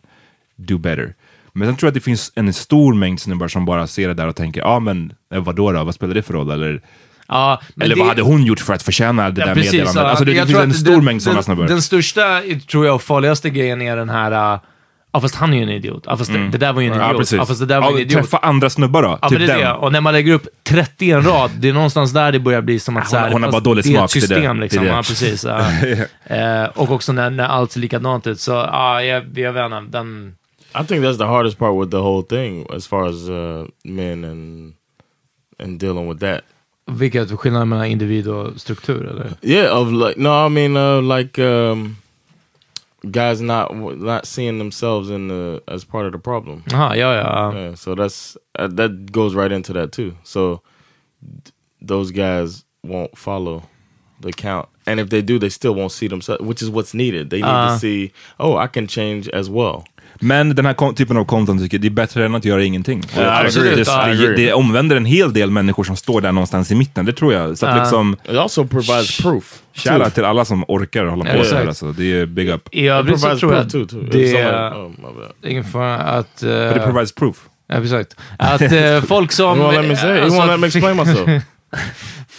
do 0.55 0.77
better. 0.77 1.13
Men 1.57 1.67
sen 1.67 1.75
tror 1.75 1.87
jag 1.87 1.91
att 1.91 1.93
det 1.93 1.99
finns 2.01 2.31
en 2.35 2.53
stor 2.53 2.93
mängd 2.93 3.19
snubbar 3.21 3.47
som 3.47 3.65
bara 3.65 3.87
ser 3.87 4.07
det 4.07 4.13
där 4.13 4.27
och 4.27 4.35
tänker, 4.35 4.61
ja 4.61 4.67
ah, 4.67 4.79
men 4.79 5.13
eh, 5.33 5.39
vadå 5.43 5.71
då, 5.71 5.83
vad 5.83 5.95
spelar 5.95 6.13
det 6.13 6.21
för 6.21 6.33
roll? 6.33 6.51
Eller, 6.51 6.81
Ja, 7.29 7.61
eller 7.81 7.95
det- 7.95 7.99
vad 8.01 8.07
hade 8.09 8.21
hon 8.21 8.43
gjort 8.45 8.59
för 8.59 8.73
att 8.73 8.83
förtjäna 8.83 9.29
det 9.29 9.41
Ja, 9.41 9.47
där 9.47 9.53
precis, 9.55 9.71
meddelandet? 9.73 10.03
ja. 10.03 10.09
Alltså 10.09 10.25
det, 10.25 10.33
finns 10.45 10.53
en 10.59 10.73
stor 10.73 10.91
den, 10.91 11.05
mängd 11.05 11.21
sådana 11.23 11.43
snubbar. 11.43 11.67
Den 11.67 11.81
största, 11.81 12.41
tror 12.71 12.85
jag, 12.85 12.95
och 12.95 13.01
farligaste 13.01 13.49
grejen 13.49 13.81
är 13.81 13.97
den 13.97 14.09
här... 14.09 14.53
uh, 14.53 14.59
Ja, 15.11 15.21
fast 15.21 15.35
han 15.35 15.53
är 15.53 15.57
ju 15.57 15.63
en 15.63 15.69
idiot. 15.69 16.03
Ja, 16.07 16.17
fast 16.17 16.33
det, 16.33 16.49
det 16.49 16.57
där 16.57 16.73
var 16.73 16.81
ju 16.81 16.87
en 16.87 16.93
Mm. 16.93 17.03
ja, 17.03 17.09
idiot. 17.09 17.19
precis. 17.19 17.37
Ja, 17.37 17.45
fast 17.45 17.59
det 17.59 17.65
där 17.65 17.81
var 17.81 17.87
ja, 17.87 17.95
en 17.95 18.01
idiot. 18.01 18.21
Träffa 18.21 18.37
andra 18.37 18.69
snubbar 18.69 19.03
då, 19.03 19.19
Ja, 19.21 19.29
typ 19.29 19.37
men 19.39 19.47
det 19.47 19.53
är 19.53 19.57
den. 19.57 19.67
det. 19.67 19.73
Och 19.73 19.91
när 19.91 20.01
man 20.01 20.13
lägger 20.13 20.33
upp 20.33 20.47
30 20.63 21.05
i 21.05 21.11
en 21.11 21.23
rad, 21.23 21.51
det 21.59 21.69
är 21.69 21.73
någonstans 21.73 22.13
där 22.13 22.31
det 22.31 22.39
börjar 22.39 22.61
bli 22.61 22.79
som 22.79 22.97
att... 22.97 23.03
hon- 23.03 23.09
så 23.09 23.17
här, 23.17 23.31
hon 23.31 23.43
har 23.43 23.51
bara 23.51 23.61
dålig 23.61 23.85
smak, 23.85 23.95
ett 24.05 24.13
det 24.13 24.17
är 24.17 24.21
det. 24.21 24.27
system 24.35 24.59
liksom. 24.59 24.85
Ja, 24.85 24.95
precis. 24.95 25.43
Ja. 25.43 25.61
Eh, 26.35 26.63
och 26.75 26.91
också 26.91 27.11
när, 27.13 27.29
när 27.29 27.43
allt 27.47 27.71
ser 27.71 27.79
likadant 27.79 28.27
ut. 28.27 28.39
Så 28.39 28.51
ja, 28.51 29.01
jag, 29.03 29.23
jag 29.39 29.53
vet 29.53 29.65
inte. 29.65 29.97
Den... 29.97 30.35
I 30.75 30.83
think 30.83 31.01
that's 31.01 31.17
the 31.17 31.27
hardest 31.27 31.57
part 31.57 31.75
with 31.75 31.91
the 31.91 32.01
whole 32.01 32.21
thing, 32.23 32.65
as 32.73 32.85
far 32.85 33.05
as 33.05 33.29
uh, 33.29 33.65
men 33.85 34.23
and 34.23 34.73
and 35.59 35.79
dealing 35.79 36.07
with 36.07 36.19
that. 36.19 36.43
Vilket 36.89 37.29
skillnad 37.29 37.67
mellan 37.67 37.87
individ 37.91 38.27
och 38.27 38.59
struktur, 38.61 39.05
eller? 39.05 39.33
Yeah, 39.41 39.69
of 39.71 39.91
like 39.91 40.17
no, 40.17 40.45
I 40.45 40.49
mean 40.49 40.77
uh, 40.77 41.01
like 41.01 41.37
um, 41.39 41.97
guys 43.11 43.41
not 43.41 43.75
not 43.75 44.25
seeing 44.25 44.57
themselves 44.59 45.09
in 45.09 45.27
the 45.27 45.61
as 45.67 45.83
part 45.85 46.05
of 46.05 46.11
the 46.11 46.19
problem. 46.19 46.63
Aha, 46.73 46.93
ja, 46.95 47.13
ja. 47.13 47.51
Yeah, 47.53 47.75
so 47.75 47.95
that's 47.95 48.37
uh, 48.59 48.67
that 48.67 49.11
goes 49.11 49.35
right 49.35 49.51
into 49.51 49.73
that 49.73 49.91
too. 49.91 50.15
So 50.23 50.61
th- 51.43 51.53
those 51.81 52.11
guys 52.11 52.63
won't 52.83 53.17
follow 53.17 53.63
the 54.21 54.31
count. 54.31 54.67
And 54.85 54.99
if 55.01 55.09
they 55.09 55.21
do, 55.21 55.37
they 55.39 55.49
still 55.49 55.75
won't 55.75 55.91
see 55.91 56.07
themselves, 56.07 56.41
which 56.41 56.61
is 56.61 56.69
what's 56.69 56.93
needed. 56.93 57.29
They 57.29 57.41
need 57.41 57.49
Uh. 57.49 57.73
to 57.73 57.79
see, 57.79 58.11
oh, 58.39 58.55
I 58.55 58.67
can 58.67 58.87
change 58.87 59.27
as 59.33 59.49
well. 59.49 59.83
Men 60.19 60.55
den 60.55 60.65
här 60.65 60.93
typen 60.93 61.17
av 61.17 61.25
content 61.25 61.61
tycker 61.61 61.77
jag 61.77 61.81
det 61.81 61.87
är 61.87 61.89
bättre 61.89 62.25
än 62.25 62.35
att 62.35 62.45
göra 62.45 62.63
ingenting. 62.63 63.03
Jag 63.17 63.45
absolut. 63.45 63.75
det, 63.75 63.91
Ja, 63.91 64.05
det, 64.05 64.11
agree. 64.11 64.35
det 64.35 64.53
omvänder 64.53 64.95
en 64.95 65.05
hel 65.05 65.33
del 65.33 65.51
människor 65.51 65.83
som 65.83 65.95
står 65.95 66.21
där 66.21 66.31
någonstans 66.31 66.71
i 66.71 66.75
mitten, 66.75 67.05
det 67.05 67.13
tror 67.13 67.33
jag. 67.33 67.57
Så 67.57 67.65
att 67.65 67.75
Ja. 67.75 67.81
liksom, 67.81 68.17
It 68.29 68.37
also 68.37 68.65
provides 68.67 69.17
proof. 69.21 69.59
shoutout 69.73 70.13
till 70.13 70.25
alla 70.25 70.45
som 70.45 70.65
orkar 70.67 71.05
hålla 71.05 71.23
på 71.25 71.29
Ja, 71.29 71.33
sådär. 71.43 71.43
exakt. 71.61 71.67
Alltså. 71.67 71.91
Det 71.91 72.19
är 72.19 72.25
big 72.25 72.49
up. 72.49 72.69
I 72.71 72.87
övrigt 72.87 73.19
så 73.19 73.27
tror 73.37 73.39
proof 73.39 73.53
jag 73.53 73.69
too. 73.71 73.85
too. 73.85 74.03
If 74.05 74.11
det 74.11 74.37
är 74.37 74.71
oh, 74.71 74.91
ingen 75.45 75.63
fara 75.63 75.95
att... 75.97 76.43
eh, 76.43 76.49
But 76.49 76.77
it 76.77 76.83
provides 76.83 77.11
proof. 77.15 77.35
ja, 77.69 77.75
exakt. 77.83 78.15
Att 78.39 78.61
eh, 78.71 79.01
folk 79.07 79.31
som... 79.31 79.59
You 79.59 79.71
won't 79.71 79.81
let 79.81 79.89
me 79.89 79.95
say. 79.95 80.17
You 80.17 80.29
won't 80.29 80.47
let 80.51 80.59
me 80.59 80.67
explain 80.67 80.97
myself. 80.97 81.29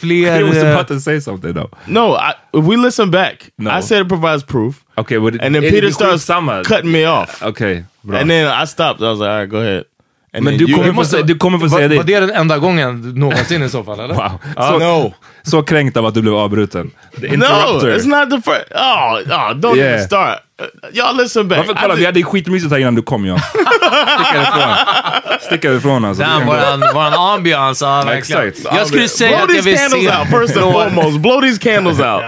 Fler... 0.00 0.36
He 0.36 0.42
was 0.42 0.56
eh, 0.56 0.70
about 0.72 0.88
to 0.88 1.00
say 1.00 1.20
something 1.20 1.52
though. 1.52 1.70
No, 1.86 2.14
I, 2.14 2.34
if 2.52 2.64
we 2.64 2.76
listen 2.76 3.10
back, 3.10 3.50
No. 3.58 3.70
I 3.70 3.80
said 3.80 4.00
it 4.02 4.08
provides 4.08 4.44
proof. 4.44 4.84
Okay, 4.96 5.18
but 5.18 5.34
And 5.40 5.54
then 5.54 5.56
är 5.56 5.60
det 5.60 5.70
Peter 5.70 5.90
starts 5.90 6.24
skitsamma? 6.24 6.64
cutting 6.64 6.92
me 6.92 7.04
off. 7.04 7.42
Okay, 7.42 7.84
bra. 8.04 8.18
And 8.18 8.30
then 8.30 8.46
I 8.46 8.64
stopped. 8.66 9.00
I 9.02 9.10
was 9.10 9.18
like, 9.20 9.28
all 9.30 9.38
right, 9.40 9.50
go 9.50 9.58
ahead. 9.60 9.84
And 10.32 10.44
Men 10.44 10.58
du 10.58 10.66
you- 10.66 10.74
kommer, 10.76 10.92
få, 10.92 11.04
se- 11.04 11.22
du 11.22 11.34
kommer 11.38 11.58
få 11.58 11.66
var, 11.66 11.78
säga 11.78 11.88
var 11.88 12.04
det. 12.04 12.20
det 12.20 12.26
den 12.26 12.30
enda 12.36 12.58
gången 12.58 13.12
någonsin 13.16 13.62
i 13.62 13.68
så 13.68 13.84
fall, 13.84 14.00
eller? 14.00 14.14
Wow. 14.14 14.30
Oh, 14.56 14.68
Så, 14.70 14.78
no. 14.78 15.14
så 15.42 15.62
kränkt 15.62 15.96
av 15.96 16.06
att 16.06 16.14
du 16.14 16.22
blev 16.22 16.34
avbruten. 16.34 16.90
The 17.20 17.36
No, 17.36 17.44
it's 17.44 18.06
not 18.06 18.30
the 18.30 18.50
first. 18.50 18.72
Oh, 18.74 19.14
oh 19.14 19.54
don't 19.54 19.76
Yeah. 19.76 19.94
even 19.94 20.06
start. 20.06 20.38
Uh, 20.60 20.66
y'all 20.92 21.16
listen 21.22 21.48
back. 21.48 21.58
Varför, 21.58 21.74
kolla, 21.82 21.94
vi 21.94 22.06
hade 22.06 22.22
skitmysigt 22.22 22.72
här 22.72 22.78
innan 22.78 22.94
du 22.94 23.02
kom 23.02 23.26
Jan. 23.26 23.38
Stick 23.38 24.26
härifrån. 24.32 25.38
Stick 25.40 25.64
härifrån 25.64 26.04
alltså. 26.04 26.22
Damn, 26.22 26.46
våran, 26.46 26.80
våran 26.80 27.12
ambiance. 27.14 27.84
Ja, 27.84 28.02
verkligen. 28.02 28.48
Exakt. 28.48 28.76
Jag 28.76 28.86
skulle 28.86 29.08
säga 29.08 29.30
Blow 29.30 29.42
att 29.44 29.54
jag 29.54 29.64
these 29.64 29.70
vill 29.70 29.78
candles 30.06 30.12
se... 30.12 30.18
out 30.20 30.28
first 30.48 30.56
and 30.62 30.72
foremost. 30.72 31.18
Blow 31.20 31.40
these 31.40 31.58
candles 31.58 32.00
out. 32.00 32.22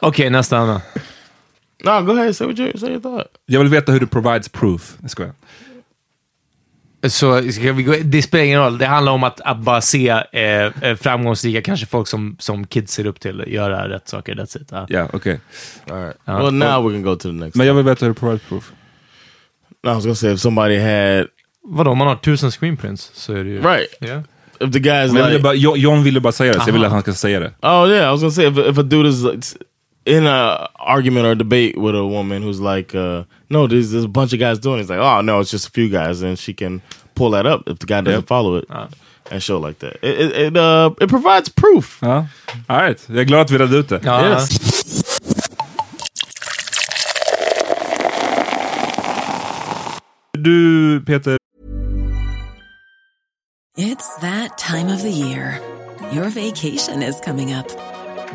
Okej, 0.00 0.30
nästa 0.30 0.56
Anna. 0.58 0.80
No, 1.84 2.00
go 2.02 2.12
ahead. 2.12 2.32
Say 2.36 2.46
what 2.46 2.58
you 2.58 2.78
say 2.78 2.90
your 2.90 3.00
thought. 3.00 3.26
Jag 3.46 3.60
vill 3.60 3.68
veta 3.68 3.92
hur 3.92 4.00
du 4.00 4.06
provides 4.06 4.48
proof. 4.48 4.94
Jag 5.02 5.10
skojar. 5.10 5.32
Så 7.02 7.52
ska 7.52 7.72
vi 7.72 7.82
gå, 7.82 7.94
det 8.04 8.22
spelar 8.22 8.44
ingen 8.44 8.60
roll. 8.60 8.78
Det 8.78 8.86
handlar 8.86 9.12
om 9.12 9.24
att, 9.24 9.40
att 9.40 9.58
bara 9.58 9.80
se 9.80 10.08
eh, 10.08 10.42
eh, 10.42 10.96
framgångsrika, 10.96 11.62
kanske 11.62 11.86
folk 11.86 12.08
som, 12.08 12.36
som 12.38 12.66
kids 12.66 12.92
ser 12.92 13.06
upp 13.06 13.20
till, 13.20 13.44
göra 13.46 13.88
rätt 13.88 14.08
saker. 14.08 14.34
That's 14.34 14.62
it. 14.62 14.68
Ja. 14.70 14.86
Ja, 14.88 15.08
okej. 15.12 15.40
All 15.90 15.96
right. 16.04 16.16
well, 16.26 16.52
now 16.52 16.88
we 16.88 16.94
can 16.94 17.02
go 17.02 17.16
to 17.16 17.28
the 17.28 17.32
next. 17.32 17.56
Men 17.56 17.66
jag 17.66 17.74
vill 17.74 17.84
veta 17.84 18.06
hur 18.06 18.12
du 18.12 18.18
provides 18.20 18.42
proof. 18.48 18.72
I 19.84 19.88
was 19.88 20.04
gonna 20.04 20.14
say 20.14 20.32
if 20.32 20.40
somebody 20.40 20.78
had 20.78 21.26
Vadå, 21.68 21.90
om 21.90 21.98
man 21.98 22.06
har 22.08 22.16
tusen 22.16 22.50
screenprints 22.50 23.10
så 23.14 23.32
är 23.32 23.44
det 23.44 23.50
ju... 23.50 23.60
right. 23.60 23.88
Ja. 24.00 24.22
If 24.60 24.72
the 24.72 24.78
guy's 24.78 25.06
Men 25.06 25.16
jag 25.16 25.24
ville 25.24 25.28
like, 25.28 25.42
bara, 25.42 25.54
Jo- 25.54 25.76
John 25.76 26.02
ville 26.02 26.20
bara 26.20 26.32
säga 26.32 26.52
det, 26.52 26.60
så 26.60 26.68
jag 26.68 26.72
vill 26.72 26.82
Aha. 26.82 26.86
att 26.86 26.92
han 26.92 27.02
ska 27.02 27.12
säga 27.12 27.40
det. 27.40 27.52
oh 27.62 27.88
yeah, 27.90 28.08
I 28.08 28.10
was 28.10 28.20
gonna 28.20 28.30
say 28.30 28.46
if 28.46 28.58
if 28.58 28.78
a 28.78 28.82
dude 28.82 29.08
is 29.08 29.22
like, 29.22 29.46
in 30.06 30.26
a 30.26 30.68
argument 30.76 31.26
or 31.26 31.34
debate 31.34 31.76
with 31.76 31.94
a 31.96 32.04
woman 32.06 32.42
who's 32.42 32.60
like, 32.60 32.94
uh, 32.94 33.24
no, 33.50 33.66
there's, 33.66 33.90
there's 33.90 34.04
a 34.04 34.08
bunch 34.08 34.32
of 34.32 34.38
guys 34.38 34.58
doing. 34.58 34.78
it. 34.78 34.82
It's 34.82 34.90
like, 34.90 34.98
oh 35.00 35.20
no, 35.20 35.40
it's 35.40 35.50
just 35.50 35.68
a 35.68 35.70
few 35.70 35.88
guys, 35.88 36.22
and 36.22 36.38
she 36.38 36.54
can 36.54 36.80
pull 37.14 37.30
that 37.30 37.46
up 37.46 37.62
if 37.68 37.78
the 37.78 37.86
guy 37.86 38.00
doesn't 38.00 38.20
Yep. 38.20 38.28
follow 38.28 38.56
it 38.56 38.68
and 39.30 39.42
show 39.42 39.58
like 39.58 39.78
that. 39.80 39.96
It 40.02 40.20
it 40.20 40.32
it, 40.36 40.56
uh, 40.56 40.90
it 41.00 41.08
provides 41.08 41.48
proof. 41.48 41.98
Ja. 42.02 42.26
All 42.68 42.80
right. 42.82 43.06
Jag 43.08 43.18
är 43.18 43.24
glad 43.24 43.40
att 43.40 43.50
vi 43.50 43.58
redde 43.58 43.76
ut 43.76 43.88
det. 43.88 44.00
Ja. 44.04 44.28
Yes. 44.28 44.48
Du, 50.38 51.00
Peter, 51.06 51.36
It's 53.78 54.16
that 54.20 54.56
time 54.58 54.88
of 54.88 55.02
the 55.02 55.10
year. 55.10 55.60
Your 56.12 56.28
vacation 56.30 57.02
is 57.02 57.20
coming 57.20 57.52
up. 57.52 57.66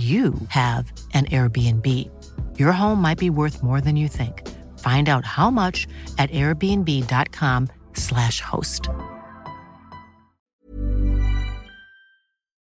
you 0.00 0.32
have 0.48 0.92
an 1.14 1.26
Airbnb. 1.26 1.86
Your 2.58 2.72
home 2.72 3.02
might 3.02 3.18
be 3.18 3.28
worth 3.30 3.62
more 3.62 3.80
than 3.82 3.96
you 3.96 4.08
think. 4.08 4.42
Find 4.78 5.08
out 5.08 5.24
how 5.26 5.50
much 5.50 5.86
at 6.18 6.30
airbnb.com/slash 6.30 8.40
host. 8.40 8.88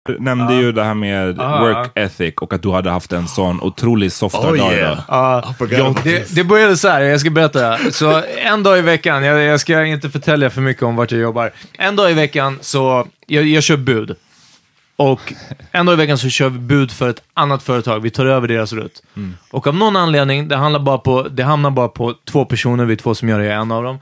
du 0.08 0.18
nämnde 0.20 0.54
ju 0.54 0.72
det 0.72 0.84
här 0.84 0.94
med 0.94 1.40
Ah. 1.40 1.60
work 1.60 1.90
ethic 1.94 2.34
och 2.40 2.52
att 2.52 2.62
du 2.62 2.70
hade 2.70 2.90
haft 2.90 3.12
en 3.12 3.28
sån 3.28 3.60
otrolig 3.60 4.12
softa 4.12 4.38
Oh 4.50 4.56
dag 4.56 4.72
yeah. 4.72 5.52
forgot 5.58 5.80
about 5.80 6.04
Det, 6.04 6.34
det 6.34 6.44
började 6.44 6.76
så 6.76 6.88
här, 6.88 7.00
jag 7.00 7.20
ska 7.20 7.30
berätta. 7.30 7.78
Så 7.92 8.22
en 8.38 8.62
dag 8.62 8.78
i 8.78 8.80
veckan, 8.80 9.24
jag, 9.24 9.42
jag 9.42 9.60
ska 9.60 9.84
inte 9.84 10.10
förtälja 10.10 10.50
för 10.50 10.60
mycket 10.60 10.82
om 10.82 10.96
vart 10.96 11.10
jag 11.12 11.20
jobbar. 11.20 11.50
En 11.78 11.96
dag 11.96 12.10
i 12.10 12.14
veckan 12.14 12.58
så, 12.60 13.06
jag, 13.26 13.44
jag 13.44 13.62
kör 13.62 13.76
bud. 13.76 14.16
Och 14.96 15.32
en 15.72 15.86
dag 15.86 15.92
i 15.92 15.96
veckan 15.96 16.18
så 16.18 16.28
kör 16.28 16.48
vi 16.48 16.58
bud 16.58 16.90
för 16.90 17.08
ett 17.08 17.22
annat 17.34 17.62
företag. 17.62 18.00
Vi 18.00 18.10
tar 18.10 18.26
över 18.26 18.48
deras 18.48 18.72
rutt. 18.72 19.02
Och 19.50 19.66
av 19.66 19.74
någon 19.74 19.96
anledning, 19.96 20.48
det, 20.48 20.56
handlar 20.56 20.80
bara 20.80 20.98
på, 20.98 21.22
det 21.22 21.42
hamnar 21.42 21.70
bara 21.70 21.88
på 21.88 22.14
två 22.24 22.44
personer, 22.44 22.84
vi 22.84 22.92
är 22.92 22.96
två 22.96 23.14
som 23.14 23.28
gör 23.28 23.38
det, 23.38 23.44
jag 23.44 23.54
är 23.54 23.60
en 23.60 23.72
av 23.72 23.82
dem. 23.82 23.98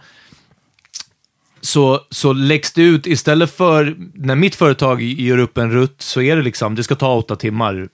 Så, 1.61 2.01
så 2.11 2.33
läggs 2.33 2.73
det 2.73 2.83
ut, 2.83 3.07
istället 3.07 3.57
för 3.57 3.97
när 4.15 4.35
mitt 4.35 4.55
företag 4.55 5.03
gör 5.03 5.39
upp 5.39 5.59
en 5.59 5.71
rutt, 5.71 6.03
så 6.03 6.23
är 6.23 6.37
det 6.37 6.43
liksom, 6.43 6.75
det 6.75 6.83
ska 6.83 6.95
ta 6.95 7.15
åtta 7.15 7.37
timmar 7.37 7.89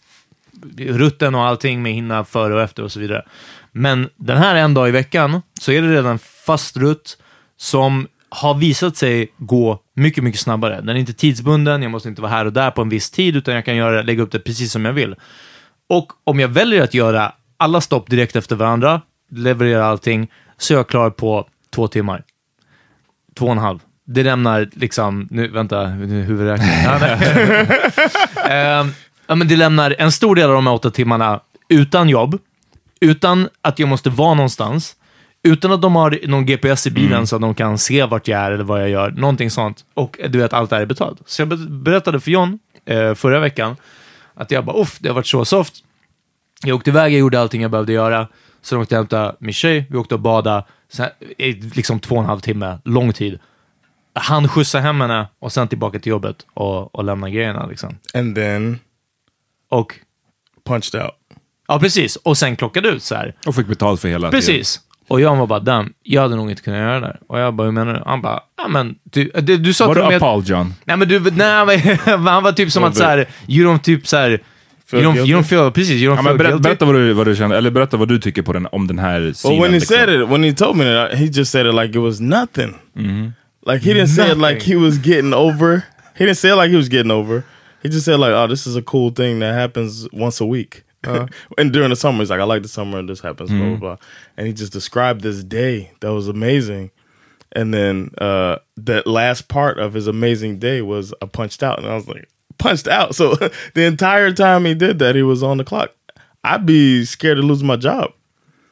rutten 0.77 1.35
och 1.35 1.45
allting 1.45 1.83
med 1.83 1.93
hinna 1.93 2.25
före 2.25 2.55
och 2.55 2.63
efter 2.63 2.83
och 2.83 2.93
så 2.93 3.01
vidare. 3.01 3.25
Men 3.73 4.09
den 4.17 4.39
här 4.39 4.55
en 4.55 4.75
dag 4.75 4.89
i 4.89 4.93
veckan 4.93 5.43
så 5.61 5.73
är 5.73 5.83
det 5.83 5.89
redan 5.89 6.19
fast 6.19 6.77
rutt 6.77 7.19
som 7.57 8.07
har 8.29 8.55
visat 8.55 8.97
sig 8.97 9.33
gå 9.37 9.83
mycket, 9.99 10.25
mycket 10.25 10.41
snabbare. 10.41 10.81
Den 10.81 10.89
är 10.89 10.95
inte 10.95 11.13
tidsbunden, 11.13 11.83
jag 11.83 11.91
måste 11.91 12.09
inte 12.09 12.23
vara 12.23 12.33
här 12.33 12.45
och 12.45 12.53
där 12.53 12.71
på 12.71 12.83
en 12.83 12.89
viss 12.89 13.11
tid, 13.11 13.37
utan 13.37 13.55
jag 13.55 13.65
kan 13.65 13.77
göra, 13.77 14.03
lägga 14.03 14.23
upp 14.23 14.33
det 14.33 14.39
precis 14.39 14.73
som 14.73 14.85
jag 14.85 14.93
vill. 14.93 15.15
Och 15.89 16.13
om 16.25 16.41
jag 16.41 16.49
väljer 16.49 16.83
att 16.83 16.95
göra 16.95 17.33
alla 17.57 17.81
stopp 17.81 18.11
direkt 18.11 18.37
efter 18.37 18.57
varandra, 18.57 19.01
leverera 19.31 19.87
allting, 19.87 20.29
så 20.57 20.75
är 20.75 20.77
jag 20.77 20.89
klar 20.89 21.11
på 21.11 21.49
två 21.75 21.89
timmar. 21.89 22.25
Två 23.39 23.47
och 23.47 23.53
en 23.53 23.59
halv. 23.59 23.79
Det 24.07 24.23
lämnar 24.23 24.69
liksom, 24.73 25.29
nu, 25.31 25.49
vänta, 25.49 25.89
nu 25.89 26.23
huvudräkning. 26.23 26.69
Ja. 26.85 26.99
Ehm, 28.51 28.93
ja, 29.27 29.35
men 29.35 29.49
det 29.49 29.57
lämnar 29.57 29.95
en 29.99 30.13
stor 30.13 30.35
del 30.35 30.49
av 30.49 30.55
de 30.55 30.67
här 30.67 30.75
åtta 30.75 30.91
timmarna 30.91 31.41
utan 31.69 32.09
jobb, 32.09 32.39
utan 33.01 33.49
att 33.63 33.79
jag 33.79 33.89
måste 33.89 34.11
vara 34.11 34.35
någonstans, 34.35 34.97
utan 35.49 35.73
att 35.73 35.83
de 35.83 35.97
har 35.97 36.19
någon 36.27 36.47
GPS 36.47 36.87
i 36.87 36.91
bilen 36.91 37.27
så 37.27 37.37
att 37.37 37.43
de 37.43 37.55
kan 37.55 37.79
se 37.79 38.05
vart 38.05 38.29
jag 38.29 38.41
är 38.41 38.51
eller 38.53 38.65
vad 38.65 38.81
jag 38.83 38.89
gör, 38.91 39.11
någonting 39.11 39.51
sånt. 39.51 39.85
Och 39.95 40.18
du 40.29 40.39
vet, 40.39 40.53
allt 40.53 40.70
det 40.70 40.77
här 40.77 40.83
är 40.83 40.87
betalt. 40.87 41.18
Så 41.27 41.43
jag 41.43 41.49
be- 41.49 41.57
berättade 41.57 42.20
för 42.20 42.31
John 42.31 42.59
eh, 42.85 43.14
förra 43.14 43.41
veckan 43.41 43.77
Att 44.35 44.51
jag 44.51 44.64
bara, 44.64 44.81
uff, 44.83 44.99
det 45.01 45.09
har 45.09 45.14
varit 45.14 45.27
så 45.27 45.45
soft. 45.45 45.75
Jag 46.64 46.77
åkte 46.77 46.91
iväg, 46.91 47.12
jag 47.12 47.18
gjorde 47.20 47.41
allting 47.41 47.62
jag 47.62 47.70
behövde 47.70 47.93
göra. 47.93 48.29
Sen 48.62 48.79
åkte 48.79 48.95
jag 48.95 49.01
och 49.01 49.03
hämtade 49.05 49.37
min 49.41 49.53
tjej, 49.53 49.87
vi 49.91 49.97
åkte 49.99 50.14
och 50.14 50.20
badade. 50.20 50.64
Sen, 50.93 51.09
i 51.39 51.53
liksom 51.53 52.01
två 52.01 52.14
och 52.14 52.20
en 52.20 52.27
halv 52.29 52.41
timme, 52.41 52.79
lång 52.85 53.12
tid. 53.12 53.39
Han 54.14 54.49
skjutsade 54.49 54.83
hem 54.85 55.01
henne 55.01 55.29
och 55.39 55.53
sen 55.53 55.68
tillbaka 55.68 55.99
till 55.99 56.11
jobbet 56.11 56.47
och, 56.55 56.95
och 56.95 57.05
lämna 57.05 57.31
grejerna. 57.31 57.66
Liksom. 57.66 57.99
And 58.14 58.35
then 58.35 58.79
Och, 59.70 59.95
punched 60.66 61.03
out. 61.03 61.12
ja 61.68 61.79
precis, 61.81 62.16
och 62.16 62.39
sen 62.39 62.57
klockade 62.57 62.89
ut 62.89 63.03
så 63.03 63.14
här. 63.14 63.35
Och 63.47 63.55
fick 63.55 63.66
betalt 63.66 64.01
för 64.01 64.09
hela 64.09 64.31
tiden. 64.31 64.41
Precis. 64.41 64.81
Och 65.09 65.21
jag 65.21 65.37
var 65.37 65.47
bara, 65.47 65.61
damn, 65.61 65.93
jag 66.03 66.23
hade 66.23 66.37
nog 66.37 66.51
inte 66.51 66.63
kunnat 66.63 66.79
göra 66.81 66.95
det 67.01 67.07
där. 67.07 67.21
Och 67.27 67.39
jag 67.39 67.55
bara, 67.55 67.65
hur 67.65 67.73
menar 67.73 67.95
du? 67.95 68.03
Han 68.07 68.23
bara, 68.23 68.41
ja 68.63 68.69
men, 68.69 68.95
du, 69.05 69.31
du, 69.43 69.57
du 69.57 69.73
sa 69.73 69.87
Var 69.87 69.95
till 69.95 70.03
du 70.03 70.07
mig 70.09 70.17
att- 70.17 70.23
appalled 70.23 70.49
John? 70.49 70.75
Nej 70.85 70.97
men 70.97 71.09
du, 71.09 71.21
nej, 71.31 71.99
han 72.27 72.43
var 72.43 72.53
typ 72.57 72.73
som 72.73 72.85
att 72.85 72.97
så 72.97 73.05
här, 73.05 73.27
you 73.49 73.69
don't 73.75 73.79
typ 73.83 74.07
så 74.07 74.17
här, 74.17 74.41
Feel 74.91 75.03
you 75.03 75.13
don't, 75.13 75.15
guilty? 75.15 75.31
you 75.33 75.41
don't 75.41 75.45
feel, 75.45 75.71
precis, 75.71 76.03
you 76.03 76.13
don't 76.13 76.17
Ja, 76.17 76.23
feel 76.23 76.39
berätta, 76.39 76.51
guilty. 76.53 76.63
berätta 76.69 76.85
vad, 76.85 76.95
du, 76.95 77.13
vad 77.13 77.27
du 77.27 77.37
känner, 77.37 77.57
eller 77.57 77.71
berätta 77.71 77.97
vad 77.97 78.09
du 78.09 78.19
tycker 78.19 78.43
på 78.43 78.53
den, 78.53 78.67
om 78.73 78.87
den 78.87 78.99
här 78.99 79.21
Well, 79.21 79.35
sidan. 79.35 79.61
when 79.63 79.73
he 79.73 79.79
liksom. 79.79 79.97
said 79.97 80.09
it, 80.23 80.29
when 80.29 80.45
he 80.45 80.53
told 80.53 80.77
me 80.77 80.85
that, 80.85 81.19
he 81.19 81.25
just 81.25 81.51
said 81.53 81.67
it 81.67 81.75
like 81.75 81.99
it 81.99 82.03
was 82.03 82.21
nothing. 82.21 82.75
Like 83.67 83.85
he 83.85 83.93
didn't 83.95 84.07
say 84.17 84.31
it 84.33 84.39
like 84.39 84.61
he 84.71 84.77
was 84.77 84.99
getting 85.07 85.35
over. 85.35 85.83
He 86.19 86.25
didn't 86.25 86.39
say 86.39 86.51
it 86.51 86.57
like 86.57 86.71
he 86.71 86.77
was 86.77 86.89
getting 86.89 87.11
over. 87.11 87.43
He 87.83 87.89
just 87.89 88.05
said 88.05 88.19
like, 88.19 88.33
"Oh, 88.33 88.49
this 88.49 88.67
is 88.67 88.77
a 88.77 88.83
cool 88.83 89.11
thing 89.15 89.41
that 89.41 89.55
happens 89.55 90.09
once 90.13 90.45
a 90.45 90.47
week." 90.47 90.83
and 91.59 91.72
during 91.72 91.90
the 91.90 91.96
summer, 91.96 92.18
he's 92.18 92.30
like, 92.30 92.40
"I 92.40 92.44
like 92.44 92.62
the 92.62 92.68
summer, 92.68 92.99
and 92.99 93.09
this 93.09 93.20
happens." 93.20 93.51
Blah 93.51 93.59
blah 93.68 93.76
blah. 93.76 93.96
And 94.36 94.46
he 94.46 94.53
just 94.53 94.72
described 94.72 95.20
this 95.22 95.42
day 95.44 95.90
that 96.01 96.12
was 96.12 96.28
amazing. 96.28 96.90
And 97.53 97.72
then 97.72 98.11
uh, 98.18 98.59
that 98.76 99.07
last 99.07 99.49
part 99.49 99.78
of 99.78 99.94
his 99.94 100.07
amazing 100.07 100.59
day 100.59 100.82
was 100.82 101.14
I 101.22 101.26
punched 101.26 101.62
out, 101.62 101.78
and 101.78 101.86
I 101.88 101.94
was 101.94 102.07
like, 102.09 102.28
punched 102.59 102.88
out. 102.88 103.14
So 103.14 103.34
the 103.74 103.84
entire 103.84 104.32
time 104.32 104.64
he 104.64 104.74
did 104.74 104.99
that, 104.99 105.14
he 105.14 105.22
was 105.22 105.42
on 105.42 105.57
the 105.59 105.64
clock. 105.64 105.92
I'd 106.44 106.66
be 106.66 107.05
scared 107.05 107.36
to 107.36 107.42
lose 107.42 107.62
my 107.62 107.76
job 107.76 108.12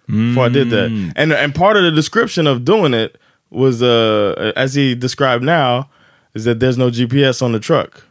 before 0.07 0.45
I 0.45 0.49
did 0.49 0.71
that. 0.71 1.13
And 1.17 1.33
and 1.33 1.55
part 1.55 1.77
of 1.77 1.83
the 1.85 1.91
description 1.91 2.47
of 2.47 2.65
doing 2.65 2.95
it 2.95 3.19
was 3.51 3.83
uh 3.83 4.53
as 4.57 4.75
he 4.75 4.95
described 4.95 5.43
now 5.45 5.89
is 6.35 6.45
that 6.45 6.61
there's 6.61 6.77
no 6.79 6.91
GPS 6.91 7.43
on 7.43 7.53
the 7.53 7.59
truck. 7.61 8.05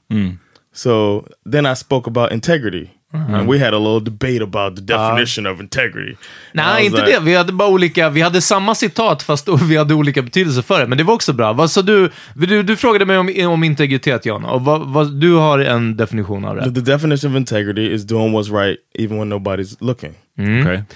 So 0.73 1.25
then 1.45 1.65
I 1.65 1.73
spoke 1.73 2.05
about 2.07 2.31
integrity. 2.33 2.91
And 3.15 3.51
we 3.51 3.59
had 3.65 3.73
a 3.73 3.77
little 3.79 3.99
debate 3.99 4.43
about 4.43 4.75
the 4.75 4.81
definition 4.81 5.47
of 5.47 5.59
integrity. 5.59 6.11
I 6.11 6.15
Nej, 6.53 6.85
inte 6.85 6.97
like- 6.97 7.05
det. 7.05 7.19
Vi 7.19 7.35
hade 7.35 7.53
bara 7.53 7.69
olika, 7.69 8.09
vi 8.09 8.21
hade 8.21 8.41
samma 8.41 8.75
citat 8.75 9.23
fast 9.23 9.47
vi 9.69 9.77
hade 9.77 9.93
olika 9.93 10.21
betydelser 10.21 10.61
för 10.61 10.79
det. 10.79 10.87
Men 10.87 10.97
det 10.97 11.03
var 11.03 11.13
också 11.13 11.33
bra. 11.33 11.53
Vad 11.53 11.71
sa 11.71 11.81
du? 11.81 12.09
Du, 12.33 12.63
du 12.63 12.75
frågade 12.75 13.05
mig 13.05 13.17
om, 13.17 13.51
om 13.53 13.63
integritet, 13.63 14.25
John. 14.25 14.45
Och 14.45 14.61
vad, 14.65 14.81
vad, 14.81 15.13
du 15.13 15.33
har 15.33 15.59
en 15.59 15.97
definition 15.97 16.45
av 16.45 16.59
The, 16.63 16.69
det. 16.69 16.75
the 16.85 16.91
definition 16.91 17.31
of 17.31 17.37
integrity 17.37 17.93
is 17.93 18.03
doing 18.03 18.35
what's 18.37 18.59
right 18.61 18.77
even 18.99 19.17
when 19.19 19.33
nobody's 19.33 19.77
looking. 19.79 20.13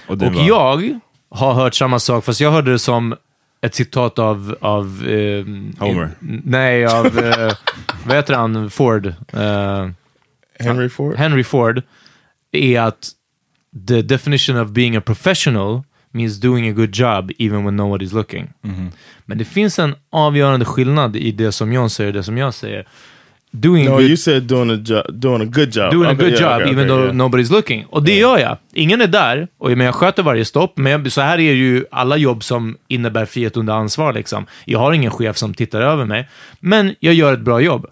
Och, 0.07 0.17
det 0.17 0.27
Och 0.27 0.33
var, 0.33 0.47
jag 0.47 0.99
har 1.31 1.53
hört 1.53 1.75
samma 1.75 1.99
sak, 1.99 2.25
fast 2.25 2.41
jag 2.41 2.51
hörde 2.51 2.71
det 2.71 2.79
som 2.79 3.15
ett 3.61 3.75
citat 3.75 4.19
av... 4.19 4.55
av 4.61 5.05
ehm, 5.09 5.73
Homer. 5.79 6.09
nej, 6.43 6.85
av... 6.85 7.05
eh, 7.19 7.53
vad 8.05 8.15
heter 8.15 8.33
han? 8.33 8.69
Ford. 8.69 9.05
Eh, 9.33 9.87
Henry 10.59 10.89
Ford? 10.89 11.15
Henry 11.15 11.43
Ford. 11.43 11.81
Är 12.51 12.81
att 12.81 13.09
the 13.87 14.01
definition 14.01 14.57
of 14.57 14.69
being 14.69 14.95
a 14.95 15.01
professional 15.01 15.83
means 16.11 16.39
doing 16.39 16.69
a 16.69 16.71
good 16.71 16.95
job 16.95 17.31
even 17.37 17.65
when 17.65 17.79
nobody's 17.79 18.13
looking. 18.13 18.49
Men 19.25 19.37
det 19.37 19.45
finns 19.45 19.79
en 19.79 19.95
avgörande 20.09 20.65
skillnad 20.65 21.15
i 21.15 21.31
det 21.31 21.51
som 21.51 21.73
John 21.73 21.89
säger 21.89 22.07
och 22.07 22.13
det 22.13 22.23
som 22.23 22.37
jag 22.37 22.53
säger. 22.53 22.87
Doing 23.51 23.87
a 23.87 23.89
no, 23.89 23.95
good 23.97 24.07
you 24.07 24.17
said 24.17 24.43
doing 24.43 24.69
a 24.71 25.03
doing 25.09 25.41
a 25.41 25.45
good 25.45 25.75
job. 25.75 25.91
doing 25.91 26.09
a 26.09 26.13
Okay, 26.13 26.29
good 26.29 26.39
yeah, 26.39 26.41
job 26.41 26.61
okay, 26.61 26.71
even 26.71 26.85
okay, 26.85 26.87
though 26.87 27.03
yeah. 27.05 27.15
nobody's 27.15 27.51
looking. 27.51 27.85
Och 27.85 28.03
det 28.03 28.17
gör 28.17 28.37
jag. 28.37 28.57
Ingen 28.73 29.01
är 29.01 29.07
där, 29.07 29.47
och 29.57 29.69
men 29.69 29.85
jag 29.85 29.95
sköter 29.95 30.23
varje 30.23 30.45
stopp. 30.45 30.77
Men 30.77 30.91
jag, 30.91 31.11
så 31.11 31.21
här 31.21 31.37
är 31.39 31.53
ju 31.53 31.85
alla 31.91 32.17
jobb 32.17 32.43
som 32.43 32.77
innebär 32.87 33.25
frihet 33.25 33.57
under 33.57 33.73
ansvar. 33.73 34.13
Liksom. 34.13 34.45
Jag 34.65 34.79
har 34.79 34.93
ingen 34.93 35.11
chef 35.11 35.37
som 35.37 35.53
tittar 35.53 35.81
över 35.81 36.05
mig, 36.05 36.29
men 36.59 36.95
jag 36.99 37.13
gör 37.13 37.33
ett 37.33 37.39
bra 37.39 37.61
jobb. 37.61 37.85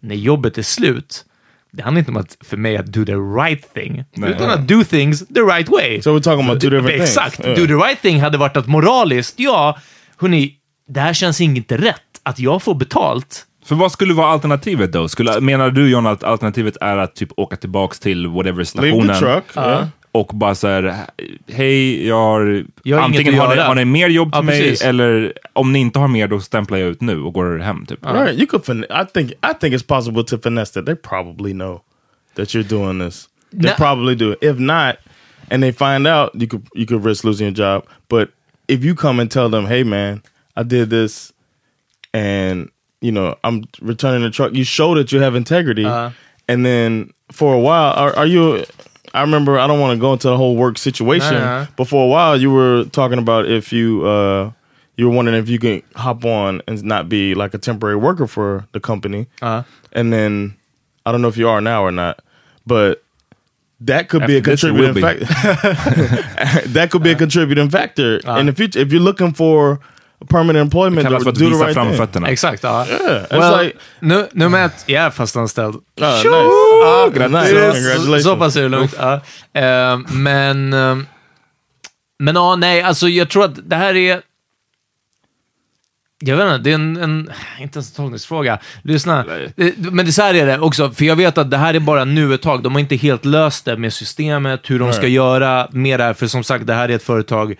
När 0.00 0.14
jobbet 0.14 0.58
är 0.58 0.62
slut, 0.62 1.24
det 1.72 1.82
handlar 1.82 1.98
inte 1.98 2.10
om 2.10 2.16
att 2.16 2.36
för 2.40 2.56
mig 2.56 2.76
att 2.76 2.86
do 2.86 3.04
the 3.04 3.12
right 3.12 3.74
thing, 3.74 4.04
utan 4.16 4.50
att 4.50 4.68
do 4.68 4.84
things 4.84 5.26
the 5.28 5.40
right 5.40 5.68
way. 5.68 6.02
So 6.02 6.18
we're 6.18 6.22
talking 6.22 6.44
about 6.44 6.60
two 6.60 6.70
different 6.70 6.88
things. 6.88 7.16
Exakt. 7.16 7.40
Yeah. 7.40 7.56
Do 7.56 7.66
the 7.66 7.86
right 7.86 8.02
thing 8.02 8.20
hade 8.20 8.38
varit 8.38 8.56
att 8.56 8.66
moraliskt, 8.66 9.34
ja, 9.40 9.78
hörni, 10.16 10.54
det 10.88 11.00
här 11.00 11.12
känns 11.12 11.40
inte 11.40 11.76
rätt. 11.76 11.96
Att 12.22 12.38
jag 12.38 12.62
får 12.62 12.74
betalt 12.74 13.46
För 13.64 13.74
vad 13.74 13.92
skulle 13.92 14.14
vara 14.14 14.26
alternativet 14.26 14.92
då? 14.92 15.08
Skulle, 15.08 15.40
menar 15.40 15.70
du 15.70 15.90
John 15.90 16.06
att 16.06 16.24
alternativet 16.24 16.76
är 16.80 16.96
att 16.96 17.14
typ 17.14 17.28
åka 17.36 17.56
tillbaks 17.56 18.00
till 18.00 18.26
whatever 18.26 18.52
Leave 18.52 18.64
stationen 18.64 19.08
the 19.08 19.14
truck. 19.14 19.44
yeah. 19.56 19.86
Och 20.12 20.26
bara 20.26 20.54
så 20.54 20.68
här, 20.68 21.06
hej, 21.48 22.06
jag 22.06 22.16
har, 22.16 22.64
Jag 22.82 22.96
har 22.96 23.04
antingen 23.04 23.34
har 23.34 23.54
ni, 23.56 23.60
har 23.62 23.74
ni 23.74 23.84
mer 23.84 24.08
jobb 24.08 24.32
till 24.32 24.38
Ja, 24.38 24.42
mig 24.42 24.60
precis. 24.62 24.82
eller 24.84 25.32
om 25.52 25.72
ni 25.72 25.78
inte 25.78 25.98
har 25.98 26.08
mer 26.08 26.28
då 26.28 26.40
stämplar 26.40 26.78
jag 26.78 26.88
ut 26.88 27.00
nu 27.00 27.20
och 27.22 27.32
går 27.34 27.58
hem 27.58 27.86
typ. 27.86 28.06
Right. 28.06 28.38
You 28.38 28.46
could. 28.46 28.64
Fin- 28.64 28.84
I 28.84 29.04
think. 29.14 29.30
I 29.30 29.54
think 29.60 29.74
it's 29.74 29.86
possible 29.86 30.24
to 30.24 30.38
finesse 30.38 30.72
that. 30.74 30.86
They 30.86 30.94
probably 30.96 31.52
know 31.52 31.80
that 32.36 32.48
you're 32.54 32.68
doing 32.68 32.98
this. 33.10 33.28
They 33.52 33.70
No. 33.70 33.76
probably 33.76 34.14
do. 34.14 34.34
If 34.40 34.58
not, 34.58 34.96
and 35.50 35.62
they 35.62 35.72
find 35.72 36.06
out, 36.06 36.30
you 36.34 36.46
could 36.48 36.62
you 36.74 36.86
could 36.86 37.04
risk 37.06 37.24
losing 37.24 37.46
your 37.46 37.56
job. 37.56 37.82
But 38.08 38.28
if 38.68 38.84
you 38.84 38.94
come 38.94 39.22
and 39.22 39.30
tell 39.30 39.48
them, 39.50 39.66
"Hey, 39.66 39.84
man, 39.84 40.20
I 40.56 40.62
did 40.62 40.90
this," 40.90 41.32
and 42.12 42.68
you 43.00 43.12
know 43.12 43.34
I'm 43.44 43.64
returning 43.82 44.22
the 44.22 44.30
truck, 44.30 44.52
you 44.54 44.64
show 44.64 44.94
that 44.94 45.12
you 45.12 45.22
have 45.22 45.36
integrity, 45.36 45.84
and 46.48 46.64
then 46.66 47.10
for 47.32 47.54
a 47.54 47.60
while, 47.60 47.92
are, 47.96 48.16
are 48.16 48.26
you? 48.26 48.64
I 49.12 49.22
remember. 49.22 49.58
I 49.58 49.66
don't 49.66 49.80
want 49.80 49.96
to 49.96 50.00
go 50.00 50.12
into 50.12 50.28
the 50.28 50.36
whole 50.36 50.56
work 50.56 50.78
situation, 50.78 51.34
Uh-huh. 51.36 51.66
but 51.76 51.86
for 51.88 52.04
a 52.04 52.08
while, 52.08 52.40
you 52.40 52.50
were 52.50 52.84
talking 52.92 53.18
about 53.18 53.46
if 53.46 53.72
you. 53.72 54.06
uh 54.06 54.50
you 54.96 55.08
were 55.08 55.16
wondering 55.16 55.38
if 55.38 55.48
you 55.48 55.58
could 55.58 55.82
hop 55.96 56.26
on 56.26 56.60
and 56.68 56.82
not 56.84 57.08
be 57.08 57.34
like 57.34 57.54
a 57.54 57.58
temporary 57.58 57.96
worker 57.96 58.26
for 58.26 58.66
the 58.72 58.80
company. 58.80 59.28
Uh-huh. 59.40 59.62
And 59.92 60.12
then 60.12 60.56
I 61.06 61.12
don't 61.12 61.22
know 61.22 61.28
if 61.28 61.38
you 61.38 61.48
are 61.48 61.62
now 61.62 61.82
or 61.82 61.90
not, 61.90 62.20
but 62.66 63.02
that 63.80 64.10
could 64.10 64.26
be 64.26 64.34
a 64.34 64.38
After 64.40 64.50
this, 64.50 64.62
it 64.64 64.66
contributing 64.66 64.94
be. 64.94 65.00
factor. 65.00 66.68
that 66.68 66.90
could 66.90 67.02
be 67.02 67.12
a 67.12 67.14
contributing 67.16 67.70
factor 67.70 68.20
Uh-huh. 68.24 68.38
in 68.40 68.46
the 68.46 68.52
future 68.52 68.78
if 68.78 68.92
you're 68.92 69.00
looking 69.00 69.32
for 69.32 69.80
permanent 70.28 70.56
employment. 70.64 71.02
Kallas 71.06 71.18
to 71.18 71.24
för 71.24 71.30
att 71.30 71.38
visa 71.38 71.50
right 71.50 71.64
thing. 71.66 71.74
framfötterna. 71.74 72.28
Exakt, 72.28 72.62
ja. 72.62 72.86
Yeah, 72.86 73.22
Well, 73.30 73.64
like 73.64 73.78
nu, 74.00 74.28
nummer 74.32 74.64
ett, 74.64 74.84
jag 74.86 75.04
är 75.04 75.10
fastanställd. 75.10 75.74
Tjo! 75.74 76.04
nice. 76.04 76.28
Ja, 76.28 77.06
Nice. 77.06 77.10
så- 77.10 77.10
Congratulations. 77.10 78.22
Så 78.24 78.36
pass 78.36 78.56
är 78.56 78.62
det 78.62 78.68
lugnt. 78.68 78.94
Eh, 78.98 79.98
men, 80.16 80.72
eh, 80.72 80.96
men 82.18 82.34
ja, 82.34 82.56
nej, 82.56 82.82
alltså 82.82 83.08
jag 83.08 83.28
tror 83.30 83.44
att 83.44 83.70
det 83.70 83.76
här 83.76 83.96
är... 83.96 84.22
Jag 86.24 86.36
vet 86.36 86.44
inte, 86.46 86.58
det 86.58 86.70
är 86.70 86.74
en, 86.74 86.96
en 86.96 87.30
inte 87.60 87.76
ens 87.78 87.90
en 87.90 87.96
tolkningsfråga. 87.96 88.58
Lyssna. 88.82 89.24
Eh, 89.56 89.72
Men 89.78 90.06
det 90.06 90.12
så 90.12 90.22
här 90.22 90.34
är 90.34 90.46
det 90.46 90.58
också, 90.58 90.90
för 90.90 91.04
jag 91.04 91.16
vet 91.16 91.38
att 91.38 91.50
det 91.50 91.56
här 91.56 91.74
är 91.74 91.80
bara 91.80 92.04
nu 92.04 92.34
ett 92.34 92.42
tag. 92.42 92.62
De 92.62 92.72
har 92.72 92.80
inte 92.80 92.96
helt 92.96 93.24
löst 93.24 93.64
det 93.64 93.76
med 93.76 93.92
systemet, 93.92 94.60
hur 94.70 94.78
de 94.78 94.92
ska 94.92 95.02
Nej. 95.02 95.12
göra 95.12 95.68
med 95.70 96.00
det 96.00 96.04
här. 96.04 96.14
För 96.14 96.26
som 96.26 96.44
sagt, 96.44 96.66
det 96.66 96.74
här 96.74 96.88
är 96.88 96.94
ett 96.94 97.02
företag 97.02 97.50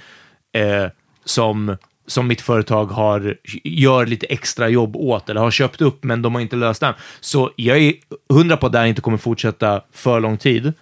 eh, 0.57 0.91
som, 1.25 1.77
som 2.11 2.27
mitt 2.27 2.41
företag 2.41 2.87
har, 2.87 3.37
gör 3.65 4.07
lite 4.07 4.27
extra 4.27 4.69
jobb 4.69 4.97
åt, 4.97 5.29
eller 5.29 5.41
har 5.41 5.51
köpt 5.51 5.81
upp, 5.81 6.05
men 6.05 6.23
de 6.23 6.35
har 6.35 6.43
inte 6.43 6.57
löst 6.57 6.81
den. 6.81 6.95
Så 7.21 7.51
jag 7.57 7.79
är 7.79 7.95
hundra 8.33 8.57
på 8.57 8.67
att 8.67 8.73
det 8.73 8.79
här 8.79 8.87
inte 8.87 9.01
kommer 9.01 9.19
fortsätta 9.19 9.83
för 9.93 10.21
lång 10.21 10.39
tid. 10.39 10.73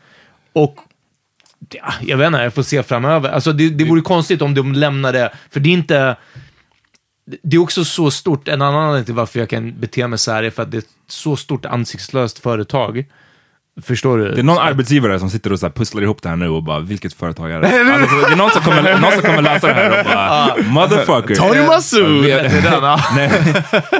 Och 0.53 0.77
ja, 1.71 1.81
ah, 1.83 1.95
jag 2.03 2.17
vet 2.17 2.27
inte, 2.27 2.39
jag 2.39 2.55
får 2.55 2.63
se 2.63 2.83
framöver. 2.83 3.31
Alltså 3.31 3.53
det, 3.53 3.69
det 3.71 3.85
vore 3.85 4.01
konstigt 4.01 4.43
om 4.43 4.55
de 4.55 4.73
lämnar 4.73 5.13
det, 5.13 5.33
för 5.51 5.61
det 5.61 5.69
är 5.69 5.73
inte... 5.73 6.17
Det 7.43 7.57
är 7.57 7.61
också 7.61 7.85
så 7.85 8.11
stort, 8.11 8.49
en 8.49 8.63
annan 8.63 8.85
anledning 8.85 9.05
till 9.05 9.15
varför 9.15 9.39
jag 9.39 9.49
kan 9.49 9.81
bete 9.81 10.07
mig 10.07 10.19
så 10.19 10.33
här 10.33 10.43
är 10.43 10.51
för 10.51 10.63
att 10.63 10.71
det 10.71 10.77
är 10.77 10.83
ett 10.83 10.89
så 11.07 11.37
stort 11.37 11.65
ansiktslöst 11.65 12.39
företag. 12.39 13.05
Förstår 13.83 14.19
du? 14.19 14.31
Det 14.31 14.41
är 14.41 14.43
någon 14.43 14.59
arbetsgivare 14.59 15.19
som 15.19 15.31
sitter 15.31 15.53
och 15.53 15.61
så 15.61 15.67
här 15.67 15.73
pusslar 15.73 16.03
ihop 16.03 16.23
det 16.23 16.29
här 16.29 16.37
nu 16.37 16.49
och 16.49 16.63
bara, 16.63 16.81
vilket 16.81 17.13
företag 17.13 17.51
är 17.51 17.61
det? 17.61 17.69
Alltså, 17.99 18.17
det 18.17 18.33
är 18.33 18.37
någon 18.37 18.51
som 18.51 18.63
kommer, 18.63 19.01
någon 19.01 19.13
som 19.13 19.23
kommer 19.23 19.43
läsa 19.43 19.67
det 19.67 19.75
här 19.75 19.99
och 19.99 20.05
bara, 20.05 20.71
motherfucker. 20.73 21.35
Tony. 21.35 21.59
Nej. 23.17 23.31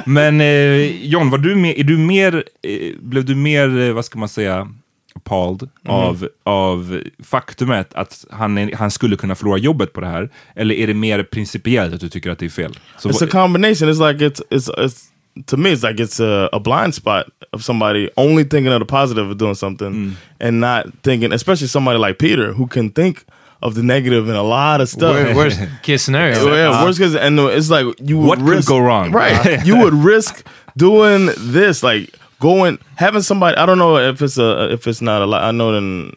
Men 0.05 0.41
eh, 0.41 1.05
John, 1.05 1.29
var 1.29 1.37
du 1.37 1.55
mer, 1.55 1.79
är 1.79 1.83
du 1.83 1.97
mer, 1.97 2.43
eh, 2.63 2.95
blev 2.99 3.25
du 3.25 3.35
mer, 3.35 3.79
eh, 3.79 3.93
vad 3.93 4.05
ska 4.05 4.19
man 4.19 4.29
säga, 4.29 4.67
appalled 5.15 5.69
av, 5.87 6.27
av 6.43 7.01
faktumet 7.23 7.93
att 7.93 8.25
han, 8.31 8.57
är, 8.57 8.75
han 8.75 8.91
skulle 8.91 9.15
kunna 9.15 9.35
förlora 9.35 9.57
jobbet 9.57 9.93
på 9.93 10.01
det 10.01 10.07
här? 10.07 10.29
Eller 10.55 10.75
är 10.75 10.87
det 10.87 10.93
mer 10.93 11.23
principiellt 11.23 11.93
att 11.93 12.01
du 12.01 12.09
tycker 12.09 12.29
att 12.29 12.39
det 12.39 12.45
är 12.45 12.49
fel? 12.49 12.79
Så, 12.97 13.09
It's 13.09 13.23
a 13.23 13.27
combination. 13.31 13.89
It's 13.89 14.11
like 14.11 14.25
it's 14.25 14.41
it's 14.49 14.69
it's 14.77 15.03
to 15.47 15.57
me. 15.57 15.71
It's 15.71 15.83
like 15.83 15.99
it's 15.99 16.19
a, 16.19 16.49
a 16.53 16.59
blind 16.59 16.95
spot 16.95 17.31
of 17.53 17.63
somebody 17.63 18.09
only 18.17 18.43
thinking 18.43 18.71
of 18.71 18.79
the 18.79 18.85
positive 18.85 19.29
of 19.29 19.37
doing 19.37 19.55
something 19.55 20.15
and 20.39 20.59
not 20.59 20.85
thinking, 21.03 21.31
especially 21.33 21.67
somebody 21.67 21.97
like 21.99 22.19
Peter 22.19 22.53
who 22.53 22.67
can 22.67 22.89
think 22.91 23.25
of 23.61 23.75
the 23.75 23.81
and 23.81 24.29
a 24.37 24.41
lot 24.41 24.79
of 24.81 24.87
stuff. 24.89 25.25
Wor- 25.27 25.35
Worst 25.45 25.59
case 25.83 26.03
scenario. 26.03 26.45
Yeah, 26.47 26.71
yeah, 26.71 26.83
worst 26.83 26.99
case, 26.99 27.13
and 27.15 27.37
it's 27.39 27.69
like 27.69 27.85
you 28.01 28.17
would 28.19 28.27
What 28.27 28.37
could 28.39 28.47
risk, 28.47 28.67
go 28.67 28.79
wrong? 28.79 29.11
right? 29.11 29.65
you 29.65 29.77
would 29.77 29.93
risk 29.93 30.45
doing 30.77 31.29
this, 31.37 31.83
like 31.83 32.15
going 32.39 32.79
having 32.95 33.21
somebody. 33.21 33.57
I 33.57 33.65
don't 33.65 33.77
know 33.77 33.97
if 33.97 34.21
it's 34.21 34.37
a 34.37 34.71
if 34.71 34.87
it's 34.87 35.01
not 35.01 35.21
a 35.21 35.25
lot. 35.25 35.43
I 35.43 35.51
know 35.51 35.73
in 35.75 36.13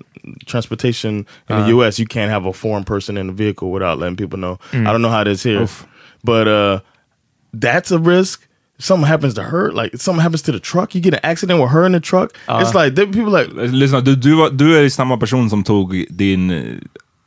transportation 0.46 1.10
in 1.18 1.26
the 1.48 1.54
Uh-huh. 1.56 1.68
U.S. 1.70 1.98
you 1.98 2.06
can't 2.06 2.30
have 2.30 2.46
a 2.46 2.52
foreign 2.52 2.84
person 2.84 3.16
in 3.16 3.26
the 3.26 3.32
vehicle 3.32 3.70
without 3.72 3.98
letting 3.98 4.16
people 4.16 4.38
know. 4.38 4.58
Mm. 4.70 4.86
I 4.86 4.92
don't 4.92 5.02
know 5.02 5.08
how 5.10 5.22
it 5.22 5.28
is 5.28 5.42
here, 5.42 5.62
Oof. 5.62 5.86
but 6.22 6.46
uh, 6.46 6.80
that's 7.52 7.90
a 7.90 7.98
risk. 7.98 8.46
If 8.83 8.87
something 8.87 9.07
happens 9.07 9.35
to 9.35 9.43
her, 9.43 9.70
like 9.83 9.97
something 9.99 10.22
happens 10.22 10.43
to 10.43 10.53
the 10.53 10.59
truck, 10.59 10.95
you 10.95 11.01
get 11.01 11.14
an 11.14 11.20
accident 11.22 11.61
with 11.61 11.70
her 11.72 11.87
in 11.87 11.93
the 11.93 12.01
truck. 12.01 12.30
Uh. 12.49 12.59
it's 12.62 12.74
ah. 12.74 12.78
like 12.85 12.97
there- 12.97 13.07
people 13.07 13.30
like 13.30 13.49
Lyssna, 13.72 14.01
du, 14.01 14.16
du, 14.16 14.35
var, 14.35 14.51
du 14.51 14.76
är 14.78 14.89
samma 14.89 15.16
person 15.16 15.51
som 15.51 15.62
tog 15.64 16.05
din 16.11 16.51
eh, 16.51 16.62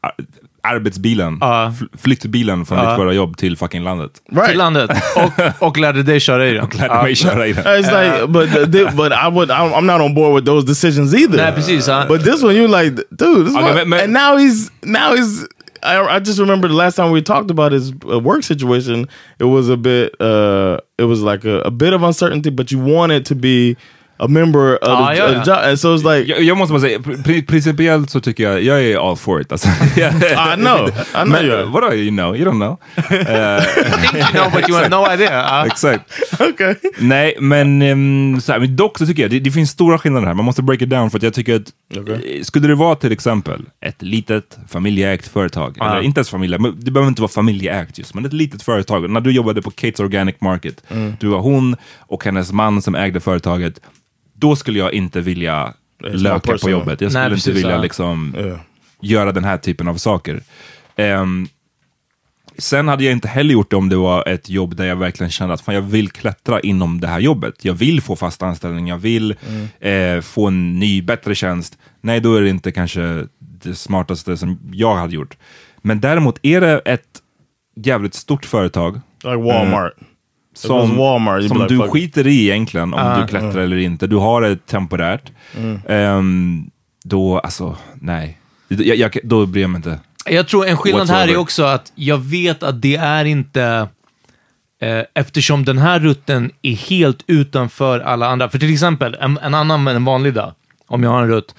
ar- 0.01 0.15
arbetsbilen, 0.63 1.37
Ja. 1.41 1.73
fl- 1.79 1.97
flyttbilen 1.97 2.65
från 2.65 2.77
Ja. 2.77 2.83
ditt 2.83 2.91
ah. 2.93 2.95
förra 2.97 3.13
jobb 3.13 3.37
till 3.37 3.57
fucking 3.57 3.83
landet. 3.83 4.11
right. 4.31 4.49
Till 4.49 4.57
landet. 4.57 4.89
Och, 5.15 5.67
och 5.67 5.77
lärde 5.77 6.03
dig 6.03 6.19
köra 6.19 6.47
i 6.47 6.53
den. 6.53 6.63
Och 6.63 6.75
lärde 6.75 7.03
mig 7.03 7.15
köra 7.15 7.47
i 7.47 7.53
den. 7.53 7.65
Uh, 7.65 7.71
it's 7.71 8.03
like, 8.03 8.27
but 8.27 8.49
the, 8.51 8.65
the- 8.77 8.91
but 8.95 9.11
I 9.11 9.29
would. 9.31 9.49
I'm, 9.51 9.71
I'm 9.73 9.85
not 9.85 10.01
on 10.01 10.13
board 10.15 10.35
with 10.35 10.45
those 10.45 10.67
decisions 10.67 11.13
either. 11.13 11.37
Nej, 11.37 11.51
precis. 11.53 11.87
ja. 11.87 12.05
But 12.07 12.23
this 12.23 12.43
one, 12.43 12.53
you're 12.53 12.83
like, 12.83 12.95
dude, 13.11 13.45
this 13.45 13.55
Okay, 13.55 13.63
one, 13.65 13.73
but- 13.79 13.89
but- 13.89 14.03
and 14.03 14.13
now 14.13 14.37
he's 14.37 14.69
now 14.83 15.15
he's. 15.15 15.47
I, 15.85 16.15
I 16.15 16.19
just 16.19 16.39
remember 16.39 16.67
the 16.67 16.73
last 16.73 16.95
time 16.95 17.11
we 17.11 17.21
talked 17.21 17.51
about 17.51 17.71
his 17.71 17.93
uh, 18.09 18.19
work 18.19 18.43
situation. 18.43 19.07
It 19.39 19.45
was 19.45 19.69
a 19.69 19.77
bit. 19.77 20.19
Uh, 20.19 20.79
it 20.97 21.03
was 21.03 21.21
like 21.21 21.45
a, 21.45 21.59
a 21.59 21.71
bit 21.71 21.93
of 21.93 22.03
uncertainty, 22.03 22.49
but 22.49 22.71
you 22.71 22.79
wanted 22.79 23.25
to 23.27 23.35
be 23.35 23.77
a 24.17 24.27
member 24.27 24.73
of 24.83 24.89
Ah, 24.89 25.09
the, 25.11 25.15
yeah, 25.17 25.25
of 25.25 25.31
yeah. 25.31 25.43
the 25.43 25.51
job, 25.51 25.59
and 25.63 25.79
so 25.79 25.95
it's 25.95 26.17
like. 26.17 26.31
Jag, 26.31 26.41
jag 26.43 26.57
måste 26.57 26.71
bara 26.73 26.81
säga, 26.81 26.99
pri- 26.99 27.45
principiellt 27.47 28.09
så 28.09 28.19
tycker 28.21 28.43
jag, 28.43 28.63
jag 28.63 28.83
är 28.83 29.09
all 29.09 29.15
for 29.17 29.41
it. 29.41 29.51
Alltså. 29.51 29.67
I 29.97 30.55
know, 30.55 30.89
I 30.89 30.91
know 31.13 31.27
Men, 31.27 31.45
you 31.45 31.55
are. 31.57 31.63
vadå 31.65 31.93
you 31.93 32.09
know? 32.09 32.35
You 32.35 32.45
don't 32.51 32.59
know. 32.59 32.77
think 32.95 34.13
you 34.13 34.31
know 34.33 34.49
but 34.53 34.69
you 34.69 34.77
have 34.77 34.89
no 34.89 35.13
idea. 35.13 35.31
Ja. 35.33 35.65
Exakt. 35.67 36.03
Okay. 36.39 36.75
Nej, 36.99 37.35
men, 37.39 37.81
um, 37.81 38.41
så 38.41 38.51
här, 38.51 38.59
men 38.59 38.75
dock 38.75 38.97
så 38.97 39.05
tycker 39.05 39.21
jag 39.21 39.31
det, 39.31 39.39
det 39.39 39.51
finns 39.51 39.69
stora 39.69 39.97
skillnader 39.97 40.27
här. 40.27 40.33
Man 40.33 40.45
måste 40.45 40.61
break 40.63 40.81
it 40.81 40.89
down 40.89 41.09
för 41.09 41.17
att 41.17 41.23
jag 41.23 41.33
tycker 41.33 41.55
att 41.55 41.71
Okej. 41.97 42.37
eh, 42.37 42.43
skulle 42.43 42.67
det 42.67 42.75
vara 42.75 42.95
till 42.95 43.11
exempel 43.11 43.61
ett 43.85 44.01
litet 44.01 44.57
familjeägt 44.69 45.27
företag, 45.27 45.75
Ja. 45.79 45.91
eller 45.91 46.01
inte 46.01 46.19
ens 46.19 46.29
familje, 46.29 46.57
men 46.59 46.75
det 46.79 46.91
behöver 46.91 47.09
inte 47.09 47.21
vara 47.21 47.31
familjeägt 47.31 47.97
just, 47.99 48.13
men 48.13 48.25
ett 48.25 48.33
litet 48.33 48.61
företag. 48.63 49.09
När 49.09 49.21
du 49.21 49.31
jobbade 49.31 49.61
på 49.61 49.71
Kates 49.71 49.99
Organic 49.99 50.35
Market, 50.41 50.83
du 51.19 51.27
var 51.27 51.39
hon 51.39 51.75
och 51.99 52.25
hennes 52.25 52.51
man 52.51 52.81
som 52.81 52.95
ägde 52.95 53.19
företaget, 53.19 53.79
då 54.37 54.55
skulle 54.55 54.79
jag 54.79 54.93
inte 54.93 55.21
vilja 55.21 55.73
more 56.03 56.17
löka 56.17 56.57
på 56.57 56.69
jobbet. 56.69 57.01
Jag 57.01 57.11
skulle 57.11 57.29
Nej, 57.29 57.37
inte 57.37 57.51
vilja 57.51 57.71
ja. 57.71 57.81
liksom 57.81 58.35
Yeah. 58.37 58.59
göra 59.01 59.31
den 59.31 59.43
här 59.43 59.57
typen 59.57 59.87
av 59.87 59.95
saker. 59.95 60.41
Ehm, 60.95 61.47
sen 62.57 62.87
hade 62.87 63.03
jag 63.03 63.11
inte 63.11 63.27
heller 63.27 63.53
gjort 63.53 63.69
det 63.69 63.75
om 63.75 63.89
det 63.89 63.95
var 63.95 64.27
ett 64.27 64.49
jobb 64.49 64.75
där 64.75 64.85
jag 64.85 64.95
verkligen 64.95 65.31
kände 65.31 65.53
att 65.53 65.61
fan, 65.61 65.75
jag 65.75 65.81
vill 65.81 66.09
klättra 66.09 66.59
inom 66.59 67.01
det 67.01 67.07
här 67.07 67.19
jobbet. 67.19 67.65
Jag 67.65 67.73
vill 67.73 68.01
få 68.01 68.15
fast 68.15 68.43
anställning, 68.43 68.87
jag 68.87 68.97
vill 68.97 69.35
eh, 69.79 70.21
få 70.21 70.47
en 70.47 70.79
ny, 70.79 71.01
bättre 71.01 71.35
tjänst. 71.35 71.77
Nej, 72.01 72.19
då 72.19 72.35
är 72.35 72.41
det 72.41 72.49
inte 72.49 72.71
kanske 72.71 73.27
det 73.39 73.75
smartaste 73.75 74.37
som 74.37 74.59
jag 74.73 74.95
hade 74.95 75.15
gjort. 75.15 75.37
Men 75.81 75.99
däremot 75.99 76.39
är 76.41 76.61
det 76.61 76.79
ett 76.79 77.21
jävligt 77.75 78.13
stort 78.13 78.45
företag 78.45 79.01
Like 79.23 79.35
Walmart. 79.35 79.93
Was 79.97 80.07
som, 80.57 80.97
Walmart, 80.97 81.41
you'd 81.41 81.47
som 81.47 81.59
du 81.67 81.77
fuck 81.77 81.85
it. 81.85 81.91
skiter 81.91 82.27
i 82.27 82.43
egentligen 82.49 82.93
om 82.93 82.99
Ah. 82.99 83.19
du 83.21 83.27
klättrar 83.27 83.61
eller 83.61 83.77
inte. 83.77 84.07
Du 84.07 84.15
har 84.15 84.41
det 84.41 84.65
temporärt. 84.65 85.31
Mm. 85.57 85.79
Ehm, 85.87 86.69
då, 87.03 87.39
alltså, 87.39 87.77
nej. 88.01 88.37
Jag, 88.67 88.97
jag, 88.97 89.17
då 89.23 89.45
bryr 89.45 89.61
jag 89.61 89.69
mig 89.69 89.77
inte. 89.79 89.99
Jag 90.29 90.47
tror 90.47 90.67
en 90.67 90.77
skillnad 90.77 91.09
här 91.09 91.15
är 91.15 91.19
Whatsoever. 91.19 91.41
också 91.41 91.63
att 91.63 91.91
jag 91.95 92.17
vet 92.17 92.63
att 92.63 92.81
det 92.81 92.95
är 92.95 93.25
inte... 93.25 93.87
Eh, 94.81 95.01
eftersom 95.13 95.65
den 95.65 95.77
här 95.77 95.99
rutten 95.99 96.51
är 96.61 96.73
helt 96.75 97.23
utanför 97.27 97.99
alla 97.99 98.27
andra. 98.27 98.49
För 98.49 98.59
till 98.59 98.73
exempel, 98.73 99.17
en, 99.21 99.37
en 99.37 99.53
annan 99.53 99.83
men 99.83 99.95
en 99.95 100.05
vanlig 100.05 100.33
dag, 100.33 100.53
om 100.87 101.03
jag 101.03 101.09
har 101.09 101.21
en 101.21 101.27
rutt. 101.27 101.55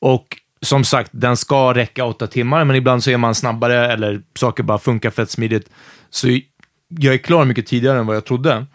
Och 0.00 0.26
som 0.62 0.84
sagt, 0.84 1.10
den 1.14 1.36
ska 1.36 1.74
räcka 1.74 2.04
åtta 2.04 2.26
timmar, 2.26 2.64
men 2.64 2.76
ibland 2.76 3.04
så 3.04 3.10
är 3.10 3.16
man 3.16 3.34
snabbare 3.34 3.92
eller 3.92 4.20
saker 4.38 4.62
bara 4.62 4.78
funkar 4.78 5.10
fett 5.10 5.30
smidigt. 5.30 5.70
Så 6.10 6.28
jag 6.88 7.14
är 7.14 7.18
klar 7.18 7.44
mycket 7.44 7.66
tidigare 7.66 7.98
än 7.98 8.06
vad 8.06 8.16
jag 8.16 8.24
trodde. 8.24 8.66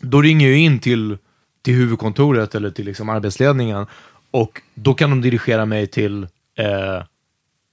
Då 0.00 0.22
ringer 0.22 0.48
jag 0.48 0.58
in 0.58 0.78
till, 0.78 1.18
till 1.62 1.74
huvudkontoret 1.74 2.54
eller 2.54 2.70
till 2.70 2.84
liksom 2.84 3.08
arbetsledningen 3.08 3.86
och 4.30 4.62
då 4.74 4.94
kan 4.94 5.10
de 5.10 5.20
dirigera 5.20 5.66
mig 5.66 5.86
till 5.86 6.22
eh, 6.58 7.02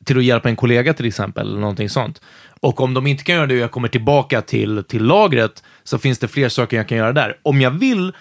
till 0.06 0.18
att 0.18 0.24
hjälpa 0.24 0.50
en 0.50 0.56
kollega 0.56 0.94
till 0.94 1.06
exempel, 1.06 1.48
eller 1.48 1.60
någonting 1.60 1.90
sånt. 1.90 2.22
Och 2.60 2.82
om 2.82 2.94
de 2.94 3.08
inte 3.08 3.24
kan 3.24 3.36
göra 3.36 3.48
det 3.48 3.54
och 3.54 3.60
jag 3.60 3.72
kommer 3.72 3.88
tillbaka 3.88 4.42
till, 4.42 4.84
till 4.84 5.04
lagret, 5.04 5.64
så 5.84 5.98
finns 5.98 6.20
det 6.20 6.28
fler 6.28 6.50
saker 6.50 6.78
jag 6.78 6.88
kan 6.88 6.98
göra 6.98 7.14
där. 7.14 7.38
Om 7.44 7.62
jag 7.62 7.72
vill, 7.72 8.14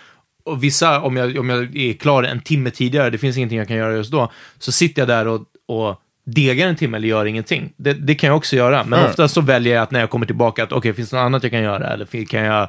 och 0.45 0.65
vissa, 0.65 1.01
om 1.01 1.17
jag, 1.17 1.39
om 1.39 1.49
jag 1.51 1.77
är 1.77 1.93
klar 1.93 2.23
en 2.23 2.41
timme 2.41 2.71
tidigare, 2.71 3.11
det 3.11 3.19
finns 3.19 3.37
ingenting 3.37 3.59
jag 3.59 3.69
kan 3.69 3.77
göra 3.77 3.97
just 3.97 4.13
då, 4.13 4.33
så 4.59 4.73
sitter 4.73 5.03
jag 5.03 5.09
där 5.09 5.27
och, 5.27 5.45
och 5.67 6.02
degar 6.25 6.69
en 6.69 6.77
timme 6.77 6.97
eller 6.97 7.09
gör 7.09 7.27
ingenting. 7.27 7.73
Det, 7.77 7.93
det 7.93 8.15
kan 8.15 8.29
jag 8.29 8.37
också 8.37 8.57
göra, 8.57 8.85
men 8.85 8.99
Mm. 8.99 9.11
ofta 9.11 9.29
så 9.29 9.41
väljer 9.41 9.75
jag 9.75 9.83
att 9.83 9.91
när 9.91 10.01
jag 10.01 10.11
kommer 10.11 10.27
tillbaka, 10.27 10.63
att 10.63 10.73
okej, 10.73 10.93
finns 10.95 11.11
det 11.11 11.17
något 11.17 11.25
annat 11.25 11.43
jag 11.43 11.53
kan 11.53 11.63
göra? 11.63 11.93
Eller 11.93 12.25
kan 12.25 12.41
jag... 12.41 12.69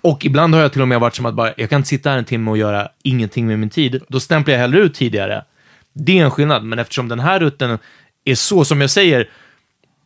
Och 0.00 0.24
ibland 0.24 0.54
har 0.54 0.62
jag 0.62 0.72
till 0.72 0.82
och 0.82 0.88
med 0.88 1.00
varit 1.00 1.14
som 1.14 1.26
att 1.26 1.34
bara, 1.34 1.52
jag 1.56 1.70
kan 1.70 1.76
inte 1.76 1.88
sitta 1.88 2.10
här 2.10 2.18
en 2.18 2.24
timme 2.24 2.50
och 2.50 2.58
göra 2.58 2.88
ingenting 3.02 3.46
med 3.46 3.58
min 3.58 3.70
tid. 3.70 4.02
Då 4.08 4.20
stämplar 4.20 4.54
jag 4.54 4.60
hellre 4.60 4.78
ut 4.78 4.94
tidigare. 4.94 5.44
Det 5.92 6.18
är 6.18 6.24
en 6.24 6.30
skillnad, 6.30 6.64
men 6.64 6.78
eftersom 6.78 7.08
den 7.08 7.20
här 7.20 7.40
rutten 7.40 7.78
är 8.24 8.34
så, 8.34 8.64
som 8.64 8.80
jag 8.80 8.90
säger, 8.90 9.28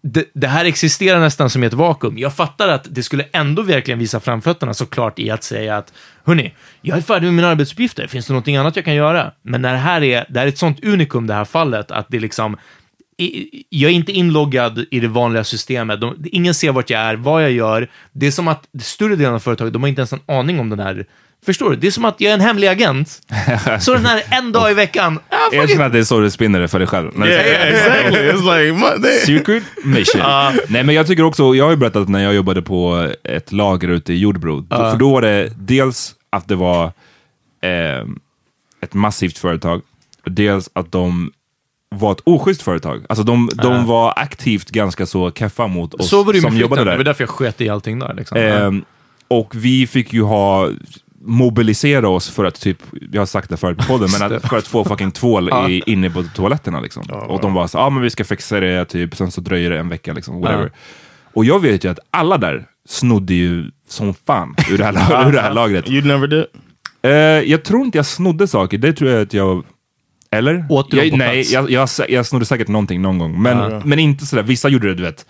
det, 0.02 0.24
det 0.34 0.46
här 0.46 0.64
existerar 0.64 1.20
nästan 1.20 1.50
som 1.50 1.62
i 1.64 1.66
ett 1.66 1.72
vakuum. 1.72 2.18
Jag 2.18 2.34
fattar 2.34 2.68
att 2.68 2.86
det 2.90 3.02
skulle 3.02 3.24
ändå 3.32 3.62
verkligen 3.62 3.98
visa 3.98 4.20
framfötterna 4.20 4.74
såklart 4.74 5.18
i 5.18 5.30
att 5.30 5.44
säga 5.44 5.76
att 5.76 5.92
hörni, 6.24 6.54
jag 6.80 6.98
är 6.98 7.02
färdig 7.02 7.26
med 7.26 7.34
mina 7.34 7.48
arbetsuppgifter, 7.48 8.06
finns 8.06 8.26
det 8.26 8.32
någonting 8.32 8.56
annat 8.56 8.76
jag 8.76 8.84
kan 8.84 8.94
göra? 8.94 9.32
Men 9.42 9.62
när 9.62 9.72
det 9.72 9.78
här 9.78 10.02
är, 10.02 10.26
det 10.28 10.38
här 10.38 10.46
är 10.46 10.48
ett 10.48 10.58
sånt 10.58 10.84
unikum 10.84 11.26
det 11.26 11.34
här 11.34 11.44
fallet, 11.44 11.90
att 11.90 12.06
det 12.08 12.20
liksom, 12.20 12.56
jag 13.68 13.90
är 13.90 13.94
inte 13.94 14.12
inloggad 14.12 14.84
i 14.90 15.00
det 15.00 15.08
vanliga 15.08 15.44
systemet. 15.44 16.00
De, 16.00 16.24
ingen 16.32 16.54
ser 16.54 16.72
vart 16.72 16.90
jag 16.90 17.00
är, 17.00 17.14
vad 17.14 17.42
jag 17.42 17.52
gör. 17.52 17.90
Det 18.12 18.26
är 18.26 18.30
som 18.30 18.48
att 18.48 18.68
större 18.82 19.16
delen 19.16 19.34
av 19.34 19.38
företaget, 19.38 19.72
de 19.72 19.82
har 19.82 19.88
inte 19.88 20.00
ens 20.00 20.12
en 20.12 20.20
aning 20.26 20.60
om 20.60 20.70
den 20.70 20.80
här 20.80 21.06
Förstår 21.46 21.70
du? 21.70 21.76
Det 21.76 21.86
är 21.86 21.90
som 21.90 22.04
att 22.04 22.20
jag 22.20 22.30
är 22.30 22.34
en 22.34 22.40
hemlig 22.40 22.68
agent. 22.68 23.20
Så 23.80 23.94
den 23.94 24.06
här 24.06 24.22
en 24.30 24.52
dag 24.52 24.70
i 24.70 24.74
veckan, 24.74 25.18
ah, 25.28 25.66
känner 25.68 25.84
att 25.86 25.92
det 25.92 25.98
är 25.98 26.04
så 26.04 26.20
du 26.20 26.30
spinner 26.30 26.60
det 26.60 26.68
för 26.68 26.78
dig 26.78 26.88
själv. 26.88 27.10
Yeah, 27.16 27.28
yeah, 27.46 27.68
exactly. 27.68 28.18
It's 28.30 28.96
like 28.98 29.18
Secret 29.26 29.62
mission. 29.84 30.22
Nej 30.68 30.84
men 30.84 30.94
jag 30.94 31.06
tycker 31.06 31.22
också, 31.22 31.54
jag 31.54 31.64
har 31.64 31.70
ju 31.70 31.76
berättat 31.76 32.08
när 32.08 32.22
jag 32.24 32.34
jobbade 32.34 32.62
på 32.62 33.08
ett 33.24 33.52
lager 33.52 33.88
ute 33.88 34.12
i 34.12 34.18
Jordbro. 34.18 34.60
Då- 34.60 34.76
För 34.76 34.96
då 34.96 35.10
var 35.12 35.22
det 35.22 35.52
dels 35.56 36.14
att 36.30 36.48
det 36.48 36.54
var 36.56 36.84
eh, 37.62 38.06
ett 38.82 38.94
massivt 38.94 39.38
företag, 39.38 39.80
och 40.24 40.32
dels 40.32 40.70
att 40.72 40.92
de 40.92 41.32
var 41.94 42.12
ett 42.12 42.20
oschysst 42.24 42.62
företag. 42.62 43.02
Alltså 43.08 43.22
de, 43.24 43.50
de 43.54 43.86
var 43.86 44.12
aktivt 44.16 44.70
ganska 44.70 45.06
så 45.06 45.30
keffa 45.30 45.66
mot 45.66 45.94
oss 45.94 46.08
Så 46.08 46.22
var 46.22 46.32
det 46.32 46.36
ju 46.38 46.42
med 46.42 46.52
som 46.52 46.60
jobbade 46.60 46.80
flytten. 46.82 46.86
där. 46.86 46.92
Det 46.92 46.98
var 46.98 47.04
därför 47.04 47.22
jag 47.22 47.28
sket 47.30 47.60
i 47.60 47.68
allting 47.68 47.98
där. 47.98 48.14
Liksom. 48.14 48.38
Ehm, 48.38 48.84
och 49.28 49.54
vi 49.56 49.86
fick 49.86 50.12
ju 50.12 50.22
ha 50.22 50.68
mobilisera 51.24 52.08
oss 52.08 52.30
för 52.30 52.44
att 52.44 52.60
typ, 52.60 52.78
jag 53.12 53.20
har 53.20 53.26
sagt 53.26 53.50
det 53.50 53.56
förut 53.56 53.78
på 53.78 53.84
podden, 53.84 54.08
men 54.18 54.32
att, 54.32 54.42
för 54.48 54.58
att 54.58 54.66
få 54.66 54.84
fucking 54.84 55.10
tvål 55.10 55.50
i, 55.68 55.82
inne 55.86 56.10
på 56.10 56.24
toaletterna 56.34 56.80
liksom. 56.80 57.02
och 57.10 57.40
de 57.40 57.54
var 57.54 57.66
så 57.66 57.78
ja 57.78 57.82
ah, 57.82 57.90
men 57.90 58.02
vi 58.02 58.10
ska 58.10 58.24
fixa 58.24 58.60
det, 58.60 58.84
typ, 58.84 59.16
sen 59.16 59.30
så 59.30 59.40
dröjer 59.40 59.70
det 59.70 59.78
en 59.78 59.88
vecka 59.88 60.12
liksom, 60.12 60.40
whatever. 60.40 60.72
Och 61.34 61.44
jag 61.44 61.60
vet 61.60 61.84
ju 61.84 61.90
att 61.90 61.98
alla 62.10 62.38
där 62.38 62.66
snodde 62.88 63.34
ju 63.34 63.70
som 63.88 64.14
fan 64.14 64.54
ur 64.70 64.78
det 64.78 64.84
här, 64.84 65.28
ur 65.28 65.32
det 65.32 65.40
här 65.40 65.54
lagret. 65.54 65.90
you 65.90 66.06
never 66.06 66.26
did. 66.26 66.44
Eh, 67.02 67.12
jag 67.50 67.64
tror 67.64 67.84
inte 67.84 67.98
jag 67.98 68.06
snodde 68.06 68.48
saker, 68.48 68.78
det 68.78 68.92
tror 68.92 69.10
jag 69.10 69.22
att 69.22 69.34
jag... 69.34 69.64
Eller? 70.30 70.66
Åt 70.68 70.92
jag, 70.92 71.10
på 71.10 71.16
nej, 71.16 71.34
plats? 71.34 71.52
jag, 71.52 71.70
jag, 71.70 71.88
jag 72.08 72.26
snodde 72.26 72.44
säkert 72.44 72.68
någonting 72.68 73.02
någon 73.02 73.18
gång. 73.18 73.42
Men, 73.42 73.82
men 73.84 73.98
inte 73.98 74.26
sådär, 74.26 74.42
vissa 74.42 74.68
gjorde 74.68 74.88
det 74.88 74.94
du 74.94 75.02
vet, 75.02 75.26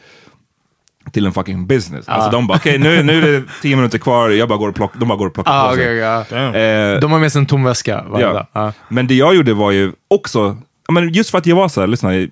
till 1.12 1.26
en 1.26 1.32
fucking 1.32 1.66
business. 1.66 2.08
Alltså 2.08 2.30
de 2.30 2.46
bara, 2.46 2.58
okej 2.58 2.78
nu, 2.78 3.02
nu 3.02 3.18
är 3.18 3.32
det 3.32 3.44
tio 3.62 3.76
minuter 3.76 3.98
kvar, 3.98 4.30
jag 4.30 4.48
bara 4.48 4.58
går 4.58 4.68
och 4.68 4.74
plock, 4.74 4.92
de 4.98 5.08
bara 5.08 5.18
går 5.18 5.26
och 5.26 5.34
plockar 5.34 5.52
Ah, 5.66 5.68
på 5.70 5.76
sig. 5.76 6.00
Damn. 6.30 6.54
Eh, 6.54 7.00
De 7.00 7.12
har 7.12 7.18
med 7.18 7.32
sig 7.32 7.38
en 7.40 7.46
tom 7.46 7.64
väska 7.64 8.04
varje 8.08 8.26
ja. 8.26 8.32
dag. 8.32 8.46
Ja. 8.52 8.72
Men 8.88 9.06
det 9.06 9.14
jag 9.14 9.34
gjorde 9.34 9.54
var 9.54 9.70
ju 9.70 9.92
också, 10.08 10.56
men 10.92 11.12
just 11.12 11.30
för 11.30 11.38
att 11.38 11.46
jag 11.46 11.56
var 11.56 11.68
så 11.68 11.80
här, 11.80 11.86
lyssna, 11.88 12.10
det 12.10 12.30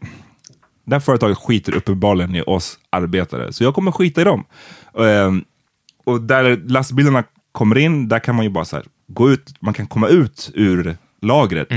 här 0.92 1.00
företaget 1.00 1.38
skiter 1.38 1.74
uppenbarligen 1.76 2.34
i 2.36 2.42
oss 2.46 2.78
arbetare, 2.90 3.52
så 3.52 3.64
jag 3.64 3.74
kommer 3.74 3.92
skita 3.92 4.20
i 4.20 4.24
dem. 4.24 4.44
Ehm, 4.98 5.44
och 6.04 6.20
där 6.20 6.60
lastbilarna 6.68 7.24
kommer 7.52 7.78
in, 7.78 8.08
där 8.08 8.18
kan 8.18 8.34
man 8.34 8.44
ju 8.44 8.50
bara 8.50 8.64
så 8.64 8.76
här, 8.76 8.84
gå 9.08 9.30
ut, 9.30 9.54
man 9.60 9.74
kan 9.74 9.86
komma 9.86 10.08
ut 10.08 10.50
ur 10.54 10.96
lagret. 11.22 11.68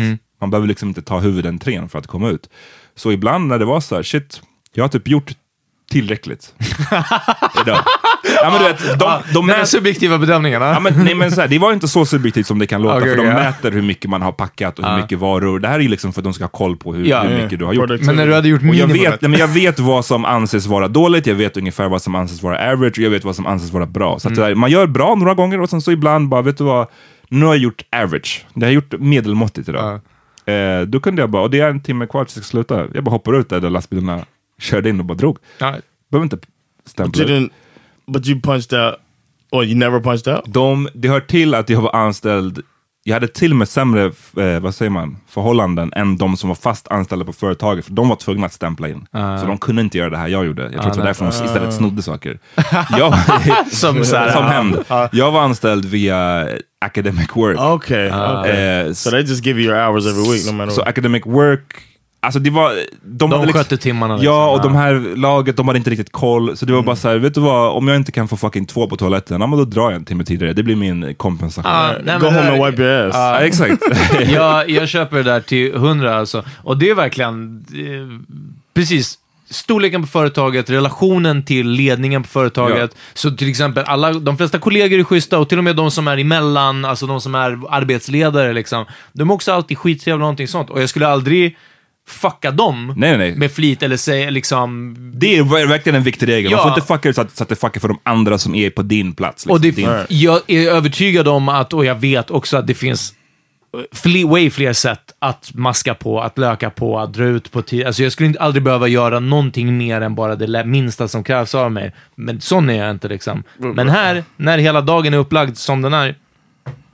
Man 0.41 0.49
behöver 0.49 0.67
liksom 0.67 0.87
inte 0.89 1.01
ta 1.01 1.19
huvudentrén 1.19 1.89
för 1.89 1.99
att 1.99 2.07
komma 2.07 2.29
ut. 2.29 2.49
Så 2.95 3.11
ibland 3.11 3.47
när 3.47 3.59
det 3.59 3.65
var 3.65 3.79
så 3.79 3.95
här, 3.95 4.03
shit, 4.03 4.41
jag 4.73 4.83
har 4.83 4.89
typ 4.89 5.07
gjort 5.07 5.31
tillräckligt. 5.93 6.53
Idag. 7.65 7.79
Ja, 8.43 8.49
men 8.49 8.59
du 8.59 8.65
vet, 8.67 8.99
de, 8.99 9.11
de 9.33 9.49
mät- 9.49 9.65
subjektiva 9.65 10.17
bedömningen. 10.17 10.61
Ja, 10.61 10.79
men, 10.79 10.93
nej, 11.03 11.15
men 11.15 11.31
så 11.31 11.41
här, 11.41 11.47
det 11.47 11.59
var 11.59 11.73
inte 11.73 11.87
så 11.87 12.05
subjektivt 12.05 12.47
som 12.47 12.59
det 12.59 12.67
kan 12.67 12.81
låta, 12.81 12.97
Okej, 12.97 13.09
för 13.09 13.17
de 13.17 13.25
ja. 13.27 13.33
mäter 13.33 13.71
hur 13.71 13.81
mycket 13.81 14.09
man 14.09 14.21
har 14.21 14.31
packat 14.31 14.79
och 14.79 14.85
hur 14.89 15.01
mycket 15.01 15.19
varor. 15.19 15.59
Det 15.59 15.67
här 15.67 15.79
är 15.79 15.89
liksom 15.89 16.13
för 16.13 16.21
att 16.21 16.23
de 16.23 16.33
ska 16.33 16.43
ha 16.43 16.49
koll 16.49 16.77
på 16.77 16.93
hur, 16.93 17.05
Ja. 17.05 17.21
hur 17.21 17.43
mycket 17.43 17.59
du 17.59 17.65
har 17.65 17.73
gjort. 17.73 17.89
Men 18.01 18.15
när 18.15 18.27
du 18.27 18.33
hade 18.33 18.47
gjort 18.49 18.61
jag 18.63 18.87
vet, 18.87 19.21
nej, 19.21 19.31
men 19.31 19.39
jag 19.39 19.47
vet 19.47 19.79
vad 19.79 20.05
som 20.05 20.25
anses 20.25 20.65
vara 20.67 20.87
dåligt, 20.87 21.27
jag 21.27 21.35
vet 21.35 21.57
ungefär 21.57 21.89
vad 21.89 22.01
som 22.01 22.15
anses 22.15 22.43
vara 22.43 22.71
average 22.71 22.93
och 22.97 23.03
jag 23.03 23.09
vet 23.09 23.23
vad 23.25 23.35
som 23.35 23.45
anses 23.45 23.71
vara 23.71 23.85
bra. 23.85 24.19
Så 24.19 24.29
Mm. 24.29 24.59
man 24.59 24.71
gör 24.71 24.87
bra 24.87 25.15
några 25.15 25.33
gånger 25.33 25.61
och 25.61 25.69
sen 25.69 25.81
så 25.81 25.91
ibland 25.91 26.29
bara, 26.29 26.41
vet 26.41 26.57
du 26.57 26.63
vad, 26.63 26.87
nu 27.29 27.45
har 27.45 27.53
jag 27.53 27.61
gjort 27.63 27.81
average. 27.95 28.45
Jag 28.53 28.67
har 28.67 28.71
gjort 28.71 28.93
medelmåttigt 28.99 29.69
idag. 29.69 29.99
Eh, 30.45 30.81
då 30.87 30.99
kunde 30.99 31.21
jag 31.21 31.29
bara, 31.29 31.41
och 31.43 31.49
det 31.49 31.59
är 31.59 31.69
en 31.69 31.81
timme 31.81 32.07
kvar 32.07 32.25
tills 32.25 32.35
jag 32.37 32.45
ska 32.45 32.51
sluta. 32.51 32.85
Jag 32.93 33.03
bara 33.03 33.11
hoppar 33.11 33.39
ut 33.39 33.49
där, 33.49 33.59
där 33.59 33.69
lastbilarna 33.69 34.19
körde 34.63 34.89
in 34.89 34.99
och 34.99 35.05
bara 35.05 35.17
drog. 35.17 35.37
Behöver 35.59 36.23
inte 36.23 36.35
But 36.35 36.45
stämpla. 36.85 37.23
you 37.23 37.31
didn't. 37.39 37.49
But 38.07 38.27
you 38.27 38.41
punched 38.41 38.79
out. 38.79 38.95
Or 39.51 39.63
you 39.65 39.75
never 39.75 39.99
punched 39.99 40.33
out. 40.35 40.43
De, 40.47 40.89
det 40.93 41.07
hör 41.07 41.19
till 41.19 41.55
att 41.55 41.69
jag 41.69 41.81
var 41.81 41.95
anställd, 41.95 42.61
jag 43.03 43.13
hade 43.13 43.27
till 43.27 43.51
och 43.51 43.57
med 43.57 43.69
sämre 43.69 44.03
eh, 44.37 44.59
vad 44.59 44.75
säger 44.75 44.89
man, 44.89 45.17
förhållanden 45.29 45.93
än 45.95 46.17
de 46.17 46.37
som 46.37 46.49
var 46.49 46.55
fast 46.55 46.87
anställda 46.87 47.25
på 47.25 47.33
företaget. 47.33 47.85
För 47.85 47.91
de 47.93 48.09
var 48.09 48.15
tvungna 48.15 48.45
att 48.45 48.53
stämpla 48.53 48.89
in. 48.89 49.05
Så 49.11 49.45
de 49.47 49.57
kunde 49.57 49.81
inte 49.81 49.97
göra 49.97 50.09
det 50.09 50.17
här 50.17 50.27
jag 50.27 50.45
gjorde. 50.45 50.61
Jag 50.63 50.71
tror 50.71 50.87
att 50.87 50.93
det 50.93 50.99
var 50.99 51.05
därför 51.05 51.25
de 51.25 51.45
istället 51.45 51.73
snodde 51.73 52.01
saker. 52.01 52.39
jag, 52.97 53.13
Som 53.71 53.97
så 54.05 54.29
som 54.33 54.43
hämnd. 54.43 54.77
Jag 55.11 55.31
var 55.31 55.41
anställd 55.41 55.85
via 55.85 56.47
academic 56.81 57.27
work. 57.35 57.59
Okay. 57.59 58.07
okay. 58.07 58.51
Eh, 58.51 58.93
So 58.93 59.09
they 59.09 59.21
just 59.21 59.45
give 59.45 59.61
you 59.61 59.71
your 59.73 59.85
hours 59.87 60.05
every 60.05 60.31
week, 60.31 60.45
no 60.47 60.51
matter 60.51 60.71
Så 60.71 60.81
what. 60.81 60.87
academic 60.87 61.25
work, 61.25 61.81
alltså 62.23 62.39
det 62.39 62.49
var... 62.49 62.73
De, 63.01 63.29
De 63.29 63.41
liksom- 63.41 63.53
skötte 63.63 63.77
timmarna. 63.77 64.13
Ja, 64.13 64.17
liksom. 64.17 64.49
och 64.53 64.61
de 64.61 64.75
här 64.75 65.15
laget, 65.15 65.57
de 65.57 65.67
hade 65.67 65.77
inte 65.77 65.89
riktigt 65.89 66.11
koll. 66.11 66.57
Så 66.57 66.65
det 66.65 66.71
var 66.71 66.79
Mm. 66.79 66.85
bara 66.85 66.95
så 66.95 67.07
här, 67.09 67.15
vet 67.17 67.33
du 67.33 67.41
vad, 67.41 67.77
om 67.77 67.87
jag 67.87 67.97
inte 67.97 68.11
kan 68.11 68.27
få 68.27 68.37
fucking 68.37 68.65
två 68.65 68.87
på 68.87 68.97
toaletten, 68.97 69.41
ja, 69.41 69.47
men 69.47 69.59
då 69.59 69.65
drar 69.65 69.83
jag 69.83 69.93
en 69.93 70.05
timme 70.05 70.23
tidigare. 70.23 70.53
Det 70.53 70.63
blir 70.63 70.75
min 70.75 71.15
kompensation. 71.15 71.71
Ja, 71.71 71.93
nej, 72.03 72.15
and 72.15 72.65
wipe 72.65 72.83
your 72.83 73.07
ass. 73.07 73.15
Ja, 73.15 73.39
exakt. 73.39 73.83
jag, 74.33 74.69
jag 74.69 74.89
köper 74.89 75.17
det 75.17 75.23
där 75.23 75.39
till 75.41 75.73
100 75.75 76.17
alltså. 76.17 76.43
Och 76.63 76.77
det 76.77 76.89
är 76.89 76.95
verkligen, 76.95 77.65
eh, 77.73 78.33
precis, 78.73 79.17
storleken 79.49 80.01
på 80.01 80.07
företaget, 80.07 80.69
relationen 80.69 81.43
till 81.45 81.69
ledningen 81.69 82.23
på 82.23 82.29
företaget. 82.29 82.95
Så 83.13 83.31
till 83.31 83.49
exempel, 83.49 83.83
alla, 83.87 84.13
de 84.13 84.37
flesta 84.37 84.59
kollegor 84.59 84.99
är 84.99 85.03
schyssta 85.03 85.39
och 85.39 85.49
till 85.49 85.57
och 85.57 85.63
med 85.63 85.75
de 85.75 85.91
som 85.91 86.07
är 86.07 86.17
emellan, 86.17 86.85
alltså 86.85 87.07
de 87.07 87.21
som 87.21 87.35
är 87.35 87.59
arbetsledare, 87.69 88.53
liksom, 88.53 88.85
de 89.13 89.29
är 89.29 89.33
också 89.33 89.51
alltid 89.53 89.77
skittrevliga 89.77 90.15
och 90.15 90.19
någonting 90.19 90.47
sånt. 90.47 90.69
Och 90.69 90.81
jag 90.81 90.89
skulle 90.89 91.07
aldrig 91.07 91.57
fucka 92.07 92.51
dem 92.51 92.93
nej, 92.97 93.17
nej. 93.17 93.35
med 93.35 93.51
flit 93.51 93.83
eller 93.83 93.97
säga 93.97 94.29
liksom... 94.29 94.95
Det 95.13 95.37
är 95.37 95.43
ver- 95.43 95.67
verkligen 95.67 95.95
en 95.95 96.03
viktig 96.03 96.27
regel. 96.27 96.51
Man 96.51 96.57
Ja. 96.59 96.63
får 96.63 96.71
inte 96.77 96.87
fucka 96.87 97.09
ut 97.09 97.15
så 97.15 97.21
att, 97.21 97.37
så 97.37 97.43
att 97.43 97.49
det 97.49 97.55
fuckar 97.55 97.79
för 97.81 97.87
de 97.87 97.99
andra 98.03 98.37
som 98.37 98.55
är 98.55 98.69
på 98.69 98.81
din 98.81 99.13
plats. 99.13 99.35
Liksom. 99.45 99.51
Och 99.51 99.61
det, 99.61 99.71
din, 99.71 99.89
jag 100.09 100.39
är 100.47 100.69
övertygad 100.71 101.27
om 101.27 101.49
att, 101.49 101.73
och 101.73 101.85
jag 101.85 101.95
vet 101.95 102.31
också 102.31 102.57
att 102.57 102.67
det 102.67 102.73
finns 102.73 103.13
fler, 103.93 104.27
way 104.27 104.49
fler 104.49 104.73
sätt 104.73 105.01
att 105.19 105.51
maska 105.53 105.93
på, 105.93 106.21
att 106.21 106.37
löka 106.37 106.69
på, 106.69 106.99
att 106.99 107.13
dra 107.13 107.23
ut 107.25 107.51
på 107.51 107.61
tid. 107.61 107.85
Alltså 107.85 108.03
jag 108.03 108.11
skulle 108.11 108.27
inte 108.27 108.39
aldrig 108.39 108.63
behöva 108.63 108.87
göra 108.87 109.19
någonting 109.19 109.77
mer 109.77 110.01
än 110.01 110.15
bara 110.15 110.35
det 110.35 110.65
minsta 110.65 111.07
som 111.07 111.23
krävs 111.23 111.55
av 111.55 111.71
mig. 111.71 111.93
Men 112.15 112.41
sån 112.41 112.69
är 112.69 112.73
jag 112.83 112.91
inte 112.91 113.07
liksom. 113.07 113.43
Men 113.57 113.89
här, 113.89 114.23
när 114.37 114.57
hela 114.57 114.81
dagen 114.81 115.13
är 115.13 115.17
upplagd 115.17 115.57
som 115.57 115.81
den 115.81 115.93
är, 115.93 116.15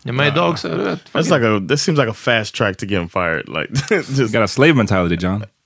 ja 0.04 0.12
my 0.14 0.28
idag 0.28 0.60
så, 0.60 0.68
du 0.68 0.84
vet. 0.84 1.00
That's 1.14 1.30
like 1.30 1.44
a. 1.46 1.60
This 1.60 1.82
seems 1.82 1.98
like 2.00 2.10
a 2.10 2.14
fast 2.14 2.56
track 2.56 2.78
to 2.78 2.86
getting 2.86 3.10
fired. 3.10 3.48
Like 3.48 3.70
just 4.18 4.34
got 4.34 4.44
a 4.44 4.48
slave 4.48 4.76
mentality, 4.76 5.18
John. 5.18 5.44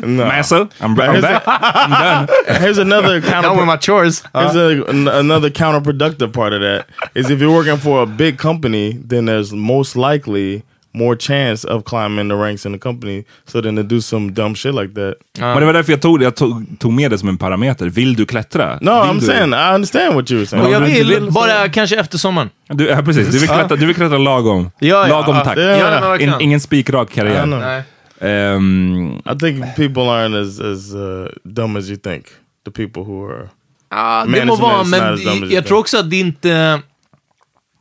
no. 0.00 0.24
Massa, 0.26 0.68
I'm, 0.80 1.00
I'm 1.00 1.20
back. 1.20 1.42
I'm 1.46 1.90
done. 1.90 2.28
Here's 2.60 2.78
another 2.78 3.20
Now 3.20 3.24
with 3.26 3.30
counter. 3.32 3.66
my 3.66 3.76
chores. 3.76 4.22
Here's 4.34 4.54
a, 4.56 4.84
an- 4.84 5.08
another 5.08 5.50
counterproductive 5.50 6.32
part 6.32 6.52
of 6.52 6.60
that 6.60 6.86
is 7.14 7.30
if 7.30 7.40
you're 7.40 7.52
working 7.54 7.78
for 7.78 8.02
a 8.02 8.06
big 8.06 8.38
company, 8.38 8.92
then 8.92 9.24
there's 9.24 9.52
most 9.52 9.96
likely 9.96 10.62
more 10.94 11.16
chance 11.16 11.68
of 11.68 11.84
climbing 11.84 12.28
the 12.28 12.34
ranks 12.34 12.66
in 12.66 12.72
the 12.72 12.78
company. 12.78 13.24
So 13.46 13.62
then 13.62 13.76
to 13.76 13.82
do 13.82 14.00
some 14.00 14.32
dumb 14.32 14.54
shit 14.56 14.74
like 14.74 14.94
that. 14.94 15.14
Men 15.38 15.58
det 15.58 15.66
var 15.66 15.72
därför 15.72 15.92
jag 15.92 16.02
tog, 16.02 16.22
jag 16.22 16.36
tog, 16.36 16.66
tog 16.78 16.92
med 16.92 17.10
det 17.10 17.18
som 17.18 17.28
en 17.28 17.38
parameter. 17.38 17.86
Vill 17.86 18.14
du 18.14 18.26
klättra? 18.26 18.78
No, 18.80 18.90
vill 18.90 18.90
I'm 18.90 19.20
du, 19.20 19.26
saying 19.26 19.52
I 19.52 19.74
understand 19.74 20.14
what 20.14 20.30
you 20.30 20.38
were 20.38 20.46
saying. 20.46 20.66
Och 20.66 20.72
jag 20.72 20.80
vill, 20.80 21.28
bara 21.30 21.68
kanske 21.68 21.96
efter 21.96 22.18
sommaren. 22.18 22.50
Du, 22.68 22.86
ja, 22.88 23.02
precis. 23.02 23.28
Du 23.28 23.38
vill 23.38 23.48
klättra, 23.48 23.76
du 23.76 23.86
vill 23.86 23.94
klättra 23.96 24.18
lagom. 24.18 24.70
Ja, 24.78 24.88
ja. 24.88 25.06
lagom 25.06 25.36
Ja, 25.36 25.44
takt. 25.44 25.60
ja. 25.60 26.18
In, 26.18 26.32
ingen 26.40 26.60
spikrak 26.60 27.10
I 27.12 27.14
karriär. 27.14 27.84
Ehm, 28.20 29.16
I 29.16 29.38
think 29.38 29.76
people 29.76 30.02
aren't 30.02 30.40
as 30.42 30.60
as 30.60 30.94
uh, 30.94 31.28
dumb 31.44 31.76
as 31.76 31.88
you 31.88 31.96
think. 31.96 32.24
The 32.64 32.70
people 32.70 33.02
who 33.02 33.26
are 33.30 33.48
Ja, 33.90 34.24
det 34.24 34.30
må 34.30 34.30
Management 34.30 34.60
vara, 34.60 34.82
is 34.82 34.90
men 34.90 35.00
not 35.00 35.12
as 35.12 35.24
dumb 35.24 35.32
as 35.32 35.40
you 35.40 35.42
jag 35.42 35.50
think. 35.50 35.66
tror 35.66 35.78
också 35.78 35.98
att 35.98 36.10
det 36.10 36.16
inte... 36.16 36.80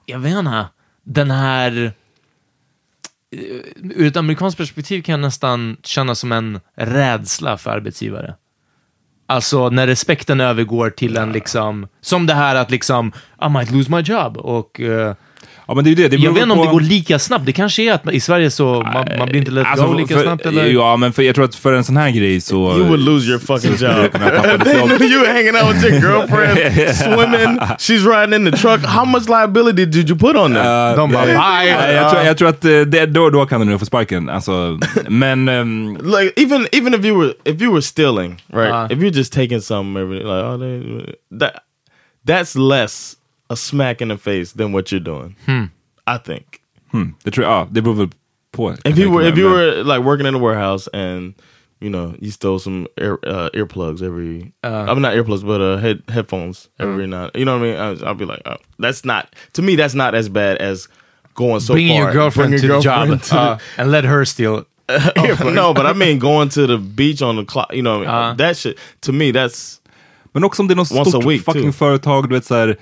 Jag 0.05 0.19
vet 0.19 0.37
inte. 0.37 0.65
Den 1.03 1.31
här... 1.31 1.93
eh, 3.31 3.39
Ur 3.95 4.07
ett 4.07 4.17
amerikanskt 4.17 4.57
perspektiv 4.57 5.01
kan 5.01 5.13
jag 5.13 5.19
nästan 5.19 5.77
känna 5.83 6.15
som 6.15 6.31
en 6.31 6.59
rädsla 6.75 7.57
för 7.57 7.71
arbetsgivare. 7.71 8.35
Alltså 9.27 9.69
när 9.69 9.87
respekten 9.87 10.41
övergår 10.41 10.89
till 10.89 11.17
en 11.17 11.31
liksom... 11.31 11.87
Som 12.01 12.27
det 12.27 12.33
här 12.33 12.55
att 12.55 12.71
liksom, 12.71 13.11
I 13.45 13.49
might 13.49 13.71
lose 13.71 13.91
my 13.91 14.01
job. 14.01 14.37
Och 14.37 14.81
eh, 14.81 15.15
ja, 15.71 15.75
men 15.75 15.83
det 15.83 15.91
är 15.91 15.95
det. 15.95 16.07
det 16.07 16.17
jag 16.17 16.33
vet 16.33 16.43
inte 16.43 16.53
om 16.53 16.57
på- 16.59 16.65
det 16.65 16.71
går 16.71 16.81
lika 16.81 17.19
snabbt. 17.19 17.45
Det 17.45 17.51
kanske 17.51 17.83
är 17.83 17.93
att 17.93 18.13
i 18.13 18.19
Sverige 18.19 18.51
så 18.51 18.81
man, 18.93 19.05
man 19.19 19.27
blir 19.29 19.39
inte 19.39 19.51
let 19.51 19.67
Alltså, 19.67 19.93
lika 19.93 20.15
för- 20.15 20.23
snabbt. 20.23 20.45
Eller? 20.45 20.65
Ja, 20.65 20.97
men 20.97 21.13
för, 21.13 21.23
jag 21.23 21.35
tror 21.35 21.45
att 21.45 21.55
för 21.55 21.73
en 21.73 21.83
sån 21.83 21.97
här 21.97 22.09
grej 22.11 22.41
så... 22.41 22.55
you 22.55 22.83
would 22.87 22.99
lose 22.99 23.29
your 23.29 23.39
fucking 23.39 23.71
job. 23.71 24.11
they 24.63 24.81
knew 24.97 25.03
you 25.11 25.19
were 25.21 25.33
hanging 25.33 25.55
out 25.55 25.75
with 25.75 25.85
your 25.85 26.01
girlfriend, 26.11 26.95
swimming. 26.95 27.59
She's 27.79 28.05
riding 28.05 28.33
in 28.45 28.51
the 28.51 28.57
truck. 28.57 28.85
How 28.85 29.05
much 29.05 29.27
liability 29.29 29.85
did 29.85 30.09
you 30.09 30.19
put 30.19 30.35
on 30.35 30.53
them? 30.53 30.65
Uh, 30.65 30.95
De 30.95 31.11
bara, 31.11 31.25
bye! 31.25 31.35
nej, 31.77 31.95
jag, 31.95 32.11
tror, 32.11 32.23
jag 32.23 32.37
tror 32.37 32.49
att 32.49 32.65
eh, 32.65 32.79
det, 32.79 33.05
då, 33.05 33.29
då 33.29 33.45
kan 33.45 33.59
du 33.61 33.65
nog 33.65 33.79
få 33.79 33.85
sparken. 33.85 34.29
Alltså, 34.29 34.79
men... 35.09 35.49
ehm, 35.49 35.97
like 36.03 36.33
even 36.41 36.67
even 36.71 36.93
if 36.93 37.05
you 37.05 37.19
were 37.19 37.33
if 37.45 37.61
you 37.61 37.71
were 37.71 37.81
stealing, 37.81 38.41
right? 38.53 38.71
Uh. 38.71 38.87
if 38.97 38.99
you're 39.03 39.17
just 39.17 39.33
taking 39.33 39.61
every 39.97 40.19
like 40.19 40.43
oh 40.45 40.57
they, 40.59 40.81
that 41.39 41.53
that's 42.27 42.55
less 42.55 43.15
a 43.51 43.55
smack 43.55 44.01
in 44.01 44.07
the 44.09 44.17
face 44.17 44.53
than 44.53 44.71
what 44.73 44.91
you're 44.91 45.03
doing. 45.03 45.35
I 46.07 46.17
think. 46.17 46.45
hmm, 46.91 47.13
det 47.23 47.31
tror 47.31 47.45
jag, 47.45 47.53
ja, 47.53 47.67
det 47.71 47.81
beror 47.81 47.95
väl 47.95 48.09
på. 48.51 48.75
If 48.85 48.97
you 48.97 49.11
were 49.11 49.27
if 49.29 49.37
you 49.37 49.49
were 49.49 49.83
like 49.83 49.99
working 50.03 50.27
in 50.27 50.35
a 50.35 50.39
warehouse 50.39 50.89
and 50.93 51.33
you 51.79 51.89
know 51.89 52.13
you 52.21 52.31
stole 52.31 52.59
some 52.59 52.87
ear, 52.97 53.17
uh, 53.27 53.49
earplugs 53.53 54.01
every 54.01 54.51
Uh. 54.63 54.85
I 54.89 54.93
mean 54.93 55.01
not 55.01 55.13
earplugs 55.15 55.43
but 55.45 55.61
uh, 55.61 55.77
head 55.77 56.01
headphones 56.07 56.69
every 56.79 57.07
night. 57.07 57.31
you 57.35 57.45
know 57.45 57.57
what 57.59 57.67
I 57.67 57.71
mean 57.71 58.03
I, 58.03 58.07
I'll 58.07 58.15
be 58.15 58.25
like 58.25 58.41
oh, 58.45 58.57
that's 58.79 59.05
not 59.05 59.25
to 59.53 59.61
me 59.61 59.75
that's 59.77 59.95
not 59.95 60.13
as 60.15 60.29
bad 60.29 60.57
as 60.57 60.87
going 61.33 61.59
so 61.61 61.73
Bringing 61.73 61.97
far 61.97 62.03
your 62.03 62.13
girlfriend 62.13 62.51
bringing 62.51 62.69
to 62.69 62.75
the 62.75 62.81
job 62.81 63.07
girlfriend 63.07 63.23
to 63.23 63.39
uh, 63.39 63.57
and 63.77 63.91
let 63.91 64.03
her 64.03 64.25
steal. 64.25 64.65
the- 64.87 65.51
no 65.55 65.73
but 65.73 65.85
I 65.85 65.93
mean 65.93 66.19
going 66.19 66.49
to 66.49 66.67
the 66.67 66.77
beach 66.77 67.21
on 67.21 67.35
the 67.37 67.45
clock 67.45 67.73
you 67.73 67.81
know 67.81 67.95
I 67.95 67.99
mean? 67.99 68.09
Uh. 68.09 68.33
that 68.37 68.57
shit 68.57 68.77
to 69.01 69.11
me 69.11 69.31
that's 69.31 69.81
Men 70.33 70.43
också 70.43 70.61
om 70.61 70.67
det 70.67 70.73
är 70.73 70.75
något 70.75 70.91
Once 70.91 71.09
stort 71.09 71.23
a 71.23 71.27
week, 71.27 71.43
fucking 71.43 71.61
too. 71.63 71.71
företag, 71.71 72.29
du 72.29 72.35
vet 72.35 72.45
såhär... 72.45 72.67
eh, 72.67 72.75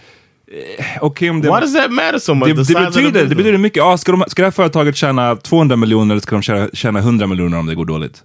Okej 1.01 1.29
om 1.29 1.41
det... 1.41 1.47
why 1.47 1.59
does 1.59 1.73
that 1.73 1.91
matter 1.91 2.19
so 2.19 2.33
much 2.33 2.47
det, 2.47 2.53
det, 2.53 2.85
betyder, 2.85 3.25
det 3.25 3.35
betyder 3.35 3.57
mycket. 3.57 3.77
Ja, 3.77 3.97
ska, 3.97 4.11
de, 4.11 4.23
ska 4.27 4.41
det 4.41 4.45
här 4.45 4.51
företaget 4.51 4.95
tjäna 4.95 5.35
200 5.35 5.75
miljoner 5.75 6.13
eller 6.15 6.21
ska 6.21 6.35
de 6.35 6.41
tjäna, 6.41 6.69
tjäna 6.73 6.99
100 6.99 7.27
miljoner 7.27 7.59
om 7.59 7.65
det 7.65 7.75
går 7.75 7.85
dåligt? 7.85 8.23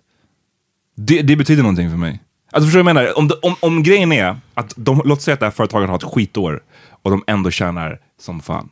Det, 0.97 1.23
det 1.23 1.37
betyder 1.37 1.63
någonting 1.63 1.91
för 1.91 1.97
mig. 1.97 2.21
Alltså 2.53 2.67
förstår 2.67 2.79
du 2.79 2.83
vad 2.83 2.91
jag 2.91 2.95
menar? 2.95 3.19
Om, 3.19 3.31
om, 3.43 3.55
om 3.61 3.83
grejen 3.83 4.13
är 4.13 4.37
att 4.55 4.73
de, 4.77 5.03
låt 5.05 5.23
säga 5.23 5.33
att 5.33 5.41
det 5.41 5.47
här 5.47 5.51
företaget 5.51 5.89
har 5.89 5.97
ett 5.97 6.05
skitår 6.05 6.61
och 7.03 7.11
de 7.11 7.25
ändå 7.27 7.51
tjänar 7.51 7.99
som 8.21 8.41
fan. 8.41 8.69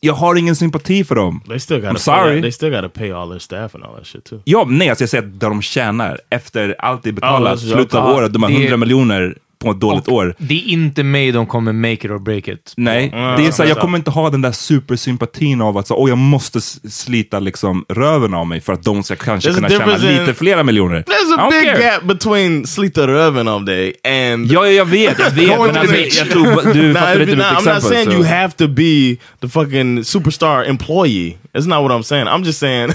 Jag 0.00 0.14
har 0.14 0.34
ingen 0.34 0.56
sympati 0.56 1.04
för 1.04 1.14
dem. 1.14 1.40
They 1.48 1.58
still 1.60 1.76
I'm 1.76 1.80
gotta 1.88 1.98
sorry. 1.98 2.32
Pay, 2.32 2.42
they 2.42 2.52
still 2.52 2.70
gotta 2.70 2.88
pay 2.88 3.12
all 3.12 3.28
their 3.28 3.38
staff 3.38 3.74
and 3.74 3.84
all 3.84 3.94
that 3.96 4.06
shit 4.06 4.24
too. 4.24 4.40
Ja, 4.44 4.64
nej, 4.68 4.88
alltså 4.88 5.02
jag 5.02 5.08
säger 5.08 5.24
att 5.24 5.40
där 5.40 5.48
de 5.48 5.62
tjänar 5.62 6.20
efter 6.30 6.76
allt 6.78 7.02
det 7.02 7.12
betalas, 7.12 7.62
Ja, 7.62 7.74
slutet 7.74 7.94
av 7.94 8.16
året, 8.16 8.32
de 8.32 8.42
har 8.42 8.50
det- 8.50 8.56
100 8.56 8.76
miljoner 8.76 9.36
på 9.62 9.70
ett 9.70 9.80
dåligt 9.80 10.08
år. 10.08 10.34
Det 10.38 10.54
är 10.54 10.68
inte 10.68 11.02
mig 11.02 11.32
de 11.32 11.46
kommer 11.46 11.72
make 11.72 11.92
it 11.92 12.04
or 12.10 12.18
break 12.18 12.48
it. 12.48 12.72
Nej, 12.76 13.08
Mm, 13.12 13.36
det 13.40 13.46
är 13.46 13.50
så 13.52 13.62
här, 13.62 13.68
jag 13.70 13.78
kommer 13.78 13.98
inte 13.98 14.10
ha 14.10 14.30
den 14.30 14.42
där 14.42 14.52
supersympatin 14.52 15.60
av 15.60 15.78
att 15.78 15.86
så, 15.86 15.94
oh, 15.94 16.08
jag 16.08 16.18
måste 16.18 16.60
slita 16.60 17.38
liksom 17.40 17.84
röven 17.88 18.34
av 18.34 18.46
mig 18.46 18.60
för 18.60 18.72
att 18.72 18.82
de 18.82 19.02
ska 19.02 19.16
kanske 19.16 19.50
There's 19.50 19.54
kunna 19.54 19.68
tjäna 19.68 19.96
lite 19.96 20.34
flera 20.34 20.62
miljoner. 20.62 21.02
There's 21.02 21.38
a 21.40 21.48
big 21.50 21.64
care. 21.70 21.82
gap 21.82 22.02
between 22.04 22.66
slita 22.66 23.06
röven 23.06 23.48
all 23.48 23.64
day 23.64 23.94
and 24.04 24.46
Ja, 24.52 24.66
ja, 24.66 24.72
jag 24.72 24.84
vet, 24.84 25.18
jag 25.18 25.30
vet. 25.30 25.48
Men 25.60 25.76
alltså, 25.76 25.96
jag 25.96 26.30
tror, 26.30 26.72
du 26.74 26.94
fattar 26.94 27.20
inte 27.20 27.24
you- 27.24 27.26
mitt 27.26 27.38
nah, 27.38 27.44
I'm 27.52 27.58
exempel. 27.58 27.74
not 27.74 27.82
saying 27.82 28.06
så. 28.06 28.12
you 28.12 28.24
have 28.24 28.50
to 28.52 28.68
be 28.68 29.16
the 29.40 29.48
fucking 29.48 30.04
superstar 30.04 30.64
employee. 30.64 31.36
That's 31.54 31.68
not 31.68 31.90
what 31.90 31.90
I'm 31.98 32.02
saying. 32.02 32.26
I'm 32.28 32.44
just 32.44 32.58
saying 32.58 32.92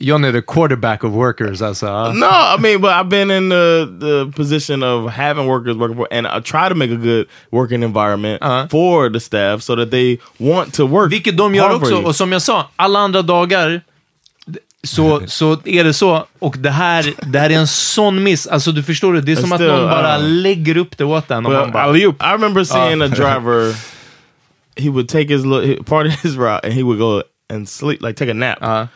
John 0.00 0.24
är 0.24 0.32
the 0.32 0.42
quarterback 0.42 1.04
of 1.04 1.12
workers 1.12 1.62
alltså. 1.62 2.12
no. 2.12 2.26
I 2.26 2.60
mean, 2.60 2.80
but 2.80 2.90
I've 2.90 3.08
been 3.08 3.30
in 3.30 3.50
the 3.50 3.86
the 4.00 4.32
position 4.36 4.82
of 4.82 5.10
having 5.10 5.46
workers 5.46 5.76
working 5.76 5.96
for, 5.96 6.08
and 6.12 6.26
I 6.26 6.40
try 6.40 6.68
to 6.68 6.74
make 6.74 6.92
a 6.92 6.96
good 6.96 7.26
working 7.50 7.82
environment 7.82 8.42
Uh-huh. 8.42 8.68
for 8.68 9.10
the 9.10 9.20
staff 9.20 9.62
so 9.62 9.76
that 9.76 9.90
they 9.90 10.18
want 10.38 10.74
to 10.74 10.86
work. 10.86 11.12
Vilket 11.12 11.36
de 11.36 11.54
gör 11.54 11.74
också. 11.74 11.96
Och 12.02 12.16
som 12.16 12.32
jag 12.32 12.42
sa, 12.42 12.70
alla 12.76 12.98
andra 12.98 13.22
dagar 13.22 13.80
så, 14.84 15.22
så 15.26 15.60
är 15.64 15.84
det 15.84 15.92
så. 15.94 16.26
Och 16.38 16.56
det 16.58 16.70
här, 16.70 17.14
det 17.32 17.38
här 17.38 17.50
är 17.50 17.54
en 17.54 17.66
sån 17.66 18.22
miss. 18.22 18.46
Alltså 18.46 18.72
du 18.72 18.82
förstår 18.82 19.12
det, 19.12 19.20
det 19.20 19.32
är 19.32 19.36
som 19.36 19.52
att 19.52 19.58
still, 19.58 19.68
någon 19.72 19.90
bara 19.90 20.18
uh, 20.18 20.24
lägger 20.24 20.76
upp 20.76 20.98
det 20.98 21.04
åt 21.04 21.30
en. 21.30 21.46
Och 21.46 21.52
man 21.52 21.72
bara, 21.72 21.96
I 21.96 22.06
remember 22.32 22.64
seeing 22.64 23.02
a 23.02 23.08
driver. 23.08 23.74
He 24.80 24.88
would 24.90 25.08
take 25.08 25.28
his 25.28 25.42
part 25.86 26.06
of 26.06 26.22
his 26.22 26.36
route, 26.36 26.60
and 26.64 26.72
he 26.72 26.82
would 26.84 26.98
go 26.98 27.22
and 27.50 27.68
sleep, 27.68 28.00
like 28.02 28.16
take 28.16 28.30
a 28.30 28.34
nap. 28.34 28.62
uh, 28.62 28.86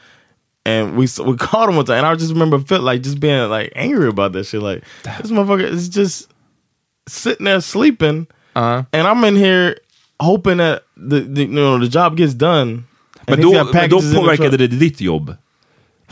and 0.65 0.97
we 0.97 1.07
we 1.25 1.37
caught 1.37 1.69
him 1.69 1.77
one 1.77 1.85
time, 1.87 1.99
and 1.99 2.07
I 2.07 2.15
just 2.15 2.33
remember 2.33 2.59
felt 2.61 2.83
like 2.83 3.03
just 3.03 3.21
being 3.21 3.49
like 3.51 3.73
angry 3.77 4.09
about 4.09 4.33
that 4.33 4.47
shit. 4.47 4.63
Like 4.63 4.83
this 5.23 5.31
motherfucker 5.31 5.69
is 5.75 5.89
just 5.89 6.29
sitting 7.09 7.47
there 7.47 7.61
sleeping, 7.61 8.27
uh, 8.57 8.83
and 8.93 9.07
I'm 9.07 9.25
in 9.25 9.37
here 9.37 9.77
hoping 10.21 10.59
that 10.59 10.83
the, 10.97 11.21
the 11.21 11.43
you 11.43 11.49
know 11.49 11.79
the 11.79 11.89
job 11.89 12.17
gets 12.17 12.35
done. 12.35 12.85
Men 13.29 13.41
då, 13.41 13.65
men 13.73 13.91
då 13.91 14.01
påverkade 14.15 14.57
det 14.57 14.67
ditt 14.67 15.01
jobb. 15.01 15.37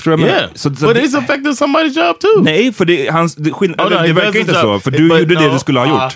Vad 0.06 0.20
jag 0.20 0.28
Yeah? 0.28 0.50
Så- 0.54 0.74
så 0.74 0.86
but 0.86 0.94
det- 0.96 1.02
it's 1.02 1.18
affecting 1.18 1.52
somebody's 1.52 1.96
job 2.06 2.18
too. 2.20 2.42
Nej, 2.42 2.72
för 2.72 2.84
det, 2.84 3.08
hans, 3.10 3.34
det, 3.34 3.50
skill- 3.50 3.74
Oh, 3.78 3.90
no, 3.90 4.06
det 4.06 4.12
verkar 4.12 4.40
inte 4.40 4.54
så. 4.54 4.78
För 4.80 4.90
du 4.90 5.08
But 5.08 5.18
gjorde 5.18 5.34
det 5.34 5.46
no, 5.46 5.52
du 5.52 5.58
skulle 5.58 5.80
ha 5.80 6.06
uh, 6.06 6.12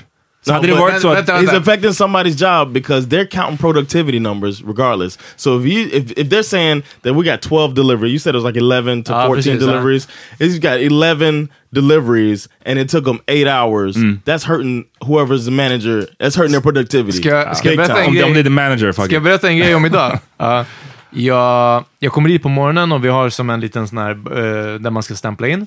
Så 0.47 0.51
No, 0.53 0.55
hade 0.57 0.67
det 0.67 0.73
but 0.73 0.81
varit 0.81 1.01
så 1.03 1.09
att... 1.09 1.29
it's 1.29 1.57
affecting 1.57 1.91
somebody's 1.91 2.37
job 2.43 2.73
because 2.73 3.07
they're 3.09 3.27
counting 3.31 3.59
productivity 3.59 4.19
numbers 4.19 4.63
regardless. 4.63 5.19
So 5.37 5.61
if 5.61 5.67
you 5.67 5.89
if, 5.93 6.11
if 6.11 6.29
they're 6.29 6.43
saying 6.43 6.83
that 7.03 7.15
we 7.15 7.25
got 7.31 7.41
12 7.43 7.75
deliveries, 7.75 8.13
you 8.13 8.19
said 8.19 8.35
it 8.35 8.43
was 8.43 8.45
like 8.55 8.59
11 8.61 9.03
to 9.05 9.13
Ah, 9.15 9.27
14 9.27 9.35
precis, 9.43 9.61
ja. 9.61 9.67
deliveries. 9.67 10.09
You 10.41 10.59
got 10.61 10.81
11 10.81 11.49
deliveries 11.73 12.49
and 12.67 12.79
it 12.79 12.91
took 12.91 13.05
them 13.05 13.19
eight 13.27 13.47
hours, 13.49 13.97
that's 14.25 14.45
hurting 14.45 14.85
whoever's 15.01 15.45
the 15.45 15.51
manager. 15.51 16.07
That's 16.19 16.37
hurting 16.37 16.53
their 16.53 16.61
productivity. 16.63 17.19
Ska, 17.19 17.29
jag- 17.29 17.57
ska 17.57 17.69
jag 17.69 17.77
berätta. 17.77 18.07
Om, 18.07 18.15
det- 18.15 18.25
om 18.25 18.33
det 18.35 18.41
är 18.41 18.43
grej? 18.43 18.45
the 18.45 18.51
manager, 18.51 18.93
fuck 18.93 19.05
Ska 19.05 19.15
jag 19.15 19.21
it. 19.21 19.25
berätta 19.25 19.49
en 19.49 19.59
grej 19.59 19.75
om 19.75 19.87
idag? 19.87 20.19
Ja. 20.39 20.65
jag, 21.11 21.85
jag 21.99 22.13
kommer 22.13 22.29
dit 22.29 22.43
på 22.43 22.49
morgonen 22.49 22.93
och 22.93 23.05
vi 23.05 23.09
har 23.09 23.29
som 23.31 23.51
en 23.51 23.61
liten 23.61 23.89
sån 23.89 23.99
här 23.99 24.11
eh, 24.11 24.81
där 24.81 24.91
man 24.91 25.03
ska 25.03 25.15
stämpla 25.15 25.49
in. 25.49 25.67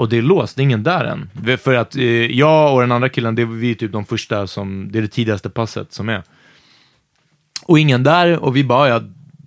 Och 0.00 0.08
det 0.08 0.18
är 0.18 0.22
låst, 0.22 0.56
det 0.56 0.62
är 0.62 0.64
ingen 0.64 0.82
där 0.82 1.04
än. 1.04 1.58
För 1.58 1.74
att 1.74 1.96
eh, 1.96 2.04
jag 2.26 2.74
och 2.74 2.80
den 2.80 2.92
andra 2.92 3.08
killen, 3.08 3.34
det 3.34 3.42
är 3.42 3.46
vi 3.46 3.74
typ 3.74 3.92
de 3.92 4.04
första 4.04 4.46
som, 4.46 4.88
det 4.92 4.98
är 4.98 5.02
det 5.02 5.08
tidigaste 5.08 5.50
passet 5.50 5.92
som 5.92 6.08
är. 6.08 6.22
Och 7.62 7.78
ingen 7.78 8.02
där 8.02 8.38
och 8.38 8.56
vi 8.56 8.64
bara, 8.64 8.88
ja, 8.88 9.02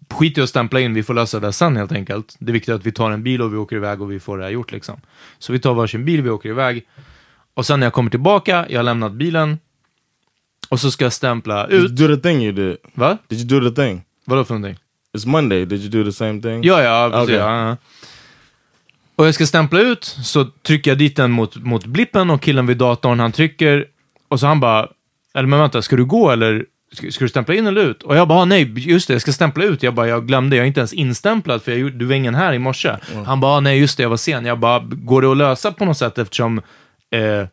skit 0.10 0.38
i 0.38 0.42
att 0.42 0.50
stämpla 0.50 0.80
in, 0.80 0.94
vi 0.94 1.04
får 1.04 1.14
lösa 1.14 1.40
det 1.40 1.52
sen 1.54 1.78
helt 1.78 1.92
enkelt. 1.92 2.36
Det 2.40 2.52
är 2.52 2.54
viktigt 2.54 2.74
att 2.76 2.86
vi 2.86 2.92
tar 2.92 3.12
en 3.12 3.24
bil 3.24 3.42
och 3.42 3.54
vi 3.54 3.58
åker 3.58 3.76
iväg 3.76 4.02
och 4.02 4.12
vi 4.12 4.20
får 4.20 4.38
det 4.38 4.44
här 4.44 4.52
gjort 4.52 4.72
liksom. 4.72 5.02
Så 5.40 5.54
vi 5.54 5.60
tar 5.60 5.74
varsin 5.74 6.06
bil, 6.06 6.22
vi 6.22 6.30
åker 6.30 6.50
iväg. 6.50 6.86
Och 7.54 7.66
sen 7.66 7.80
när 7.80 7.86
jag 7.86 7.94
kommer 7.94 8.10
tillbaka, 8.10 8.66
jag 8.70 8.80
har 8.80 8.84
lämnat 8.84 9.12
bilen. 9.12 9.60
Och 10.70 10.80
så 10.80 10.92
ska 10.92 11.06
jag 11.06 11.14
stämpla 11.14 11.68
Did 11.68 11.76
you 11.76 11.86
ut. 11.86 11.96
do 11.96 12.16
the 12.16 12.22
thing 12.22 12.44
you 12.44 12.52
did? 12.52 12.78
Va? 12.94 13.18
Did 13.28 13.40
you 13.52 13.62
do 13.62 13.70
the 13.70 13.76
thing? 13.82 14.02
Vadå 14.26 14.44
för 14.44 14.54
någonting? 14.54 14.80
It's 15.18 15.28
Monday. 15.28 15.66
Did 15.66 15.82
you 15.82 16.04
do 16.04 16.12
the 16.12 16.16
same 16.16 16.42
thing? 16.42 16.64
Ja, 16.64 16.84
ja, 16.84 17.10
precis. 17.12 17.24
Okej. 17.24 17.36
Ja, 17.36 17.68
ja. 17.68 17.78
Och 19.16 19.28
jag 19.28 19.34
ska 19.34 19.46
stämpla 19.46 19.82
ut, 19.82 20.04
så 20.04 20.46
trycker 20.46 20.92
jag 20.92 20.98
dit 20.98 21.16
den 21.16 21.32
mot, 21.32 21.56
mot 21.56 21.86
blippen 21.86 22.30
och 22.30 22.42
killen 22.42 22.68
vid 22.68 22.78
datorn, 22.78 23.20
han 23.20 23.32
trycker 23.32 23.86
och 24.28 24.40
så 24.40 24.48
han 24.48 24.60
bara, 24.60 24.88
eller 25.34 25.48
men 25.48 25.60
vänta, 25.60 25.82
ska 25.82 25.96
du 25.96 26.06
gå 26.06 26.32
eller 26.32 26.66
ska, 26.94 27.12
ska 27.12 27.26
du 27.26 27.30
stämpla 27.30 27.56
in 27.56 27.68
eller 27.68 27.82
ut? 27.82 28.04
Och 28.04 28.16
jag 28.16 28.28
bara, 28.28 28.46
nej, 28.46 28.74
just 28.76 29.08
det, 29.08 29.14
jag 29.14 29.22
ska 29.22 29.34
stämpla 29.34 29.64
ut. 29.64 29.84
Jag 29.84 29.94
bara, 29.94 30.08
jag 30.08 30.28
glömde, 30.28 30.56
jag 30.56 30.64
är 30.64 30.68
inte 30.68 30.80
ens 30.80 30.94
instämplad 30.94 31.62
för 31.62 31.72
jag, 31.72 31.94
du 31.94 32.06
var 32.06 32.16
ingen 32.16 32.36
här 32.36 32.54
i 32.54 32.60
morse. 32.60 32.96
Han 33.26 33.40
bara, 33.40 33.60
nej, 33.60 33.80
just 33.80 33.98
det, 33.98 34.04
jag 34.04 34.10
var 34.10 34.18
sen. 34.18 34.46
Jag 34.46 34.60
bara, 34.60 34.80
går 34.80 35.22
det 35.22 35.32
att 35.32 35.38
lösa 35.38 35.72
på 35.72 35.86
något 35.86 35.98
sätt 35.98 36.18
eftersom 36.18 36.62
eh, 37.12 37.48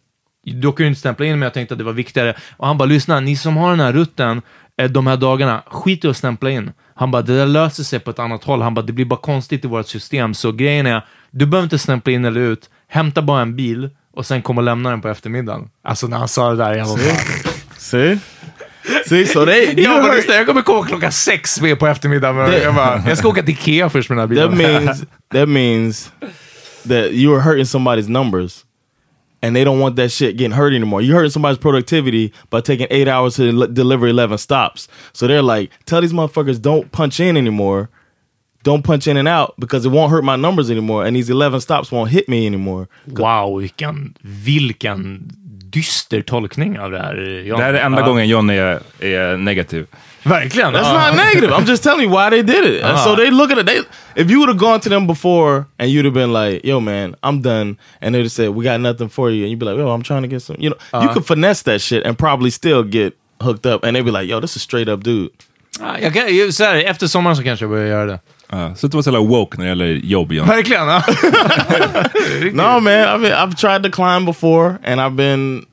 då 0.52 0.72
kan 0.72 0.84
ju 0.84 0.88
inte 0.88 1.00
stämpla 1.00 1.26
in, 1.26 1.32
men 1.32 1.42
jag 1.42 1.54
tänkte 1.54 1.74
att 1.74 1.78
det 1.78 1.84
var 1.84 1.92
viktigare. 1.92 2.34
Och 2.56 2.66
han 2.66 2.78
bara, 2.78 2.84
lyssna, 2.84 3.20
ni 3.20 3.36
som 3.36 3.56
har 3.56 3.70
den 3.70 3.80
här 3.80 3.92
rutten 3.92 4.42
eh, 4.76 4.90
de 4.90 5.06
här 5.06 5.16
dagarna, 5.16 5.62
skit 5.66 6.04
i 6.04 6.08
att 6.08 6.16
stämpla 6.16 6.50
in. 6.50 6.72
Han 6.94 7.11
bara, 7.11 7.22
det 7.22 7.36
där 7.36 7.46
löser 7.46 7.84
sig 7.84 8.00
på 8.00 8.11
ett 8.11 8.18
annat 8.18 8.44
håll. 8.44 8.62
Han 8.62 8.74
bara, 8.74 8.86
det 8.86 8.92
blir 8.92 9.04
bara 9.04 9.20
konstigt 9.20 9.64
i 9.64 9.68
vårt 9.68 9.88
system. 9.88 10.34
Så 10.34 10.52
grejen 10.52 10.86
är, 10.86 11.04
du 11.31 11.47
behöver 11.47 11.64
inte 11.64 11.78
stämpla 11.78 12.12
in 12.12 12.24
eller 12.24 12.41
ut. 12.41 12.70
Hämta 12.89 13.22
bara 13.22 13.43
en 13.43 13.57
bil 13.57 13.91
och 14.14 14.26
sen 14.26 14.43
kom 14.43 14.59
och 14.59 14.64
lämna 14.64 14.91
den 14.91 15.01
på 15.01 15.09
eftermiddagen. 15.09 15.68
Alltså 15.85 16.07
när 16.07 16.16
han 16.18 16.28
sa 16.28 16.51
det 16.51 16.57
där, 16.57 16.74
jag 16.74 16.87
var. 16.87 16.99
See? 17.78 18.18
See, 19.07 19.26
so 19.26 19.45
they 19.47 19.64
you 19.64 19.81
Jag, 19.83 19.95
bara, 19.95 20.03
heard, 20.03 20.16
lyssna, 20.16 20.35
jag 20.35 20.47
kommer 20.47 20.62
komma 20.62 20.87
klockan 20.87 21.12
sex 21.12 21.61
med 21.61 21.78
på 21.78 21.87
eftermiddagen. 21.87 22.53
Jag, 22.62 22.74
bara, 22.74 23.03
jag 23.09 23.18
ska 23.18 23.28
åka 23.28 23.43
till 23.43 23.55
Ikea 23.55 23.91
först 23.91 24.11
med 24.11 24.18
den 24.18 24.28
här 24.28 24.37
that 24.49 24.57
bilen. 24.59 24.85
means 24.85 25.05
that 25.33 25.49
means 25.49 26.12
that 26.89 27.12
you 27.12 27.35
are 27.35 27.41
hurting 27.41 27.64
somebody's 27.64 28.09
numbers 28.09 28.64
and 29.43 29.57
they 29.57 29.64
don't 29.64 29.81
want 29.81 29.97
that 29.97 30.12
shit 30.12 30.33
getting 30.41 30.53
hurt 30.53 30.72
anymore 30.72 31.03
you're 31.03 31.14
hurting 31.14 31.31
somebody's 31.31 31.59
productivity 31.59 32.33
by 32.51 32.61
taking 32.61 32.87
eight 32.91 33.09
hours 33.09 33.37
to 33.37 33.66
deliver 33.66 34.09
11 34.09 34.39
stops 34.39 34.89
so 35.12 35.26
they're 35.26 35.43
like 35.57 35.70
tell 35.85 36.01
these 36.03 36.12
motherfuckers 36.14 36.59
don't 36.61 36.91
punch 36.93 37.20
in 37.20 37.37
anymore 37.37 37.89
don't 38.62 38.82
punch 38.82 39.06
in 39.06 39.16
and 39.16 39.28
out 39.28 39.54
because 39.58 39.88
it 39.88 39.92
won't 39.92 40.11
hurt 40.11 40.24
my 40.24 40.36
numbers 40.36 40.70
anymore 40.70 41.06
and 41.06 41.16
these 41.16 41.30
11 41.32 41.61
stops 41.61 41.90
won't 41.92 42.11
hit 42.11 42.28
me 42.28 42.46
anymore 42.46 42.86
Wow, 43.06 43.61
vilken, 43.61 44.14
vilken 44.22 45.30
dyster 45.70 46.22
tolkning 46.22 46.78
av 46.78 46.90
det 46.90 46.98
här. 46.98 47.28
Eh, 47.28 47.46
Jan. 47.46 47.58
Det 47.58 47.64
här 47.64 47.74
är 47.74 47.80
enda 47.84 48.00
Ja. 48.00 48.06
gången 48.06 48.28
John 48.28 48.50
är, 48.50 48.80
är 49.00 49.36
negativ. 49.36 49.86
Verkligen. 50.22 50.74
That's 50.74 50.94
ja. 50.94 51.06
not 51.06 51.16
negative. 51.16 51.54
I'm 51.54 51.66
just 51.68 51.82
telling 51.82 52.02
you 52.02 52.11
why 52.11 52.30
they 52.30 52.42
did 52.42 52.64
it. 52.64 52.84
And 52.84 52.98
so 52.98 53.16
they 53.16 53.30
look 53.30 53.52
at 53.52 53.58
it. 53.58 53.66
They, 53.66 53.78
if 54.14 54.30
you 54.30 54.38
would 54.38 54.48
have 54.48 54.58
gone 54.58 54.80
to 54.80 54.88
them 54.88 55.06
before 55.06 55.64
and 55.78 55.88
you'd 55.90 56.04
have 56.04 56.14
been 56.14 56.32
like, 56.32 56.68
"Yo, 56.68 56.80
man, 56.80 57.14
I'm 57.22 57.40
done," 57.40 57.76
and 58.00 58.14
they'd 58.14 58.22
have 58.22 58.30
said, 58.32 58.48
"We 58.48 58.64
got 58.64 58.80
nothing 58.80 59.08
for 59.08 59.30
you," 59.30 59.44
and 59.44 59.50
you'd 59.50 59.58
be 59.58 59.66
like, 59.66 59.78
"Yo, 59.78 59.88
I'm 59.94 60.02
trying 60.02 60.22
to 60.22 60.28
get 60.28 60.42
some," 60.42 60.56
you 60.61 60.70
know, 60.70 60.76
you 60.92 60.98
uh-huh. 60.98 61.14
could 61.14 61.26
finesse 61.26 61.62
that 61.62 61.80
shit 61.80 62.06
and 62.06 62.18
probably 62.18 62.50
still 62.50 62.82
get 62.82 63.14
hooked 63.40 63.66
up, 63.66 63.84
and 63.84 63.96
they'd 63.96 64.04
be 64.04 64.11
like, 64.11 64.28
"Yo, 64.28 64.40
this 64.40 64.56
is 64.56 64.62
straight 64.62 64.88
up 64.88 65.02
dude." 65.04 65.30
Ja, 65.80 65.98
Jag 66.00 66.14
kan, 66.14 66.36
jag- 66.36 66.54
så 66.54 66.64
här, 66.64 66.76
efter 66.84 67.06
sommaren 67.06 67.36
så 67.36 67.42
kanske 67.42 67.64
jag 67.64 67.70
börjar 67.70 67.86
göra 67.86 68.06
det. 68.06 68.18
Ja, 68.53 68.74
så 68.74 68.86
att 68.86 68.94
vara 68.94 69.03
så 69.03 69.11
jävla 69.11 69.28
woke 69.28 69.59
när 69.59 69.64
det 69.64 69.68
gäller 69.68 69.86
jobb, 69.86 70.32
John. 70.32 70.46
Verkligen. 70.48 70.86
Ja. 70.88 71.03
No, 72.53 72.80
man, 72.80 72.92
I 72.92 73.18
mean, 73.18 73.32
I've 73.32 73.55
tried 73.57 73.82
to 73.82 73.90
climb 73.90 74.26
before, 74.26 74.78
and 74.84 75.01
I've 75.01 75.16
been 75.16 75.64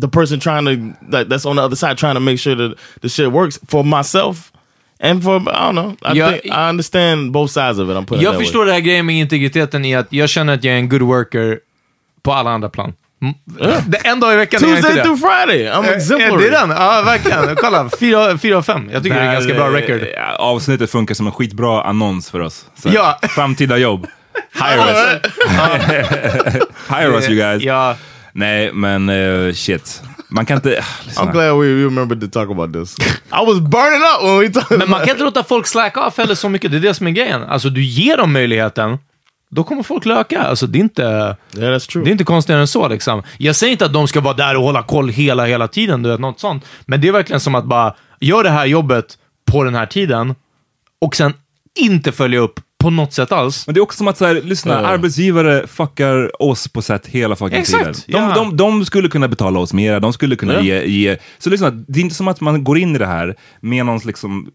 the 0.00 0.08
person 0.08 0.40
trying 0.40 0.64
to 0.64 0.70
like 1.16 1.28
that's 1.28 1.46
on 1.46 1.56
the 1.56 1.62
other 1.62 1.76
side 1.76 1.96
trying 1.98 2.14
to 2.14 2.20
make 2.20 2.38
sure 2.38 2.56
that 2.56 2.78
the 3.02 3.08
shit 3.08 3.32
works 3.32 3.58
for 3.68 3.84
myself. 3.84 4.52
And 5.00 5.22
for 5.22 5.36
I 5.36 5.42
don't 5.44 5.72
know, 5.74 5.96
I 6.02 6.16
Yeah. 6.16 6.30
think 6.32 6.46
I 6.46 6.68
understand 6.68 7.32
both 7.32 7.50
sides 7.52 7.78
of 7.78 7.90
it. 7.90 7.96
I'm 7.96 8.04
putting 8.06 8.18
it 8.20 8.22
Jag 8.24 8.32
that 8.32 8.38
way. 8.38 8.44
förstår 8.46 8.66
det 8.66 8.72
här 8.72 8.80
grejen 8.80 9.06
med 9.06 9.16
integriteten 9.16 9.84
i 9.84 9.94
att 9.94 10.06
jag 10.12 10.28
känner 10.28 10.54
att 10.54 10.64
jag 10.64 10.74
är 10.74 10.78
en 10.78 10.88
good 10.88 11.02
worker 11.02 11.60
på 12.22 12.32
alla 12.32 12.50
andra 12.50 12.68
plan. 12.68 12.92
Mm. 13.22 13.34
Det 13.86 13.96
en 13.96 14.20
dag 14.20 14.32
i 14.32 14.36
veckan 14.36 14.64
är 14.64 14.68
jag 14.68 14.76
inte 14.78 14.88
Tuesday 14.88 15.02
det. 15.04 15.16
through 15.16 15.20
Friday. 15.46 15.66
I'm 15.72 15.84
Eh, 15.84 15.96
exemplary. 15.96 16.36
Det 16.50 16.56
är 16.56 16.60
den? 16.60 16.70
Ja, 16.70 17.02
verkligen. 17.02 17.56
Kolla, 17.56 17.90
fyra, 18.00 18.38
fyra 18.38 18.56
av 18.58 18.62
fem. 18.62 18.88
Jag 18.92 19.02
tycker 19.02 19.16
det 19.16 19.22
är 19.22 19.26
en 19.28 19.32
ganska 19.34 19.54
bra 19.54 19.70
record. 19.72 20.08
Ja, 20.16 20.36
Avsnittet 20.38 20.90
funkar 20.90 21.14
som 21.14 21.26
en 21.26 21.32
skitbra 21.32 21.82
annons 21.82 22.30
för 22.30 22.40
oss. 22.40 22.64
Så, 22.82 22.88
Ja. 22.92 23.18
Framtida 23.22 23.76
jobb. 23.78 24.06
Hire 24.54 24.80
us. 24.80 25.32
Hire 26.88 27.08
us 27.16 27.28
you 27.28 27.36
guys. 27.36 27.62
Ja, 27.62 27.96
Nej, 28.32 28.72
men 28.72 29.08
eh, 29.08 29.52
shit. 29.52 30.02
Man 30.28 30.46
kan 30.46 30.56
inte... 30.56 30.84
lyssna. 31.06 31.22
I'm 31.22 31.32
glad 31.32 31.58
we 31.60 31.66
remembered 31.84 32.20
to 32.20 32.26
talk 32.40 32.50
about 32.50 32.72
this. 32.72 32.96
I 33.32 33.44
was 33.46 33.60
burning 33.60 34.02
up 34.02 34.22
when 34.22 34.38
we 34.38 34.48
talked. 34.60 34.78
men 34.78 34.90
man 34.90 35.00
kan 35.00 35.08
inte 35.10 35.24
låta 35.24 35.44
folk 35.44 35.66
slack 35.66 35.96
off 35.96 36.18
heller 36.18 36.34
så 36.34 36.48
mycket. 36.48 36.70
Det 36.70 36.76
är 36.76 36.80
det 36.80 36.94
som 36.94 37.06
är 37.06 37.10
grejen. 37.10 37.42
Alltså, 37.42 37.68
du 37.70 37.82
ger 37.84 38.16
dem 38.16 38.32
möjligheten, 38.32 38.98
då 39.56 39.64
kommer 39.64 39.82
folk 39.82 40.04
löka. 40.06 40.42
Alltså, 40.42 40.66
det 40.66 40.78
är 40.78 40.80
inte... 40.80 41.02
Yeah, 41.02 41.36
that's 41.76 41.90
true. 41.90 42.04
Det 42.04 42.10
är 42.10 42.12
inte 42.12 42.24
konstigare 42.24 42.60
än 42.60 42.66
så 42.68 42.88
liksom. 42.88 43.22
Jag 43.38 43.56
säger 43.56 43.72
inte 43.72 43.84
att 43.86 43.92
de 43.92 44.08
ska 44.08 44.20
vara 44.20 44.34
där 44.34 44.56
och 44.56 44.62
hålla 44.62 44.82
koll 44.82 45.08
hela, 45.08 45.46
hela 45.46 45.68
tiden, 45.68 46.02
du 46.02 46.10
vet, 46.10 46.20
något 46.20 46.40
sånt. 46.40 46.64
Men 46.86 47.00
det 47.00 47.08
är 47.08 47.12
verkligen 47.12 47.40
som 47.40 47.54
att 47.54 47.64
bara, 47.64 47.94
gör 48.20 48.42
det 48.44 48.50
här 48.50 48.66
jobbet 48.66 49.18
på 49.50 49.64
den 49.64 49.74
här 49.74 49.86
tiden 49.86 50.34
och 51.00 51.16
sen 51.16 51.32
inte 51.80 52.12
följa 52.12 52.38
upp 52.40 52.60
på 52.82 52.90
något 52.90 53.12
sätt 53.12 53.32
alls. 53.32 53.66
Men 53.66 53.74
det 53.74 53.78
är 53.78 53.82
också 53.82 53.96
som 53.98 54.08
att 54.08 54.18
så 54.18 54.26
här, 54.26 54.34
lyssna, 54.34 54.72
Ja. 54.82 54.86
arbetsgivare 54.88 55.66
fuckar 55.66 56.42
oss 56.42 56.68
på 56.68 56.82
sätt 56.82 57.06
hela 57.06 57.36
fucking 57.36 57.58
Exakt, 57.58 57.84
tiden. 58.06 58.20
De, 58.20 58.28
ja. 58.28 58.34
de, 58.34 58.56
de 58.56 58.84
skulle 58.84 59.08
kunna 59.08 59.28
betala 59.28 59.60
oss 59.60 59.72
mer, 59.72 60.00
de 60.00 60.12
skulle 60.12 60.36
kunna 60.36 60.54
Ja. 60.54 60.60
ge, 60.60 60.84
ge... 60.86 61.16
Så 61.38 61.50
lyssna, 61.50 61.70
det 61.70 62.00
är 62.00 62.02
inte 62.02 62.14
som 62.14 62.28
att 62.28 62.40
man 62.40 62.64
går 62.64 62.78
in 62.78 62.96
i 62.96 62.98
det 62.98 63.06
här 63.06 63.34
med 63.60 63.86
någon 63.86 64.00
liksom... 64.04 64.48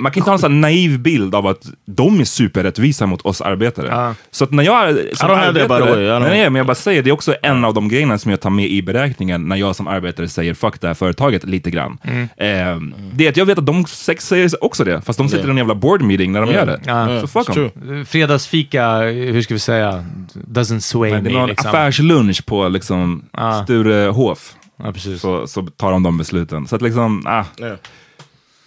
Man 0.00 0.12
kan 0.12 0.20
inte 0.20 0.30
ha 0.30 0.34
en 0.34 0.38
sån 0.38 0.52
här 0.52 0.60
naiv 0.60 0.98
bild 0.98 1.34
av 1.34 1.46
att 1.46 1.62
de 1.86 2.20
är 2.20 2.24
superrättvisa 2.24 3.06
mot 3.06 3.22
oss 3.22 3.40
arbetare. 3.40 3.86
Ja. 3.90 4.14
Så 4.30 4.44
att 4.44 4.50
när 4.50 4.62
jag 4.64 4.88
som 4.94 5.28
by 5.28 5.34
the 5.34 5.40
arbetare- 5.60 5.82
don't- 5.82 6.20
Nej, 6.20 6.30
nej, 6.30 6.50
men 6.50 6.54
jag 6.54 6.66
bara 6.66 6.74
säger, 6.74 7.02
det 7.02 7.10
är 7.10 7.14
också 7.14 7.34
en 7.42 7.64
av 7.64 7.74
de 7.74 7.88
grejerna 7.88 8.18
som 8.18 8.30
jag 8.30 8.40
tar 8.40 8.50
med 8.50 8.66
i 8.66 8.82
beräkningen 8.82 9.48
när 9.48 9.56
jag 9.56 9.76
som 9.76 9.86
arbetare 9.88 10.28
säger 10.28 10.54
fuck 10.54 10.80
det 10.80 10.86
här 10.86 10.94
företaget 10.94 11.44
lite 11.44 11.70
grann. 11.70 11.98
Mm. 12.04 12.22
Eh, 12.22 13.02
det 13.14 13.24
är 13.26 13.28
att 13.28 13.36
jag 13.36 13.46
vet 13.46 13.58
att 13.58 13.66
de 13.66 13.84
sex 13.86 14.26
säger 14.26 14.64
också 14.64 14.84
det, 14.84 15.02
fast 15.02 15.18
de 15.18 15.28
sitter 15.28 15.46
i 15.46 15.50
en 15.50 15.56
jävla 15.56 15.74
board 15.74 16.02
meeting 16.02 16.32
när 16.32 16.40
de 16.40 16.50
gör 16.52 16.66
det. 16.66 16.80
Ja. 16.86 17.20
Så 17.20 17.26
fuck 17.26 17.54
dem. 17.56 18.04
Fredagsfika, 18.06 18.98
hur 19.00 19.42
ska 19.42 19.54
vi 19.54 19.60
säga, 19.60 20.04
doesn't 20.34 20.80
sway 20.80 21.10
Det 21.10 21.16
är 21.16 21.20
me. 21.22 21.30
någon 21.32 21.48
Liksom. 21.48 21.68
affärslunch 21.70 22.46
på 22.46 22.68
liksom 22.68 23.24
Ja. 23.32 23.64
Sturehof. 23.64 24.54
Ja. 24.76 24.92
Så, 25.18 25.46
så 25.46 25.62
tar 25.66 25.92
de 25.92 26.02
de 26.02 26.18
besluten. 26.18 26.66
Så 26.66 26.76
att 26.76 26.82
liksom, 26.82 27.22
ah. 27.26 27.44
Yeah. 27.60 27.76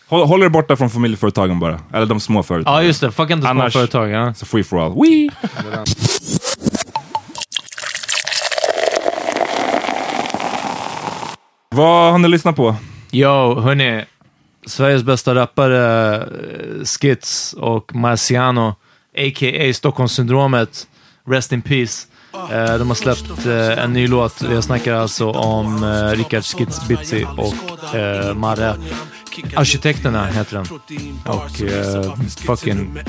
Håll, 0.07 0.27
håll 0.27 0.43
er 0.43 0.49
borta 0.49 0.75
från 0.75 0.89
familjeföretagen 0.89 1.59
bara. 1.59 1.79
Eller 1.93 2.05
de 2.05 2.19
små 2.19 2.43
företagen. 2.43 2.75
Ja, 2.75 2.83
just 2.83 3.01
det. 3.01 3.11
Fuck 3.11 3.29
inte 3.29 3.47
Annars- 3.49 3.73
företag. 3.73 4.09
Ja. 4.09 4.33
Så 4.33 4.45
free 4.45 4.63
for 4.63 4.85
all. 4.85 4.93
Wee! 5.01 5.29
Vad 11.69 12.11
har 12.11 12.17
ni 12.19 12.27
lyssnat 12.27 12.55
på? 12.55 12.75
Yo, 13.11 13.59
hörni. 13.59 14.05
Sveriges 14.67 15.03
bästa 15.03 15.35
rappare, 15.35 16.15
eh, 16.15 16.23
Skits 16.85 17.53
och 17.53 17.95
Marciano, 17.95 18.75
a.k.a. 19.17 19.73
Stockholmssyndromet, 19.73 20.87
Rest 21.27 21.51
in 21.51 21.61
Peace. 21.61 22.07
Eh, 22.51 22.77
de 22.77 22.87
har 22.87 22.95
släppt 22.95 23.45
eh, 23.45 23.83
en 23.83 23.93
ny 23.93 24.07
låt. 24.07 24.41
Jag 24.51 24.63
snackar 24.63 24.93
alltså 24.93 25.31
om 25.31 25.83
eh, 25.83 26.09
Rickard 26.17 26.43
Skits 26.43 26.87
Bitzy 26.87 27.25
och 27.37 27.55
Marre. 28.35 28.75
Arkitekterna 29.55 30.25
heter 30.25 30.55
den. 30.55 30.65
Och 31.25 31.61
uh, 31.61 32.15
fucking 32.27 32.99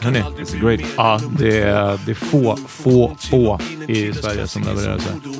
Hörni. 0.00 0.20
It's 0.20 0.60
great. 0.60 0.80
Ja, 0.96 1.20
det 1.38 1.60
är, 1.60 1.98
det 2.06 2.10
är 2.10 2.14
få, 2.14 2.58
få, 2.68 3.16
få 3.18 3.60
i 3.88 4.12
Sverige 4.12 4.46
som 4.46 4.62
levererar 4.62 4.98
så. 4.98 5.30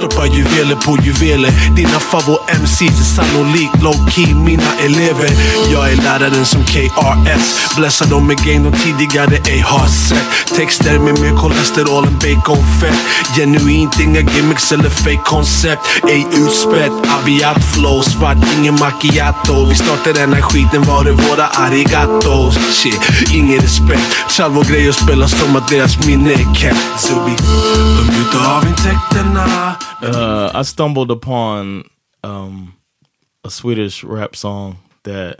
Droppar 0.00 0.26
juveler 0.26 0.76
på 0.76 0.98
juveler 1.04 1.76
Dina 1.76 1.98
favvo-MCs 1.98 3.00
är 3.00 3.04
sannolikt 3.16 3.74
low-key 3.74 4.34
mina 4.34 4.72
elever 4.80 5.30
Jag 5.72 5.92
är 5.92 5.96
läraren 5.96 6.44
som 6.44 6.64
KRS 6.64 7.76
Blessar 7.76 8.06
dem 8.06 8.26
med 8.26 8.36
game 8.36 8.70
de 8.70 8.78
tidigare 8.78 9.36
ej 9.46 9.60
har 9.60 9.86
sett 9.86 10.56
Texter 10.56 10.98
med 10.98 11.20
mer 11.20 11.36
kolesterol 11.36 12.04
än 12.04 12.18
baconfett 12.18 12.98
Genuint, 13.36 14.00
inga 14.00 14.20
gimmicks 14.20 14.72
eller 14.72 14.90
fake 14.90 15.22
koncept 15.24 15.82
Ej 16.08 16.26
utspätt, 16.32 16.92
abiat 17.16 17.64
flow 17.74 18.02
Svart, 18.02 18.38
ingen 18.58 18.74
macchiato 18.74 19.64
Vi 19.64 19.74
startar 19.74 20.12
den 20.12 20.32
här 20.32 20.42
skiten, 20.42 20.82
var 20.82 21.04
är 21.04 21.12
våra 21.12 21.46
arigatos? 21.46 22.58
Shit, 22.72 23.00
ingen 23.34 23.60
respekt 23.60 23.83
Salvo 24.28 24.62
grejer 24.62 24.92
spelas 24.92 25.40
som 25.40 25.56
att 25.56 25.68
deras 25.68 26.06
minne 26.06 26.32
är 26.32 26.54
kept 26.54 27.00
Zubi, 27.00 27.36
de 27.98 28.14
njuter 28.16 28.56
av 28.56 28.68
intäkterna 28.68 29.74
Uh, 30.02 30.60
I 30.60 30.64
stumbled 30.64 31.10
upon 31.10 31.84
um, 32.22 32.72
a 33.44 33.50
Swedish 33.50 34.04
rap 34.04 34.36
song 34.36 34.76
that 35.04 35.36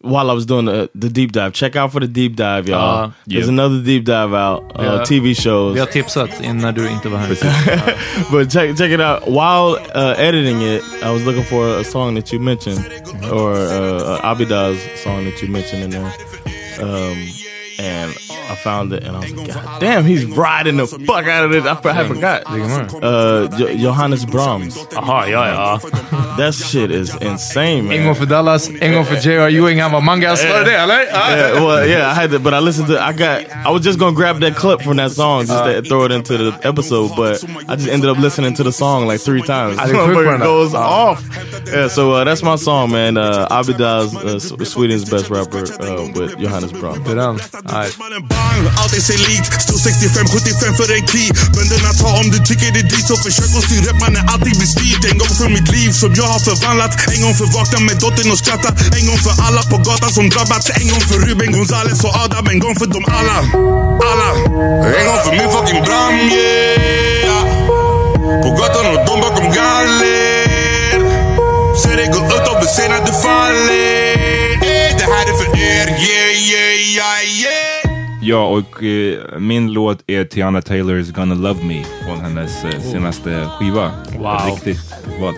while 0.00 0.30
I 0.30 0.34
was 0.34 0.46
doing 0.46 0.64
the, 0.66 0.88
the 0.94 1.08
deep 1.10 1.32
dive. 1.32 1.52
Check 1.52 1.76
out 1.76 1.92
for 1.92 2.00
the 2.00 2.06
deep 2.06 2.36
dive, 2.36 2.66
y'all. 2.68 3.04
Uh, 3.04 3.10
There's 3.26 3.44
yeah. 3.46 3.52
another 3.52 3.82
deep 3.82 4.04
dive 4.04 4.32
out. 4.34 4.62
Uh, 4.78 4.82
Yeah. 4.82 5.04
TV 5.04 5.34
shows. 5.34 5.74
Vi 5.74 5.80
har 5.80 5.86
tipsat 5.86 6.40
in 6.40 6.58
när 6.58 6.72
du 6.72 6.88
inte 6.88 7.08
var 7.08 7.18
här. 7.18 7.28
but 8.30 8.52
check 8.52 8.78
check 8.78 8.90
it 8.90 9.00
out. 9.00 9.26
While 9.26 9.76
uh, 9.94 10.14
editing 10.18 10.62
it, 10.62 10.82
I 11.02 11.10
was 11.10 11.24
looking 11.26 11.44
for 11.44 11.78
a 11.78 11.84
song 11.84 12.14
that 12.14 12.32
you 12.32 12.40
mentioned, 12.40 12.84
or 13.32 13.52
uh, 13.52 14.02
uh, 14.02 14.30
Abida's 14.32 14.78
song 15.02 15.24
that 15.24 15.42
you 15.42 15.48
mentioned 15.48 15.82
in 15.84 15.90
there, 15.90 16.12
um, 16.82 17.16
and 17.78 18.10
I 18.50 18.54
found 18.56 18.92
it, 18.92 19.02
and 19.04 19.16
I 19.16 19.20
was 19.20 19.32
like, 19.32 19.48
God 19.54 19.80
damn, 19.80 20.04
he's 20.04 20.24
riding 20.24 20.76
the 20.76 20.86
fuck 20.86 21.26
out 21.26 21.44
of 21.44 21.50
this. 21.52 21.64
I, 21.64 21.72
I 22.00 22.08
forgot. 22.08 22.42
Uh, 23.02 23.48
Jo- 23.58 23.74
Johannes 23.74 24.24
Brahms. 24.24 24.76
Jaha, 24.90 25.26
ja, 25.30 25.46
ja. 25.48 25.78
That 26.36 26.54
shit 26.54 26.90
is 26.90 27.14
insane, 27.20 27.82
man. 27.84 27.92
En 27.92 28.04
gång 28.04 28.14
för 28.14 28.26
Dallas, 28.26 28.70
en 28.80 28.92
gång 28.94 29.04
för 29.04 29.16
J.R. 29.16 29.48
Ewing. 29.48 29.80
Han 29.82 29.92
var 29.92 30.00
Mangas. 30.00 30.44
Var 30.44 30.58
det 30.58 30.64
det 30.64 30.76
eller? 30.76 30.98
Ja. 31.12 31.36
yeah, 31.36 31.64
well, 31.66 31.88
yeah, 31.88 32.12
I 32.12 32.14
had 32.14 32.30
to, 32.30 32.38
but 32.38 32.52
I 32.54 32.60
listened 32.60 32.88
to. 32.88 32.94
I 32.94 33.12
got. 33.12 33.50
I 33.66 33.70
was 33.72 33.84
just 33.86 33.98
gonna 33.98 34.16
grab 34.16 34.40
that 34.40 34.56
clip 34.56 34.82
from 34.82 34.96
that 34.96 35.12
song, 35.12 35.46
just 35.46 35.64
to 35.64 35.82
throw 35.82 36.04
it 36.06 36.12
into 36.12 36.36
the 36.36 36.68
episode, 36.68 37.10
but 37.16 37.44
I 37.68 37.76
just 37.76 37.88
ended 37.88 38.10
up 38.10 38.18
listening 38.18 38.54
to 38.54 38.62
the 38.64 38.72
song 38.72 39.06
like 39.06 39.20
three 39.20 39.42
times. 39.42 39.78
I 39.78 39.86
didn't 39.86 40.04
click 40.12 40.26
Motherfucker 40.26 40.38
goes 40.40 40.74
off. 40.74 41.22
Yeah, 41.66 41.88
so 41.88 42.12
uh, 42.12 42.24
that's 42.24 42.42
my 42.42 42.56
song, 42.56 42.90
man. 42.92 43.16
Uh, 43.16 43.46
Abida's 43.50 44.14
uh, 44.16 44.64
Sweden's 44.64 45.08
best 45.10 45.30
rapper 45.30 45.64
uh, 45.80 46.10
with 46.14 46.38
Johannes 46.38 46.72
Brahms. 46.72 47.04
Det. 47.64 47.72
Nej. 47.72 48.20
bang, 48.34 48.62
allt 48.80 48.94
är 48.98 49.04
sig 49.10 49.18
likt 49.28 49.52
Stor 49.66 49.78
65, 49.78 50.26
75 50.28 50.74
för 50.80 50.88
en 50.96 51.04
key. 51.12 51.28
Bönderna 51.56 51.92
tar 52.00 52.14
om 52.20 52.26
du 52.34 52.38
tycker 52.48 52.68
det 52.74 52.80
är 52.84 52.88
dyrt 52.92 53.06
Så 53.10 53.16
försök 53.26 53.50
att 53.58 53.64
styra 53.68 53.90
upp, 53.92 54.00
mannen 54.04 54.24
alltid 54.32 54.54
blir 54.58 54.70
styrt 54.76 55.02
En 55.10 55.18
gång 55.20 55.32
för 55.40 55.48
mitt 55.56 55.68
liv 55.76 55.90
som 56.02 56.10
jag 56.20 56.28
har 56.34 56.40
förvandlat. 56.48 56.92
En 57.14 57.20
gång 57.24 57.34
för 57.40 57.48
vakna 57.56 57.78
med 57.88 57.96
dottern 58.04 58.28
och 58.34 58.40
skratta. 58.42 58.70
En 58.98 59.04
gång 59.08 59.20
för 59.26 59.34
alla 59.46 59.62
på 59.70 59.76
gatan 59.88 60.10
som 60.18 60.26
drabbats 60.34 60.68
En 60.80 60.86
gång 60.92 61.04
för 61.08 61.18
Ruben 61.26 61.50
Gonzales 61.56 62.00
och 62.06 62.14
Adam. 62.24 62.44
En 62.52 62.60
gång 62.64 62.74
för 62.80 62.88
dem 62.94 63.04
alla, 63.18 63.38
alla. 64.10 64.30
En 64.98 65.04
gång 65.08 65.20
för 65.26 65.32
min 65.40 65.48
fucking 65.54 65.80
Bram, 65.86 66.14
yeah. 66.36 67.44
På 68.42 68.48
gatan 68.58 68.86
och 68.92 69.00
de 69.08 69.14
bakom 69.24 69.48
galler. 69.58 70.98
Ser 71.82 71.96
det 71.96 72.06
gå 72.14 72.20
Ja, 78.26 78.46
och 78.46 78.82
eh, 78.82 79.18
min 79.38 79.72
låt 79.72 79.98
är 80.06 80.24
Tiana 80.24 80.62
Taylors 80.62 81.10
Gonna 81.10 81.34
Love 81.34 81.64
Me 81.64 81.84
från 82.06 82.20
hennes 82.20 82.64
eh, 82.64 82.80
senaste 82.80 83.48
skiva. 83.58 83.90
Wow. 84.18 84.40
Riktigt. 84.46 84.94
Vad? 85.20 85.34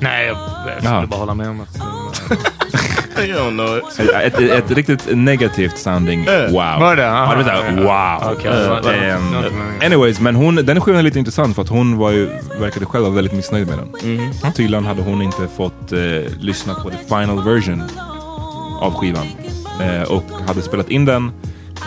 Nej, 0.00 0.26
jag, 0.26 0.36
jag 0.36 0.76
skulle 0.78 0.94
Jaha. 0.94 1.06
bara 1.06 1.20
hålla 1.20 1.34
med 1.34 1.48
om 1.50 1.60
att... 1.60 1.76
you 3.26 3.38
don't 3.38 3.50
know 3.50 3.78
it. 3.78 4.10
Ett, 4.14 4.38
ett, 4.40 4.50
ett 4.50 4.70
riktigt 4.70 5.08
negativt 5.16 5.78
sounding 5.78 6.24
wow. 6.24 6.52
Var 6.80 6.96
det? 6.96 7.02
Ja, 7.02 7.34
det 7.38 7.42
var 7.44 7.50
Aha. 7.52 7.62
såhär, 7.62 8.20
wow. 8.22 8.32
Okej, 8.36 8.50
Eh, 8.94 9.14
ehm, 9.14 9.26
inte 9.26 9.50
meningen. 9.56 9.82
anyways, 9.82 10.20
men 10.20 10.36
hon, 10.36 10.54
den 10.54 10.80
skivan 10.80 10.98
är 10.98 11.02
lite 11.02 11.18
intressant 11.18 11.54
för 11.54 11.62
att 11.62 11.68
hon 11.68 11.96
var 11.96 12.10
ju, 12.10 12.26
verkade 12.60 12.86
själv 12.86 13.04
vara 13.04 13.14
väldigt 13.14 13.32
missnöjd 13.34 13.66
med 13.68 13.78
den. 13.78 14.52
Tydligen 14.52 14.84
hade 14.86 15.02
hon 15.02 15.22
inte 15.22 15.48
fått 15.56 15.92
eh, 15.92 15.98
lyssna 16.40 16.74
på 16.74 16.90
the 16.90 16.96
final 17.08 17.44
version 17.44 17.82
av 18.80 18.94
skivan. 18.94 19.26
Eh, 19.82 20.02
och 20.12 20.24
hade 20.46 20.62
spelat 20.62 20.90
in 20.90 21.04
den. 21.04 21.32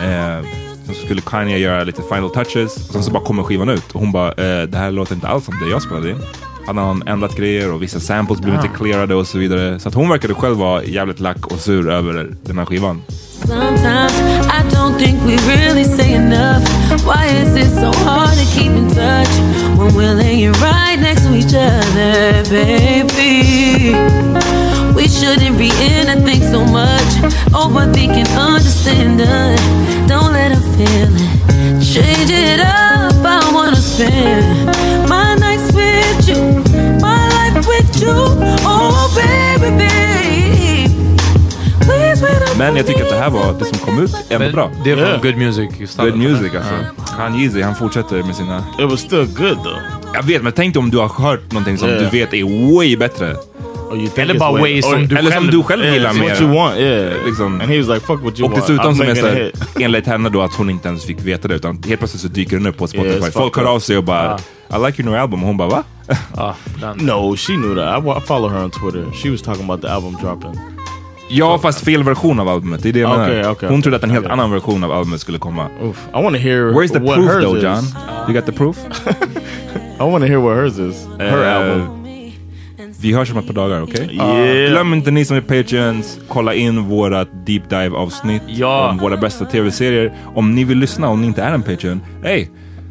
Eh, 0.04 0.45
sen 0.86 0.95
så 0.95 1.06
skulle 1.06 1.22
Kanye 1.22 1.58
göra 1.58 1.84
lite 1.84 2.02
final 2.02 2.30
touches. 2.30 2.88
Och 2.88 2.93
sen 2.93 3.04
så 3.04 3.12
bara 3.12 3.24
kommer 3.24 3.43
skivan 3.43 3.70
ut. 3.70 3.91
Och 3.91 4.00
hon 4.00 4.12
bara, 4.12 4.28
eh, 4.28 4.64
det 4.68 4.78
här 4.78 4.91
låter 4.91 5.16
inte 5.16 5.28
alls 5.28 5.45
som 5.45 5.60
det 5.64 5.70
jag 5.70 5.82
spelade 5.82 6.10
in. 6.10 6.18
Han 6.76 7.04
ändrat 7.08 7.36
grejer 7.36 7.74
och 7.74 7.82
vissa 7.82 8.00
samples 8.00 8.41
blev 8.41 8.56
inte 8.56 8.68
clearade 8.78 9.16
och 9.16 9.28
så 9.28 9.38
vidare. 9.38 9.80
Så 9.80 9.89
att 9.89 9.95
hon 9.95 10.10
verkade 10.10 10.34
själv 10.34 10.58
vara 10.58 10.84
jävligt 10.84 11.20
lack 11.20 11.45
och 11.45 11.60
sur 11.60 11.89
över 11.89 12.36
den 12.43 12.58
här 12.58 12.66
skivan. 12.66 13.02
Sometimes 13.47 14.14
I 14.45 14.62
don't 14.76 14.97
think 15.00 15.24
we 15.26 15.38
really 15.56 15.84
say 15.84 16.14
enough. 16.14 16.64
Why 17.06 17.26
is 17.28 17.56
it 17.56 17.74
so 17.74 17.91
hard 18.06 18.30
to 18.30 18.45
keep 18.45 18.72
in 18.72 18.88
touch 18.89 19.30
when 19.78 19.95
we're 19.95 20.14
laying 20.14 20.52
right 20.54 21.00
next 21.00 21.26
to 21.26 21.34
each 21.34 21.54
other, 21.54 22.43
baby? 22.50 23.95
We 25.00 25.08
shouldn't 25.08 25.58
be 25.58 25.70
in 25.89 26.10
a 26.10 26.18
thing 26.26 26.41
so 26.43 26.60
much. 26.66 27.12
Overthinking, 27.54 28.28
understanding. 28.38 29.56
Don't 30.10 30.34
let 30.34 30.52
a 30.52 30.60
feeling 30.76 31.30
change 31.82 32.30
it 32.30 32.60
up. 32.60 33.14
I 33.26 33.52
wanna 33.54 33.78
spend 33.78 34.66
my 35.08 35.36
nights 35.36 35.72
with 35.74 36.28
you, 36.28 36.41
my 37.00 37.22
life 37.38 37.66
with 37.68 38.02
you. 38.02 38.12
Oh, 38.66 39.08
baby, 39.16 39.70
babe. 39.78 40.91
Please 41.86 42.22
wait 42.22 42.41
up 42.52 42.58
Men 42.58 42.76
jag 42.76 42.88
tycker 42.88 43.04
att 43.04 43.10
det 43.10 43.16
här 43.16 43.30
var, 43.30 43.54
det 43.60 43.66
som 43.66 43.78
kom 43.78 44.04
ut, 44.04 44.16
ändå 44.30 44.52
bra. 44.52 44.72
Det 44.84 44.91
är 44.91 44.95
från 44.95 45.06
Yeah. 45.08 45.22
Good 45.22 45.38
Music. 45.38 45.97
Good 45.97 46.18
music 46.18 46.56
alltså. 46.56 46.74
Han 47.18 47.36
Yeezy, 47.36 47.62
han 47.62 47.76
fortsätter 47.76 48.24
med 48.24 48.36
sina... 48.36 48.64
It 48.80 48.91
was 48.91 49.00
still 49.00 49.26
good 49.26 49.64
though. 49.64 49.80
Jag 50.14 50.24
vet, 50.24 50.43
men 50.43 50.54
tänk 50.54 50.74
dig 50.74 50.80
om 50.80 50.89
du 50.91 50.97
har 50.97 51.10
hört 51.10 51.52
någonting 51.52 51.78
som 51.78 51.89
Yeah. 51.89 52.04
du 52.04 52.10
vet 52.20 52.34
är 52.34 52.76
way 52.76 52.97
bättre. 52.97 53.36
Eller 54.16 54.40
bara 54.40 54.52
way- 54.62 54.82
som 54.82 55.08
du 55.08 55.18
Eller 55.18 55.32
som 55.32 55.42
själv... 55.42 55.52
du 55.52 55.64
själv 55.64 55.84
Yeah, 55.84 55.94
gillar 55.96 56.10
it's 56.10 56.20
mer. 56.20 56.42
you 56.42 56.56
want, 56.56 56.78
yeah. 56.78 57.26
Liksom. 57.26 57.62
And 57.62 57.72
he 57.72 57.78
was 57.78 57.88
like, 57.88 58.00
"Fuck 58.00 58.24
what 58.24 58.40
you 58.40 58.46
Och 58.46 58.52
want." 58.52 58.68
dessutom 58.68 58.96
som 58.96 59.08
är 59.08 59.16
såhär, 59.16 59.52
enligt 59.80 60.08
henne 60.08 60.30
då 60.30 60.42
att 60.42 60.54
hon 60.54 60.70
inte 60.70 60.88
ens 60.88 61.06
fick 61.06 61.22
veta 61.22 61.48
det 61.48 61.56
utan 61.56 61.84
helt 61.88 62.00
plötsligt 62.00 62.22
så 62.22 62.28
dyker 62.28 62.58
den 62.58 62.66
upp 62.68 62.78
på 62.78 62.88
Spotify. 62.88 63.10
Yeah, 63.18 63.32
Folk 63.32 63.58
hör 63.58 63.66
av 63.66 63.80
sig 63.80 63.98
och 63.98 64.04
bara 64.04 64.38
I 64.74 64.86
like 64.86 65.02
your 65.02 65.12
new 65.12 65.22
album 65.22 65.42
och 65.42 65.48
hon 65.48 65.58
bara 65.58 65.70
va? 65.70 65.84
Den. 66.82 66.98
No, 66.98 67.36
she 67.38 67.54
knew 67.54 67.76
that. 67.76 68.04
I, 68.24 68.28
follow 68.28 68.50
her 68.50 68.64
on 68.64 68.72
Twitter. 68.72 69.06
She 69.24 69.30
was 69.30 69.42
talking 69.42 69.64
about 69.64 69.82
the 69.82 69.88
album 69.88 70.18
dropping. 70.22 70.60
Ja 71.32 71.58
fast 71.60 71.86
fel 71.86 72.04
version 72.04 72.40
av 72.40 72.50
albumet, 72.50 72.84
det 72.84 72.90
är 72.90 72.94
det 72.94 73.00
jag 73.00 73.12
Okej, 73.12 73.36
menar. 73.36 73.52
okej, 73.52 73.70
hon 73.70 73.82
trodde 73.82 73.98
att 73.98 74.04
en 74.04 74.10
helt 74.10 74.26
Okej. 74.26 74.34
annan 74.34 74.52
version 74.52 74.84
av 74.84 74.92
albumet 74.92 75.22
skulle 75.22 75.38
komma. 75.38 75.68
Oof. 75.82 75.98
I 76.20 76.24
want 76.24 76.36
to 76.36 76.42
hear 76.42 76.72
Where's 76.72 76.94
the 76.94 77.00
what 77.00 77.16
proof 77.16 77.32
though 77.44 77.58
is. 77.58 77.64
John? 77.64 77.84
You 78.28 78.34
got 78.36 78.46
the 78.46 78.52
proof? 78.52 78.78
I 80.00 80.04
want 80.04 80.22
to 80.24 80.28
hear 80.28 80.38
what 80.40 80.56
hers 80.56 80.80
is. 80.80 81.08
Her 81.20 81.44
Eh, 81.44 81.56
album. 81.56 81.99
Vi 83.02 83.14
hörs 83.14 83.32
om 83.32 83.38
ett 83.38 83.47
par 83.47 83.54
dagar, 83.54 83.82
okej? 83.82 84.10
Yeah. 84.16 84.70
Glöm 84.72 84.93
inte 84.93 85.12
ni 85.12 85.26
som 85.26 85.38
är 85.38 85.41
patreons, 85.41 86.20
kolla 86.28 86.54
in 86.54 86.84
våra 86.84 87.24
deep 87.26 87.70
dive 87.70 87.89
avsnitt 87.97 88.41
Ja. 88.47 88.89
om 88.89 88.97
våra 88.97 89.18
bästa 89.18 89.45
tv-serier. 89.45 90.14
Om 90.36 90.56
ni 90.56 90.64
vill 90.64 90.78
lyssna, 90.78 91.08
om 91.10 91.22
ni 91.22 91.28
inte 91.28 91.43
är 91.43 91.52
en 91.54 91.64
patreon, 91.64 92.02
hey, 92.24 92.47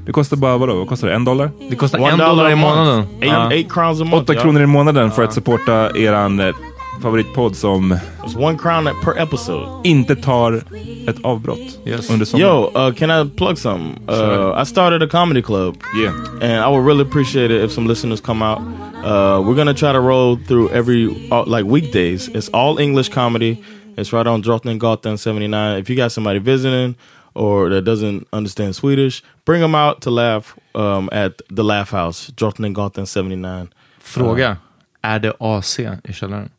det 0.07 0.13
kostar 0.13 0.37
bara 0.37 0.57
vadå? 0.59 0.75
Vad 0.75 0.89
kostar 0.89 1.09
det? 1.09 1.15
En 1.15 1.25
dollar? 1.25 1.51
Det 1.71 1.77
kostar 1.77 1.99
One 1.99 2.11
en 2.13 2.19
dollar 2.19 2.51
i 2.51 2.55
månaden. 2.55 3.05
Eight, 3.21 3.53
eight 3.53 3.73
crowns 3.73 4.01
a 4.01 4.05
month. 4.05 4.17
Åtta 4.31 4.35
kronor 4.35 4.63
i 4.63 4.67
månaden 4.67 5.11
för 5.11 5.23
att 5.25 5.33
supporta 5.35 5.91
eran 5.97 6.41
eh, 6.41 6.55
favoritpodd 7.03 7.57
som 7.57 7.93
It's 8.27 8.45
one 8.47 8.59
crown 8.59 8.89
per 9.05 9.23
episode. 9.23 9.67
inte 9.85 10.17
tar 10.17 10.63
ett 11.09 11.17
avbrott 11.23 11.79
Yes. 11.87 12.11
under 12.11 12.27
sommaren. 12.27 12.51
Yo, 12.75 12.89
uh, 12.89 12.95
can 12.95 13.11
I 13.11 13.31
plug 13.37 13.59
something? 13.59 14.03
Uh, 14.09 14.15
Sure. 14.15 14.63
I 14.63 14.67
started 14.67 15.03
a 15.03 15.07
comedy 15.11 15.43
club. 15.43 15.77
Yeah. 16.03 16.15
and 16.43 16.65
I 16.65 16.77
would 16.77 16.87
really 16.87 17.03
appreciate 17.03 17.55
it 17.57 17.65
if 17.65 17.71
some 17.73 17.89
listeners 17.89 18.21
come 18.21 18.45
out. 18.47 18.59
Uh, 19.05 19.41
we're 19.41 19.55
gonna 19.55 19.75
try 19.75 19.93
to 19.93 20.01
roll 20.01 20.37
through 20.37 20.71
every 20.71 21.07
uh, 21.31 21.45
like 21.45 21.65
weekdays. 21.65 22.29
It's 22.29 22.49
all 22.49 22.79
English 22.79 23.09
comedy. 23.11 23.63
It's 23.97 24.13
right 24.13 24.27
on 24.27 24.43
Drottninggatan 24.43 25.19
79. 25.19 25.79
If 25.79 25.89
you 25.89 25.97
got 25.97 26.13
somebody 26.13 26.39
visiting 26.41 26.97
or 27.35 27.69
that 27.69 27.83
doesn't 27.83 28.27
understand 28.33 28.75
Swedish, 28.75 29.23
bring 29.45 29.61
them 29.61 29.75
out 29.75 30.03
to 30.03 30.11
laugh 30.11 30.59
um, 30.75 31.09
at 31.13 31.41
the 31.49 31.63
Laugh 31.65 31.91
House, 31.91 32.31
Drottninggatan 32.31 33.07
79. 33.07 33.73
Fråga. 33.99 34.57
Är 35.03 35.19
det 35.19 35.33
AC 35.41 35.79
i 36.05 36.13
källaren? 36.13 36.51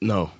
No. 0.00 0.30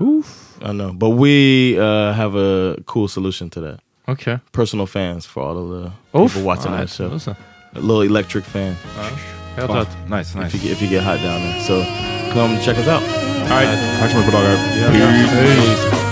Oof. 0.00 0.56
I 0.62 0.72
know, 0.72 0.92
but 0.92 1.10
we 1.10 1.78
uh, 1.78 2.12
have 2.12 2.34
a 2.34 2.76
cool 2.86 3.08
solution 3.08 3.50
to 3.50 3.60
that. 3.60 3.80
Okay. 4.08 4.38
Personal 4.52 4.86
fans 4.86 5.26
for 5.26 5.42
all 5.42 5.58
of 5.58 5.68
the 5.68 6.18
Oof. 6.18 6.32
people 6.34 6.46
watching 6.46 6.72
that 6.72 6.90
show. 6.90 7.10
A 7.74 7.80
little 7.80 8.02
electric 8.02 8.44
fan. 8.44 8.76
Jag 9.56 9.66
tror 9.66 9.78
att... 9.78 9.96
Nice, 10.10 10.20
if 10.20 10.34
nice. 10.34 10.56
you 10.56 10.62
get, 10.62 10.72
if 10.72 10.82
you 10.82 10.90
get 10.90 11.04
hot 11.04 11.22
down 11.22 11.40
there. 11.42 11.60
So 11.60 11.84
come 12.32 12.58
check 12.60 12.78
us 12.78 12.88
out. 12.88 13.02
Alright, 13.50 14.00
tack 14.00 14.10
så 14.10 14.16
mycket 14.16 14.32
på 14.32 14.38
dagar. 14.38 14.56
Hej. 14.56 16.11